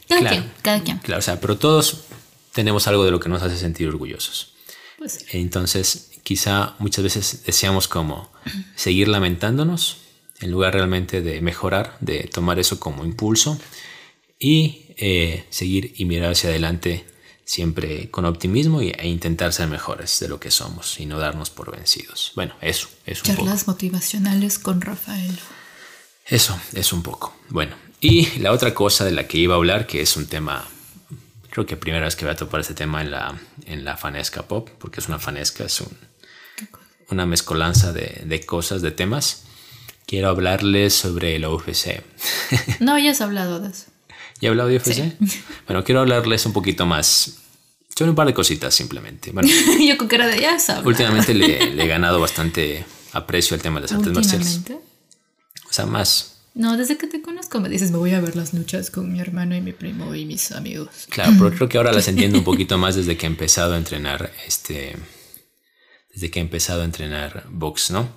Cada 0.08 0.26
quien, 0.26 0.50
cada 0.62 0.82
quien. 0.82 0.96
Claro, 1.00 1.18
o 1.18 1.22
sea, 1.22 1.38
pero 1.42 1.58
todos 1.58 2.04
tenemos 2.52 2.86
algo 2.88 3.04
de 3.04 3.10
lo 3.10 3.20
que 3.20 3.28
nos 3.28 3.42
hace 3.42 3.58
sentir 3.58 3.86
orgullosos. 3.88 4.54
Pues 4.96 5.26
Entonces, 5.32 6.12
quizá 6.22 6.74
muchas 6.78 7.04
veces 7.04 7.42
deseamos 7.44 7.86
como 7.86 8.32
seguir 8.74 9.08
lamentándonos 9.08 9.98
en 10.40 10.50
lugar 10.50 10.72
realmente 10.72 11.20
de 11.20 11.42
mejorar, 11.42 11.98
de 12.00 12.30
tomar 12.32 12.58
eso 12.58 12.80
como 12.80 13.04
impulso 13.04 13.58
y 14.38 14.86
eh, 14.96 15.44
seguir 15.50 15.92
y 15.98 16.06
mirar 16.06 16.32
hacia 16.32 16.48
adelante 16.48 17.04
siempre 17.52 18.10
con 18.10 18.24
optimismo 18.24 18.80
e 18.80 19.06
intentar 19.06 19.52
ser 19.52 19.68
mejores 19.68 20.18
de 20.20 20.28
lo 20.28 20.40
que 20.40 20.50
somos 20.50 20.98
y 20.98 21.04
no 21.04 21.18
darnos 21.18 21.50
por 21.50 21.70
vencidos. 21.70 22.32
Bueno, 22.34 22.54
eso, 22.62 22.88
es 23.04 23.22
un 23.22 23.36
Charlas 23.36 23.66
motivacionales 23.66 24.58
con 24.58 24.80
Rafael. 24.80 25.38
Eso, 26.24 26.58
es 26.72 26.94
un 26.94 27.02
poco. 27.02 27.36
Bueno, 27.50 27.76
y 28.00 28.38
la 28.38 28.52
otra 28.52 28.72
cosa 28.72 29.04
de 29.04 29.10
la 29.10 29.28
que 29.28 29.36
iba 29.36 29.52
a 29.54 29.58
hablar, 29.58 29.86
que 29.86 30.00
es 30.00 30.16
un 30.16 30.28
tema, 30.28 30.66
creo 31.50 31.66
que 31.66 31.76
primera 31.76 32.06
vez 32.06 32.16
que 32.16 32.24
voy 32.24 32.32
a 32.32 32.38
topar 32.38 32.62
este 32.62 32.72
tema 32.72 33.02
en 33.02 33.10
la, 33.10 33.38
en 33.66 33.84
la 33.84 33.98
fanesca 33.98 34.48
pop, 34.48 34.70
porque 34.78 35.00
es 35.00 35.08
una 35.08 35.18
fanesca, 35.18 35.64
es 35.64 35.82
un, 35.82 35.94
una 37.10 37.26
mezcolanza 37.26 37.92
de, 37.92 38.22
de 38.24 38.46
cosas, 38.46 38.80
de 38.80 38.92
temas 38.92 39.44
quiero 40.06 40.30
hablarles 40.30 40.94
sobre 40.94 41.38
la 41.38 41.50
UFC. 41.50 42.02
No, 42.80 42.98
ya 42.98 43.10
has 43.10 43.20
hablado 43.20 43.60
de 43.60 43.68
eso. 43.68 43.86
¿Ya 44.40 44.48
he 44.48 44.50
hablado 44.50 44.70
de 44.70 44.76
UFC? 44.76 45.18
Bueno, 45.66 45.84
quiero 45.84 46.00
hablarles 46.00 46.46
un 46.46 46.54
poquito 46.54 46.86
más 46.86 47.41
sobre 48.02 48.10
un 48.10 48.16
par 48.16 48.26
de 48.26 48.34
cositas 48.34 48.74
simplemente. 48.74 49.30
Bueno, 49.30 49.48
Yo 49.80 49.96
con 49.96 50.08
cara 50.08 50.26
de 50.26 50.40
ya 50.40 50.58
sabes. 50.58 50.84
Últimamente 50.84 51.34
le, 51.34 51.82
he 51.82 51.86
ganado 51.86 52.20
bastante 52.20 52.84
aprecio 53.12 53.54
al 53.54 53.62
tema 53.62 53.76
de 53.76 53.82
las 53.82 53.92
artes 53.92 54.12
marciales. 54.12 54.60
O 55.68 55.72
sea, 55.72 55.86
más. 55.86 56.40
No, 56.54 56.76
desde 56.76 56.98
que 56.98 57.06
te 57.06 57.22
conozco 57.22 57.60
me 57.60 57.68
dices, 57.68 57.92
me 57.92 57.98
voy 57.98 58.10
a 58.12 58.20
ver 58.20 58.36
las 58.36 58.52
luchas 58.52 58.90
con 58.90 59.10
mi 59.10 59.20
hermano 59.20 59.56
y 59.56 59.60
mi 59.60 59.72
primo 59.72 60.14
y 60.14 60.26
mis 60.26 60.52
amigos. 60.52 60.88
Claro, 61.08 61.32
pero 61.38 61.52
creo 61.52 61.68
que 61.68 61.78
ahora 61.78 61.92
las 61.92 62.08
entiendo 62.08 62.38
un 62.38 62.44
poquito 62.44 62.76
más 62.76 62.96
desde 62.96 63.16
que 63.16 63.26
he 63.26 63.30
empezado 63.30 63.74
a 63.74 63.78
entrenar 63.78 64.32
este. 64.46 64.96
Desde 66.12 66.30
que 66.30 66.40
he 66.40 66.42
empezado 66.42 66.82
a 66.82 66.84
entrenar 66.84 67.46
box, 67.48 67.92
¿no? 67.92 68.08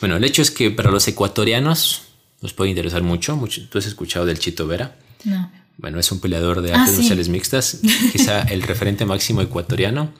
Bueno, 0.00 0.16
el 0.16 0.24
hecho 0.24 0.42
es 0.42 0.50
que 0.50 0.70
para 0.70 0.90
los 0.90 1.06
ecuatorianos 1.08 2.02
nos 2.40 2.52
puede 2.52 2.70
interesar 2.70 3.02
mucho. 3.02 3.36
¿Tú 3.68 3.78
has 3.78 3.86
escuchado 3.86 4.26
del 4.26 4.38
Chito 4.38 4.66
Vera? 4.66 4.96
No. 5.24 5.63
Bueno, 5.76 5.98
es 5.98 6.10
un 6.12 6.20
peleador 6.20 6.62
de 6.62 6.72
artes 6.72 6.94
ah, 6.94 6.98
marciales 6.98 7.28
mixtas, 7.28 7.78
quizá 8.12 8.42
el 8.50 8.62
referente 8.62 9.04
máximo 9.04 9.40
ecuatoriano 9.42 10.12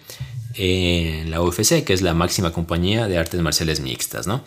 en 0.55 1.31
la 1.31 1.41
UFC, 1.41 1.85
que 1.85 1.93
es 1.93 2.03
la 2.03 2.15
máxima 2.15 2.53
compañía 2.53 3.07
de 3.09 3.19
artes 3.19 3.41
marciales 3.41 3.81
mixtas, 3.81 4.27
¿no? 4.27 4.45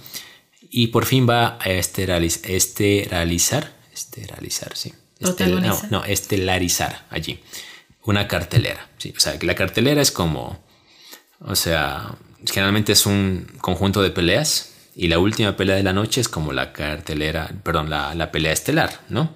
Y 0.70 0.88
por 0.88 1.06
fin 1.06 1.28
va 1.30 1.58
a 1.62 1.70
esteralizar, 1.70 2.52
esteralizar, 2.52 3.74
esteralizar, 3.94 4.76
sí. 4.76 4.94
no, 5.20 5.82
no, 5.90 6.04
estelarizar 6.04 7.06
allí 7.10 7.40
una 8.08 8.28
cartelera. 8.28 8.90
Sí, 8.98 9.14
o 9.16 9.20
sea, 9.20 9.38
la 9.42 9.54
cartelera 9.54 10.02
es 10.02 10.12
como, 10.12 10.60
o 11.42 11.56
sea, 11.56 12.16
generalmente 12.46 12.94
es 12.94 13.06
un 13.06 13.48
conjunto 13.62 14.02
de 14.02 14.10
peleas 14.10 14.74
y 14.96 15.10
la 15.10 15.20
última 15.20 15.56
pelea 15.56 15.76
de 15.76 15.84
la 15.84 15.94
noche 15.94 16.22
es 16.22 16.30
como 16.30 16.54
la 16.54 16.74
cartelera, 16.74 17.52
perdón, 17.64 17.90
la, 17.90 18.32
pelea 18.32 18.54
estelar, 18.54 19.02
¿no? 19.10 19.36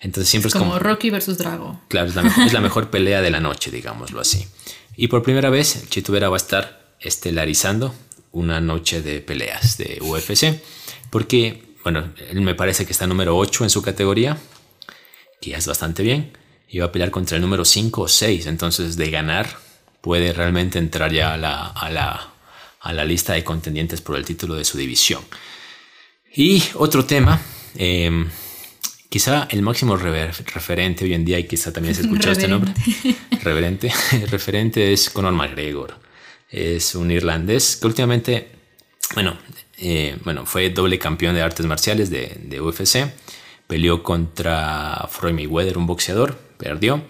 Entonces 0.00 0.28
siempre 0.28 0.48
es, 0.48 0.54
como, 0.54 0.78
Rocky 0.78 1.10
versus 1.10 1.38
Drago. 1.38 1.80
Claro, 1.88 2.08
es 2.08 2.14
la, 2.14 2.22
mejor, 2.60 2.90
pelea 2.90 3.22
de 3.22 3.30
la 3.30 3.40
noche, 3.40 3.70
digámoslo 3.70 4.20
así. 4.20 4.46
Y 4.96 5.08
por 5.08 5.22
primera 5.22 5.50
vez, 5.50 5.88
Chito 5.88 6.12
Vera 6.12 6.28
va 6.28 6.36
a 6.36 6.38
estar 6.38 6.96
estelarizando 7.00 7.94
una 8.32 8.60
noche 8.60 9.02
de 9.02 9.20
peleas 9.20 9.78
de 9.78 9.98
UFC. 10.00 10.60
Porque, 11.10 11.74
bueno, 11.82 12.12
él 12.30 12.40
me 12.42 12.54
parece 12.54 12.84
que 12.84 12.92
está 12.92 13.06
número 13.06 13.36
8 13.36 13.64
en 13.64 13.70
su 13.70 13.82
categoría, 13.82 14.36
que 15.40 15.50
ya 15.50 15.58
es 15.58 15.66
bastante 15.66 16.02
bien. 16.02 16.36
Y 16.68 16.78
va 16.78 16.86
a 16.86 16.92
pelear 16.92 17.10
contra 17.10 17.36
el 17.36 17.42
número 17.42 17.64
5 17.64 18.02
o 18.02 18.08
6. 18.08 18.46
Entonces, 18.46 18.96
de 18.96 19.10
ganar, 19.10 19.58
puede 20.00 20.32
realmente 20.32 20.78
entrar 20.78 21.12
ya 21.12 21.34
a 21.34 21.36
la, 21.36 21.68
a 21.68 21.90
la, 21.90 22.34
a 22.80 22.92
la 22.92 23.04
lista 23.04 23.32
de 23.32 23.44
contendientes 23.44 24.00
por 24.00 24.16
el 24.16 24.24
título 24.24 24.54
de 24.54 24.64
su 24.64 24.76
división. 24.76 25.22
Y 26.34 26.62
otro 26.74 27.04
tema. 27.06 27.40
Eh, 27.76 28.26
quizá 29.08 29.46
el 29.50 29.62
máximo 29.62 29.96
referente 29.96 31.04
hoy 31.04 31.14
en 31.14 31.24
día, 31.24 31.38
y 31.38 31.44
quizá 31.44 31.72
también 31.72 31.94
se 31.94 32.02
escuchó 32.02 32.30
este 32.30 32.48
nombre, 32.48 32.72
reverente, 33.42 33.92
referente 34.30 34.92
es 34.92 35.10
Conor 35.10 35.32
McGregor. 35.32 35.98
Es 36.50 36.94
un 36.94 37.10
irlandés 37.10 37.76
que 37.76 37.86
últimamente, 37.86 38.48
bueno, 39.14 39.38
eh, 39.78 40.16
bueno 40.24 40.46
fue 40.46 40.70
doble 40.70 40.98
campeón 40.98 41.34
de 41.34 41.42
artes 41.42 41.66
marciales 41.66 42.10
de, 42.10 42.36
de, 42.42 42.60
UFC, 42.60 43.10
peleó 43.66 44.02
contra 44.02 45.08
Floyd 45.10 45.34
Mayweather, 45.34 45.78
un 45.78 45.86
boxeador, 45.86 46.38
perdió, 46.56 47.02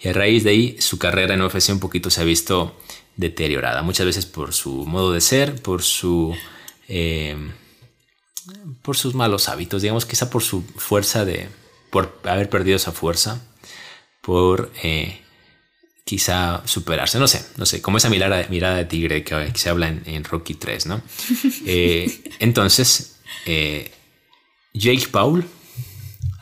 y 0.00 0.08
a 0.08 0.12
raíz 0.12 0.44
de 0.44 0.50
ahí 0.50 0.76
su 0.80 0.98
carrera 0.98 1.34
en 1.34 1.42
UFC 1.42 1.70
un 1.70 1.80
poquito 1.80 2.10
se 2.10 2.20
ha 2.20 2.24
visto 2.24 2.78
deteriorada, 3.16 3.82
muchas 3.82 4.06
veces 4.06 4.26
por 4.26 4.52
su 4.52 4.86
modo 4.86 5.12
de 5.12 5.20
ser, 5.20 5.60
por 5.62 5.82
su... 5.82 6.34
Eh, 6.88 7.36
por 8.82 8.96
sus 8.96 9.14
malos 9.14 9.48
hábitos, 9.48 9.82
digamos, 9.82 10.06
quizá 10.06 10.30
por 10.30 10.42
su 10.42 10.62
fuerza 10.62 11.24
de, 11.24 11.48
por 11.90 12.20
haber 12.24 12.48
perdido 12.48 12.76
esa 12.76 12.92
fuerza, 12.92 13.40
por 14.20 14.72
eh, 14.82 15.20
quizá 16.04 16.62
superarse, 16.66 17.18
no 17.18 17.28
sé, 17.28 17.44
no 17.56 17.66
sé, 17.66 17.80
como 17.80 17.98
esa 17.98 18.10
mirada, 18.10 18.46
mirada 18.50 18.76
de 18.76 18.84
tigre 18.84 19.24
que, 19.24 19.52
se 19.54 19.68
habla 19.70 19.88
en, 19.88 20.24
Rocky 20.24 20.54
3, 20.54 20.86
¿no? 20.86 21.02
Eh, 21.66 22.32
entonces, 22.40 23.16
eh, 23.46 23.90
Jake 24.72 25.08
Paul 25.10 25.46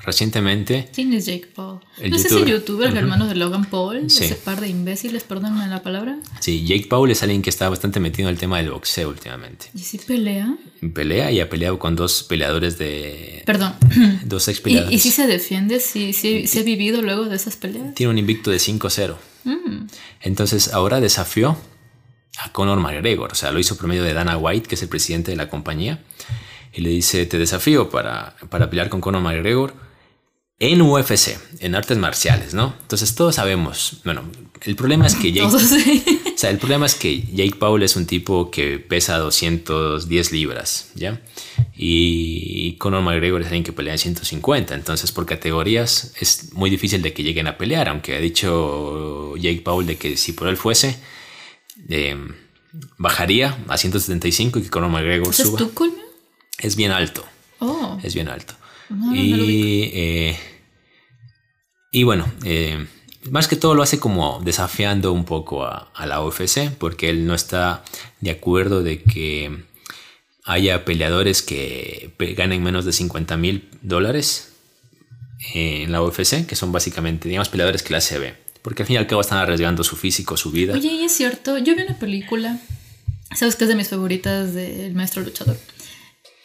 recientemente. 0.05 0.88
¿Quién 0.92 1.12
es 1.12 1.26
Jake 1.26 1.48
Paul? 1.55 1.80
¿No 1.98 2.16
es 2.16 2.24
ese 2.24 2.44
youtuber, 2.44 2.90
el 2.90 2.96
hermano 2.96 3.26
de 3.26 3.34
Logan 3.34 3.64
Paul? 3.64 4.07
Ese 4.07 4.34
par 4.34 4.61
de 4.61 4.68
imbéciles, 4.68 5.22
perdóname 5.22 5.68
la 5.68 5.82
palabra. 5.82 6.18
Sí, 6.40 6.64
Jake 6.64 6.86
Paul 6.88 7.11
es 7.11 7.22
alguien 7.22 7.42
que 7.42 7.50
está 7.50 7.68
bastante 7.68 8.00
metido 8.00 8.28
en 8.28 8.34
el 8.34 8.40
tema 8.40 8.59
del 8.59 8.70
boxeo 8.70 9.09
últimamente. 9.09 9.66
¿Y 9.74 9.78
si 9.80 9.98
pelea? 9.98 10.57
Pelea 10.92 11.30
y 11.30 11.40
ha 11.40 11.48
peleado 11.48 11.78
con 11.78 11.94
dos 11.94 12.24
peleadores 12.24 12.78
de. 12.78 13.42
Perdón. 13.46 13.74
Dos 14.24 14.48
ex 14.48 14.61
peleadores. 14.61 14.94
¿Y, 14.94 14.98
si 14.98 15.11
se 15.11 15.26
defiende? 15.26 15.80
¿Si, 15.80 16.12
si, 16.12 16.59
ha 16.59 16.62
vivido 16.62 17.03
luego 17.03 17.24
de 17.26 17.36
esas 17.36 17.57
peleas? 17.57 17.94
Tiene 17.94 18.11
un 18.11 18.18
invicto 18.18 18.50
de 18.50 18.59
5-0. 18.59 19.16
Mm. 19.44 19.86
Entonces 20.22 20.72
ahora 20.72 21.00
desafió 21.00 21.57
a 22.38 22.53
Conor 22.53 22.80
McGregor. 22.80 23.32
O 23.32 23.34
sea, 23.34 23.53
lo 23.53 23.59
hizo 23.59 23.76
por 23.76 23.86
medio 23.86 24.03
de 24.03 24.14
Dana 24.14 24.36
White, 24.36 24.68
que 24.68 24.74
es 24.74 24.82
el 24.82 24.88
presidente 24.88 25.30
de 25.30 25.36
la 25.36 25.48
compañía. 25.48 26.03
Y 26.72 26.80
le 26.80 26.90
dice: 26.90 27.26
Te 27.26 27.38
desafío 27.38 27.90
para, 27.90 28.36
para 28.48 28.70
pelear 28.70 28.88
con 28.88 29.00
Conor 29.00 29.22
McGregor 29.22 29.91
en 30.62 30.80
UFC, 30.80 31.36
en 31.58 31.74
artes 31.74 31.98
marciales, 31.98 32.54
¿no? 32.54 32.72
Entonces 32.82 33.16
todos 33.16 33.34
sabemos, 33.34 34.00
bueno, 34.04 34.22
el 34.60 34.76
problema 34.76 35.08
es 35.08 35.16
que 35.16 35.32
Jake, 35.32 35.52
o 35.52 35.58
sea, 36.36 36.50
el 36.50 36.58
problema 36.58 36.86
es 36.86 36.94
que 36.94 37.20
Jake 37.32 37.56
Paul 37.58 37.82
es 37.82 37.96
un 37.96 38.06
tipo 38.06 38.48
que 38.48 38.78
pesa 38.78 39.18
210 39.18 40.30
libras, 40.30 40.92
¿ya? 40.94 41.20
Y 41.74 42.74
Conor 42.74 43.02
McGregor 43.02 43.40
es 43.40 43.48
alguien 43.48 43.64
que 43.64 43.72
pelea 43.72 43.94
en 43.94 43.98
150, 43.98 44.76
entonces 44.76 45.10
por 45.10 45.26
categorías 45.26 46.14
es 46.20 46.52
muy 46.52 46.70
difícil 46.70 47.02
de 47.02 47.12
que 47.12 47.24
lleguen 47.24 47.48
a 47.48 47.58
pelear, 47.58 47.88
aunque 47.88 48.14
ha 48.14 48.20
dicho 48.20 49.34
Jake 49.38 49.62
Paul 49.64 49.84
de 49.84 49.96
que 49.96 50.16
si 50.16 50.30
por 50.30 50.46
él 50.46 50.56
fuese, 50.56 50.96
eh, 51.88 52.16
bajaría 52.98 53.58
a 53.66 53.76
175 53.76 54.60
y 54.60 54.62
que 54.62 54.70
Conor 54.70 54.90
McGregor 54.90 55.34
suba. 55.34 55.60
¿Es, 55.60 55.74
tu 55.74 55.92
es 56.58 56.76
bien 56.76 56.92
alto. 56.92 57.24
Oh. 57.58 57.98
Es 58.04 58.14
bien 58.14 58.28
alto. 58.28 58.54
y 59.12 59.90
eh, 59.92 60.38
y 61.93 62.05
bueno, 62.05 62.32
eh, 62.43 62.86
más 63.30 63.47
que 63.47 63.57
todo 63.57 63.74
lo 63.74 63.82
hace 63.82 64.01
como 64.01 64.40
desafiando 64.43 65.12
un 65.12 65.26
poco 65.26 65.64
a, 65.64 65.93
la 66.07 66.24
UFC, 66.24 66.70
porque 66.70 67.11
él 67.11 67.26
no 67.26 67.34
está 67.34 67.84
de 68.20 68.30
acuerdo 68.30 68.82
de 68.82 69.03
que 69.03 69.64
haya 70.45 70.86
peleadores 70.86 71.43
que 71.43 72.12
ganen 72.18 72.62
menos 72.62 72.86
de 72.86 72.93
50 72.93 73.36
mil 73.36 73.68
dólares 73.82 74.55
en 75.55 75.93
la 75.93 76.03
UFC, 76.03 76.47
que 76.47 76.57
son 76.57 76.72
básicamente, 76.72 77.28
digamos, 77.28 77.51
peleadores 77.51 77.82
clase 77.82 78.18
B. 78.18 78.34
Porque 78.62 78.84
al 78.84 78.86
fin 78.86 78.95
y 78.95 78.97
al 78.97 79.07
cabo 79.07 79.20
están 79.20 79.38
arriesgando 79.38 79.84
su 79.84 79.97
físico, 79.97 80.36
su 80.38 80.51
vida. 80.51 80.72
Oye, 80.72 80.93
y 80.93 81.05
es 81.05 81.12
cierto, 81.12 81.59
yo 81.59 81.76
vi 81.76 81.82
una 81.82 81.99
película, 81.99 82.59
sabes 83.36 83.55
que 83.55 83.64
es 83.64 83.68
de 83.68 83.76
mis 83.76 83.88
favoritas 83.88 84.55
del 84.55 84.95
maestro 84.95 85.22
luchador. 85.22 85.59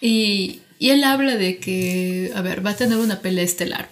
Y, 0.02 0.62
y 0.78 0.89
él 0.89 1.06
habla 1.06 1.38
de 1.38 1.58
que, 1.58 2.32
a 2.36 2.41
ver, 2.41 2.66
va 2.66 2.72
a 2.72 2.76
tener 2.76 2.98
una 2.98 3.22
pelea 3.22 3.45
estelar 3.45 3.88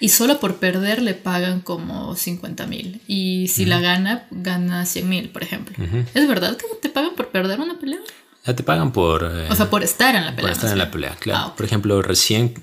y 0.00 0.08
solo 0.08 0.40
por 0.40 0.56
perder 0.56 1.02
le 1.02 1.14
pagan 1.14 1.60
como 1.60 2.16
50 2.16 2.66
mil. 2.66 3.00
Y 3.06 3.48
si 3.48 3.66
la 3.66 3.80
gana, 3.80 4.26
gana 4.30 4.86
100 4.86 5.08
mil, 5.08 5.28
por 5.28 5.42
ejemplo. 5.42 5.76
¿Es 6.14 6.26
verdad 6.26 6.56
que 6.56 6.64
te 6.80 6.88
pagan 6.88 7.14
por 7.14 7.28
perder 7.28 7.60
una 7.60 7.78
pelea? 7.78 8.00
Ya 8.46 8.56
te 8.56 8.62
pagan 8.62 8.92
por... 8.92 9.22
o 9.22 9.54
sea, 9.54 9.68
por 9.68 9.84
estar 9.84 10.16
en 10.16 10.24
la 10.24 10.30
pelea. 10.30 10.42
Por 10.42 10.50
estar 10.52 10.72
en 10.72 10.78
la 10.78 10.90
pelea, 10.90 11.16
claro. 11.20 11.40
Ah, 11.44 11.56
por 11.56 11.66
ejemplo, 11.66 12.00
recién 12.00 12.54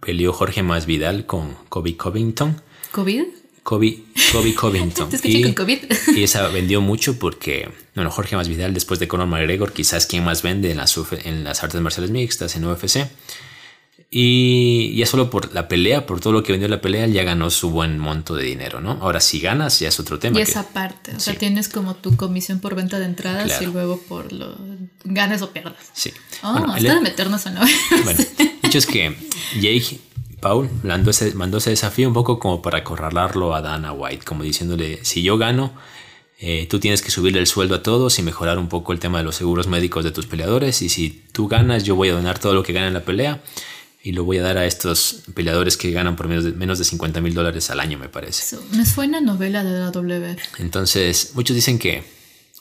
peleó 0.00 0.32
Jorge 0.32 0.64
Masvidal 0.64 1.26
con 1.26 1.54
Kobe 1.68 1.96
Covington. 1.96 2.60
¿COVID? 2.90 3.22
Kobe, 3.62 4.00
Kobe 4.32 4.54
Covington. 4.60 5.08
y, 5.22 5.42
con 5.42 5.54
COVID? 5.54 5.78
y 6.16 6.22
esa 6.24 6.48
vendió 6.48 6.80
mucho 6.80 7.18
porque, 7.18 7.70
bueno, 7.94 8.10
Jorge 8.10 8.36
Masvidal 8.36 8.74
después 8.74 9.00
de 9.00 9.08
Conor 9.08 9.28
McGregor 9.28 9.72
quizás 9.72 10.06
quien 10.06 10.24
más 10.24 10.42
vende 10.42 10.70
en 10.72 10.76
las, 10.76 10.98
en 11.24 11.44
las 11.44 11.62
artes 11.62 11.80
marciales 11.80 12.10
mixtas, 12.10 12.56
en 12.56 12.64
UFC. 12.66 13.06
Y 14.16 14.94
ya 14.94 15.06
solo 15.06 15.28
por 15.28 15.52
la 15.52 15.66
pelea, 15.66 16.06
por 16.06 16.20
todo 16.20 16.32
lo 16.32 16.44
que 16.44 16.52
vendió 16.52 16.68
la 16.68 16.80
pelea, 16.80 17.08
ya 17.08 17.24
ganó 17.24 17.50
su 17.50 17.70
buen 17.70 17.98
monto 17.98 18.36
de 18.36 18.44
dinero, 18.44 18.80
¿no? 18.80 18.92
Ahora, 19.00 19.20
si 19.20 19.40
ganas, 19.40 19.80
ya 19.80 19.88
es 19.88 19.98
otro 19.98 20.20
tema. 20.20 20.38
Y 20.38 20.42
esa 20.42 20.68
parte, 20.68 21.16
o 21.16 21.18
sea, 21.18 21.34
tienes 21.34 21.68
como 21.68 21.96
tu 21.96 22.14
comisión 22.14 22.60
por 22.60 22.76
venta 22.76 23.00
de 23.00 23.06
entradas 23.06 23.60
y 23.60 23.66
luego 23.66 24.00
por 24.08 24.32
lo 24.32 24.56
ganes 25.02 25.42
o 25.42 25.50
pierdas. 25.50 25.90
Sí. 25.94 26.12
Oh, 26.44 26.52
bueno, 26.52 26.74
hasta 26.74 26.94
de 26.94 27.00
meternos 27.00 27.44
en 27.46 27.54
la 27.56 27.68
Bueno, 28.04 28.20
dicho 28.62 28.78
es 28.78 28.86
que 28.86 29.16
Jake 29.56 29.98
Paul 30.40 30.70
mandó 30.84 31.10
ese, 31.10 31.34
mandó 31.34 31.58
ese 31.58 31.70
desafío 31.70 32.06
un 32.06 32.14
poco 32.14 32.38
como 32.38 32.62
para 32.62 32.78
acorralarlo 32.78 33.52
a 33.52 33.62
Dana 33.62 33.92
White, 33.92 34.24
como 34.24 34.44
diciéndole, 34.44 35.04
si 35.04 35.24
yo 35.24 35.38
gano, 35.38 35.72
eh, 36.38 36.68
tú 36.70 36.78
tienes 36.78 37.02
que 37.02 37.10
subirle 37.10 37.40
el 37.40 37.48
sueldo 37.48 37.74
a 37.74 37.82
todos 37.82 38.16
y 38.20 38.22
mejorar 38.22 38.60
un 38.60 38.68
poco 38.68 38.92
el 38.92 39.00
tema 39.00 39.18
de 39.18 39.24
los 39.24 39.34
seguros 39.34 39.66
médicos 39.66 40.04
de 40.04 40.12
tus 40.12 40.26
peleadores, 40.26 40.82
y 40.82 40.88
si 40.88 41.24
tú 41.32 41.48
ganas, 41.48 41.82
yo 41.82 41.96
voy 41.96 42.10
a 42.10 42.12
donar 42.12 42.38
todo 42.38 42.54
lo 42.54 42.62
que 42.62 42.72
gana 42.72 42.86
en 42.86 42.94
la 42.94 43.04
pelea 43.04 43.42
y 44.04 44.12
lo 44.12 44.24
voy 44.24 44.36
a 44.36 44.42
dar 44.42 44.58
a 44.58 44.66
estos 44.66 45.22
peleadores 45.32 45.78
que 45.78 45.90
ganan 45.90 46.14
por 46.14 46.28
menos 46.28 46.44
de, 46.44 46.52
menos 46.52 46.78
de 46.78 46.84
50 46.84 47.22
mil 47.22 47.32
dólares 47.32 47.70
al 47.70 47.80
año, 47.80 47.98
me 47.98 48.10
parece. 48.10 48.58
me 48.72 48.84
suena 48.84 49.22
novela 49.22 49.64
de 49.64 49.72
la 49.72 49.90
W. 49.90 50.36
Entonces, 50.58 51.30
muchos 51.32 51.56
dicen 51.56 51.78
que 51.78 52.04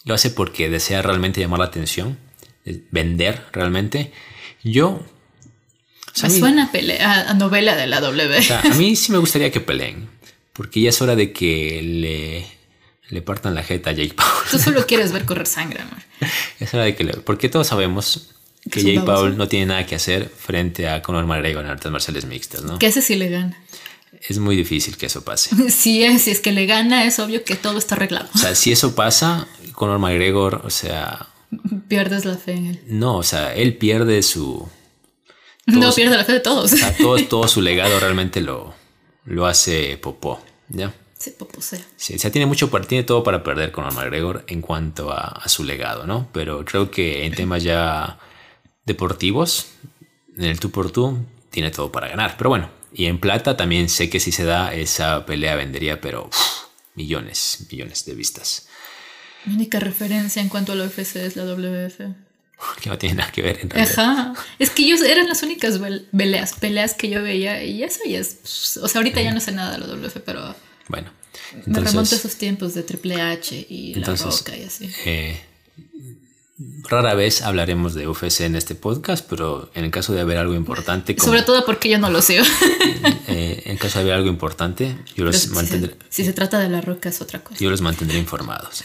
lo 0.06 0.14
hace 0.14 0.30
porque 0.30 0.70
desea 0.70 1.02
realmente 1.02 1.42
llamar 1.42 1.60
la 1.60 1.66
atención, 1.66 2.18
vender 2.92 3.46
realmente. 3.52 4.14
Yo... 4.64 5.06
me 6.24 6.30
suena 6.30 6.72
a, 7.02 7.34
novela 7.34 7.76
de 7.76 7.88
la 7.88 8.00
W. 8.00 8.54
a 8.54 8.70
mí 8.76 8.96
sí 8.96 9.12
me 9.12 9.18
gustaría 9.18 9.52
que 9.52 9.60
peleen, 9.60 10.08
porque 10.54 10.80
ya 10.80 10.90
es 10.92 11.02
hora 11.02 11.18
de 11.18 11.34
que 11.34 11.82
le, 11.84 12.48
le 13.14 13.22
partan 13.22 13.54
la 13.54 13.64
jeta 13.64 13.90
a 13.90 13.94
Jake 13.94 14.14
Paul. 14.14 14.30
Tú 14.50 14.60
solo 14.60 14.86
quieres 14.88 15.12
ver 15.12 15.26
correr 15.26 15.48
sangre, 15.48 15.82
amor. 15.82 16.00
Es 16.62 16.74
hora 16.74 16.86
de 16.86 16.96
que 16.96 17.04
le, 17.04 17.14
Porque 17.16 17.50
todos 17.50 17.68
sabemos 17.68 18.34
que 18.70 18.82
Jake 18.82 19.06
Paul 19.06 19.38
no 19.38 19.48
tiene 19.48 19.68
nada 19.68 19.86
que 19.86 19.96
hacer 19.96 20.30
frente 20.30 20.88
a 20.88 21.02
Conor 21.02 21.26
McGregor 21.26 21.66
en 21.66 21.72
artes 21.72 21.92
marciales 21.92 22.26
mixtas, 22.26 22.64
¿no? 22.64 22.80
¿Qué 22.80 22.88
hace 22.88 23.02
si 23.02 23.16
le 23.16 23.30
gana? 23.30 23.58
Es 24.22 24.38
muy 24.38 24.56
difícil 24.56 24.98
que 24.98 25.08
eso 25.08 25.24
pase. 25.24 25.56
Sí, 25.70 26.04
es, 26.04 26.24
si 26.24 26.32
es 26.32 26.40
que 26.40 26.52
le 26.52 26.66
gana, 26.66 27.06
es 27.06 27.20
obvio 27.20 27.44
que 27.44 27.56
todo 27.56 27.78
está 27.78 27.96
arreglado. 27.96 28.30
O 28.34 28.38
sea, 28.38 28.56
si 28.56 28.72
eso 28.72 28.96
pasa, 28.96 29.48
Conor 29.74 30.00
McGregor, 30.00 30.62
o 30.64 30.70
sea... 30.70 31.28
Pierdes 31.88 32.26
la 32.26 32.38
fe 32.38 32.54
en 32.54 32.66
él. 32.68 32.82
No, 32.88 33.18
o 33.18 33.24
sea, 33.24 33.54
él 33.54 33.78
pierde 33.78 34.24
su... 34.24 34.68
no, 35.66 35.94
pierde 35.94 36.16
la 36.16 36.24
fe 36.24 36.34
de 36.34 36.40
todos. 36.40 36.72
O 36.74 36.78
sea, 36.78 36.96
todo, 36.96 37.18
todo 37.30 37.48
su 37.48 37.62
legado 37.62 38.00
realmente 38.00 38.42
lo, 38.42 38.74
lo 39.26 39.46
hace 39.46 39.98
popó, 39.98 40.42
¿ya? 40.70 40.94
Sí, 41.20 41.32
popó 41.38 41.60
Sí, 41.62 42.16
o 42.16 42.20
sea, 42.20 42.32
tiene 42.32 42.46
mucho, 42.46 42.70
tiene 42.88 43.04
todo 43.04 43.24
para 43.24 43.44
perder 43.44 43.72
Conor 43.72 43.94
McGregor 43.94 44.46
en 44.48 44.62
cuanto 44.62 45.12
a, 45.12 45.28
a 45.28 45.50
su 45.50 45.64
legado, 45.64 46.08
¿no? 46.08 46.30
Pero 46.34 46.66
creo 46.66 46.90
que 46.90 47.26
en 47.26 47.36
temas 47.36 47.64
ya 47.64 48.20
deportivos, 48.86 49.68
en 50.38 50.46
el 50.46 50.60
tú 50.60 50.72
por 50.72 50.92
tú, 50.92 51.18
tiene 51.50 51.72
todo 51.72 51.92
para 51.92 52.08
ganar. 52.08 52.36
Pero 52.38 52.50
bueno, 52.50 52.70
y 52.94 53.06
en 53.06 53.20
plata 53.20 53.58
también 53.58 53.90
sé 53.90 54.10
que 54.10 54.20
si 54.20 54.32
se 54.32 54.44
da, 54.44 54.74
esa 54.74 55.26
pelea 55.26 55.56
vendería, 55.56 56.02
pero 56.02 56.30
millones, 56.96 57.66
millones 57.72 58.06
de 58.06 58.16
vistas. 58.16 58.68
Mi 59.46 59.56
única 59.56 59.80
referencia 59.80 60.42
en 60.42 60.50
cuanto 60.50 60.72
a 60.72 60.76
la 60.76 60.86
UFC 60.86 61.18
es 61.18 61.36
la 61.36 61.44
WF. 61.44 62.00
Que 62.82 62.90
no 62.90 62.98
tiene 62.98 63.16
nada 63.16 63.32
que 63.32 63.42
ver 63.42 63.60
en 63.62 63.70
realidad. 63.70 64.00
Ajá. 64.00 64.34
Es 64.58 64.70
que 64.70 64.84
ellos 64.84 65.02
eran 65.02 65.28
las 65.28 65.44
únicas 65.44 65.82
peleas, 66.16 66.54
peleas 66.54 66.94
que 66.94 67.10
yo 67.10 67.22
veía 67.22 67.62
y 67.62 67.84
eso 67.84 68.00
ya 68.08 68.20
es. 68.20 68.78
O 68.82 68.88
sea, 68.88 69.00
ahorita 69.00 69.22
ya 69.22 69.34
no 69.34 69.42
sé 69.42 69.52
nada 69.52 69.74
de 69.74 69.80
la 69.80 69.88
WF, 69.88 70.22
pero. 70.26 70.56
Bueno. 70.88 71.12
me 71.66 71.80
remonto 71.82 72.16
a 72.16 72.18
esos 72.18 72.36
tiempos 72.38 72.74
de 72.74 72.84
Triple 72.84 73.22
H 73.22 73.66
y 73.70 73.96
La 73.96 74.16
Roca 74.16 74.56
y 74.56 74.64
así. 74.64 74.90
Eh, 75.04 75.42
Rara 76.58 77.16
vez 77.16 77.42
hablaremos 77.42 77.96
de 77.96 78.08
UFC 78.08 78.42
en 78.42 78.56
este 78.56 78.76
podcast, 78.76 79.26
pero 79.28 79.72
en 79.74 79.86
el 79.86 79.92
caso 79.92 80.14
de 80.14 80.22
haber 80.22 80.38
algo 80.38 80.54
importante... 80.54 81.16
Sobre 81.20 81.42
todo 81.42 81.66
porque 81.66 81.90
yo 81.90 81.98
no 81.98 82.12
lo 82.12 82.22
sé. 82.22 82.40
eh, 83.28 83.64
en 83.66 83.78
caso 83.78 83.98
de 83.98 84.04
haber 84.04 84.16
algo 84.16 84.30
importante, 84.30 84.96
yo 85.16 85.26
los 85.26 85.48
mantendré... 85.50 85.96
Si 86.10 86.24
se, 86.24 86.32
trata 86.32 86.60
de 86.60 86.70
la 86.70 86.82
roca 86.82 87.10
es 87.10 87.22
otra 87.22 87.44
cosa. 87.44 87.58
Yo 87.60 87.72
los 87.72 87.82
mantendré 87.82 88.20
informados. 88.20 88.84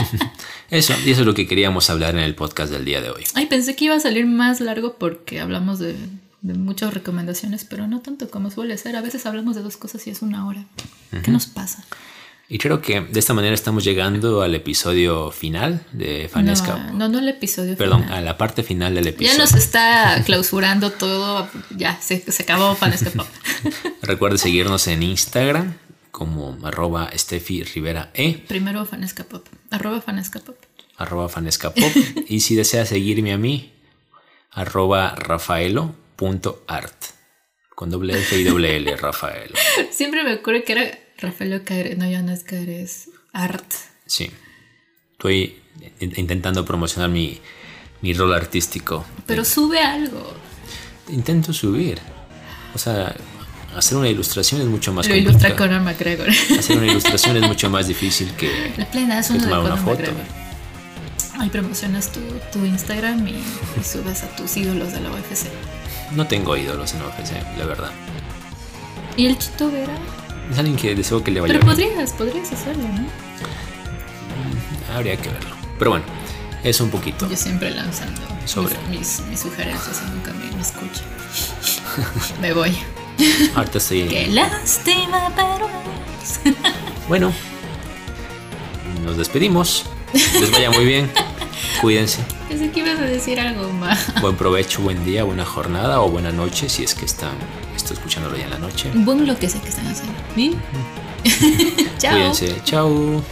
eso, 0.70 0.94
y 1.04 1.10
eso 1.10 1.20
es 1.22 1.26
lo 1.26 1.34
que 1.34 1.48
queríamos 1.48 1.90
hablar 1.90 2.14
en 2.14 2.22
el 2.22 2.36
podcast 2.36 2.72
del 2.72 2.84
día 2.84 3.00
de 3.00 3.10
hoy. 3.10 3.24
Ay, 3.34 3.46
pensé 3.46 3.74
que 3.74 3.86
iba 3.86 3.96
a 3.96 4.00
salir 4.00 4.26
más 4.26 4.60
largo 4.60 4.94
porque 4.96 5.40
hablamos 5.40 5.80
de, 5.80 5.96
de 6.42 6.54
muchas 6.54 6.94
recomendaciones, 6.94 7.64
pero 7.64 7.88
no 7.88 8.00
tanto 8.00 8.30
como 8.30 8.52
suele 8.52 8.78
ser. 8.78 8.94
A 8.94 9.00
veces 9.00 9.26
hablamos 9.26 9.56
de 9.56 9.62
dos 9.62 9.76
cosas 9.76 10.06
y 10.06 10.10
es 10.10 10.22
una 10.22 10.46
hora. 10.46 10.64
¿Qué 11.24 11.32
nos 11.32 11.46
pasa? 11.46 11.84
Y 12.52 12.58
creo 12.58 12.82
que 12.82 13.00
de 13.00 13.18
esta 13.18 13.32
manera 13.32 13.54
estamos 13.54 13.82
llegando 13.82 14.42
al 14.42 14.54
episodio 14.54 15.30
final 15.30 15.86
de 15.92 16.28
Fanesca. 16.30 16.76
No, 16.76 16.92
no, 16.92 17.08
no 17.08 17.18
el 17.20 17.28
episodio 17.28 17.78
Perdón, 17.78 18.02
a 18.12 18.20
la 18.20 18.36
parte 18.36 18.62
final 18.62 18.94
del 18.94 19.06
episodio. 19.06 19.38
Ya 19.38 19.42
nos 19.42 19.54
está 19.54 20.22
clausurando 20.26 20.92
todo. 20.92 21.48
Ya, 21.74 21.98
se, 22.02 22.30
se 22.30 22.42
acabó 22.42 22.74
Fanesca 22.74 23.08
Pop. 23.08 23.26
Recuerde 24.02 24.36
seguirnos 24.36 24.86
en 24.88 25.02
Instagram 25.02 25.78
como 26.10 26.58
arroba 26.62 27.10
Steffi 27.16 27.62
Rivera 27.62 28.10
E. 28.12 28.44
Primero 28.48 28.84
Fanesca 28.84 29.24
Pop. 29.24 29.46
Arroba 29.70 30.02
Fanesca 30.02 30.38
Pop. 30.40 30.58
Arroba 30.98 31.30
Fanesca 31.30 31.72
Pop. 31.72 31.90
y 32.28 32.40
si 32.40 32.54
desea 32.54 32.84
seguirme 32.84 33.32
a 33.32 33.38
mí, 33.38 33.72
arroba 34.50 35.14
rafaelo.art. 35.14 37.02
Con 37.74 37.88
doble 37.88 38.12
F 38.18 38.38
y 38.38 38.44
doble 38.44 38.76
L, 38.76 38.94
Rafaelo. 38.94 39.54
Siempre 39.90 40.22
me 40.22 40.32
acuerdo 40.32 40.64
que 40.66 40.72
era 40.72 41.01
Rafaelo 41.22 41.64
Caer. 41.64 41.96
No, 41.96 42.08
ya 42.08 42.22
no 42.22 42.32
es 42.32 42.44
Caer, 42.44 42.68
es 42.68 43.08
Art. 43.32 43.64
Sí. 44.06 44.30
Estoy 45.12 45.56
intentando 46.00 46.64
promocionar 46.64 47.08
mi, 47.08 47.40
mi 48.02 48.12
rol 48.12 48.34
artístico. 48.34 49.04
Pero 49.26 49.44
sube 49.44 49.80
algo. 49.80 50.34
Intento 51.08 51.52
subir. 51.52 51.98
O 52.74 52.78
sea, 52.78 53.14
hacer 53.76 53.96
una 53.96 54.08
ilustración 54.08 54.60
es 54.60 54.66
mucho 54.66 54.92
más 54.92 55.08
Lo 55.08 55.14
ilustra 55.14 55.56
Conor 55.56 55.80
McGregor. 55.80 56.28
Hacer 56.58 56.78
una 56.78 56.86
ilustración 56.86 57.36
es 57.36 57.46
mucho 57.46 57.70
más 57.70 57.86
difícil 57.86 58.32
que, 58.34 58.72
La 58.76 58.90
plena 58.90 59.20
es 59.20 59.28
que 59.28 59.34
de 59.34 59.40
tomar 59.40 59.60
una 59.60 59.76
foto. 59.76 59.90
McGregor. 59.90 60.42
Ahí 61.38 61.48
promocionas 61.48 62.12
tu, 62.12 62.20
tu 62.52 62.64
Instagram 62.64 63.26
y, 63.26 63.32
y 63.32 63.84
subes 63.84 64.22
a 64.22 64.36
tus 64.36 64.56
ídolos 64.56 64.92
de 64.92 65.00
la 65.00 65.10
UFC. 65.10 65.48
No 66.12 66.26
tengo 66.26 66.56
ídolos 66.56 66.94
en 66.94 67.02
UFC, 67.02 67.58
la 67.58 67.64
verdad. 67.64 67.90
¿Y 69.16 69.26
el 69.26 69.38
Chito 69.38 69.70
Vera? 69.70 69.94
Es 70.52 70.58
alguien 70.58 70.76
que 70.76 70.94
deseo 70.94 71.24
que 71.24 71.30
le 71.30 71.40
vaya 71.40 71.54
Pero 71.54 71.64
bien. 71.64 71.76
podrías, 71.76 72.12
podrías 72.12 72.52
hacerlo, 72.52 72.84
¿no? 72.88 73.06
Habría 74.94 75.16
que 75.16 75.30
verlo. 75.30 75.50
Pero 75.78 75.92
bueno, 75.92 76.04
eso 76.62 76.84
un 76.84 76.90
poquito. 76.90 77.28
Yo 77.28 77.36
siempre 77.36 77.70
lanzando 77.70 78.20
Sobre. 78.44 78.76
mis, 78.90 79.20
mis, 79.20 79.20
mis 79.28 79.40
sugerencias 79.40 80.02
y 80.06 80.10
nunca 80.10 80.32
me, 80.34 80.50
me 80.54 80.60
escucha. 80.60 81.02
me 82.40 82.52
voy. 82.52 82.76
Ahorita 83.54 83.78
estoy. 83.78 84.08
Qué 84.08 84.26
lástima, 84.28 85.30
pero 85.34 85.68
es. 86.22 86.40
Bueno, 87.08 87.32
nos 89.04 89.16
despedimos. 89.16 89.86
Les 90.12 90.50
vaya 90.50 90.70
muy 90.70 90.84
bien. 90.84 91.10
Cuídense. 91.80 92.18
Pensé 92.48 92.70
que 92.70 92.80
ibas 92.80 92.98
a 92.98 93.02
decir 93.04 93.40
algo 93.40 93.72
más. 93.72 94.12
Buen 94.20 94.36
provecho, 94.36 94.82
buen 94.82 95.04
día, 95.04 95.24
buena 95.24 95.44
jornada 95.46 96.00
o 96.02 96.10
buena 96.10 96.30
noche 96.30 96.68
si 96.68 96.84
es 96.84 96.94
que 96.94 97.06
están 97.06 97.34
estoy 97.82 97.96
escuchándolo 97.96 98.36
ya 98.36 98.44
en 98.44 98.50
la 98.50 98.58
noche. 98.58 98.90
Buen 98.94 99.26
lo 99.26 99.38
que 99.38 99.48
sé 99.48 99.60
que 99.60 99.68
están 99.68 99.86
haciendo. 99.86 100.18
¿Sí? 100.34 100.56
Chao. 101.98 102.12
Cuídense. 102.12 102.60
Chao. 102.64 103.22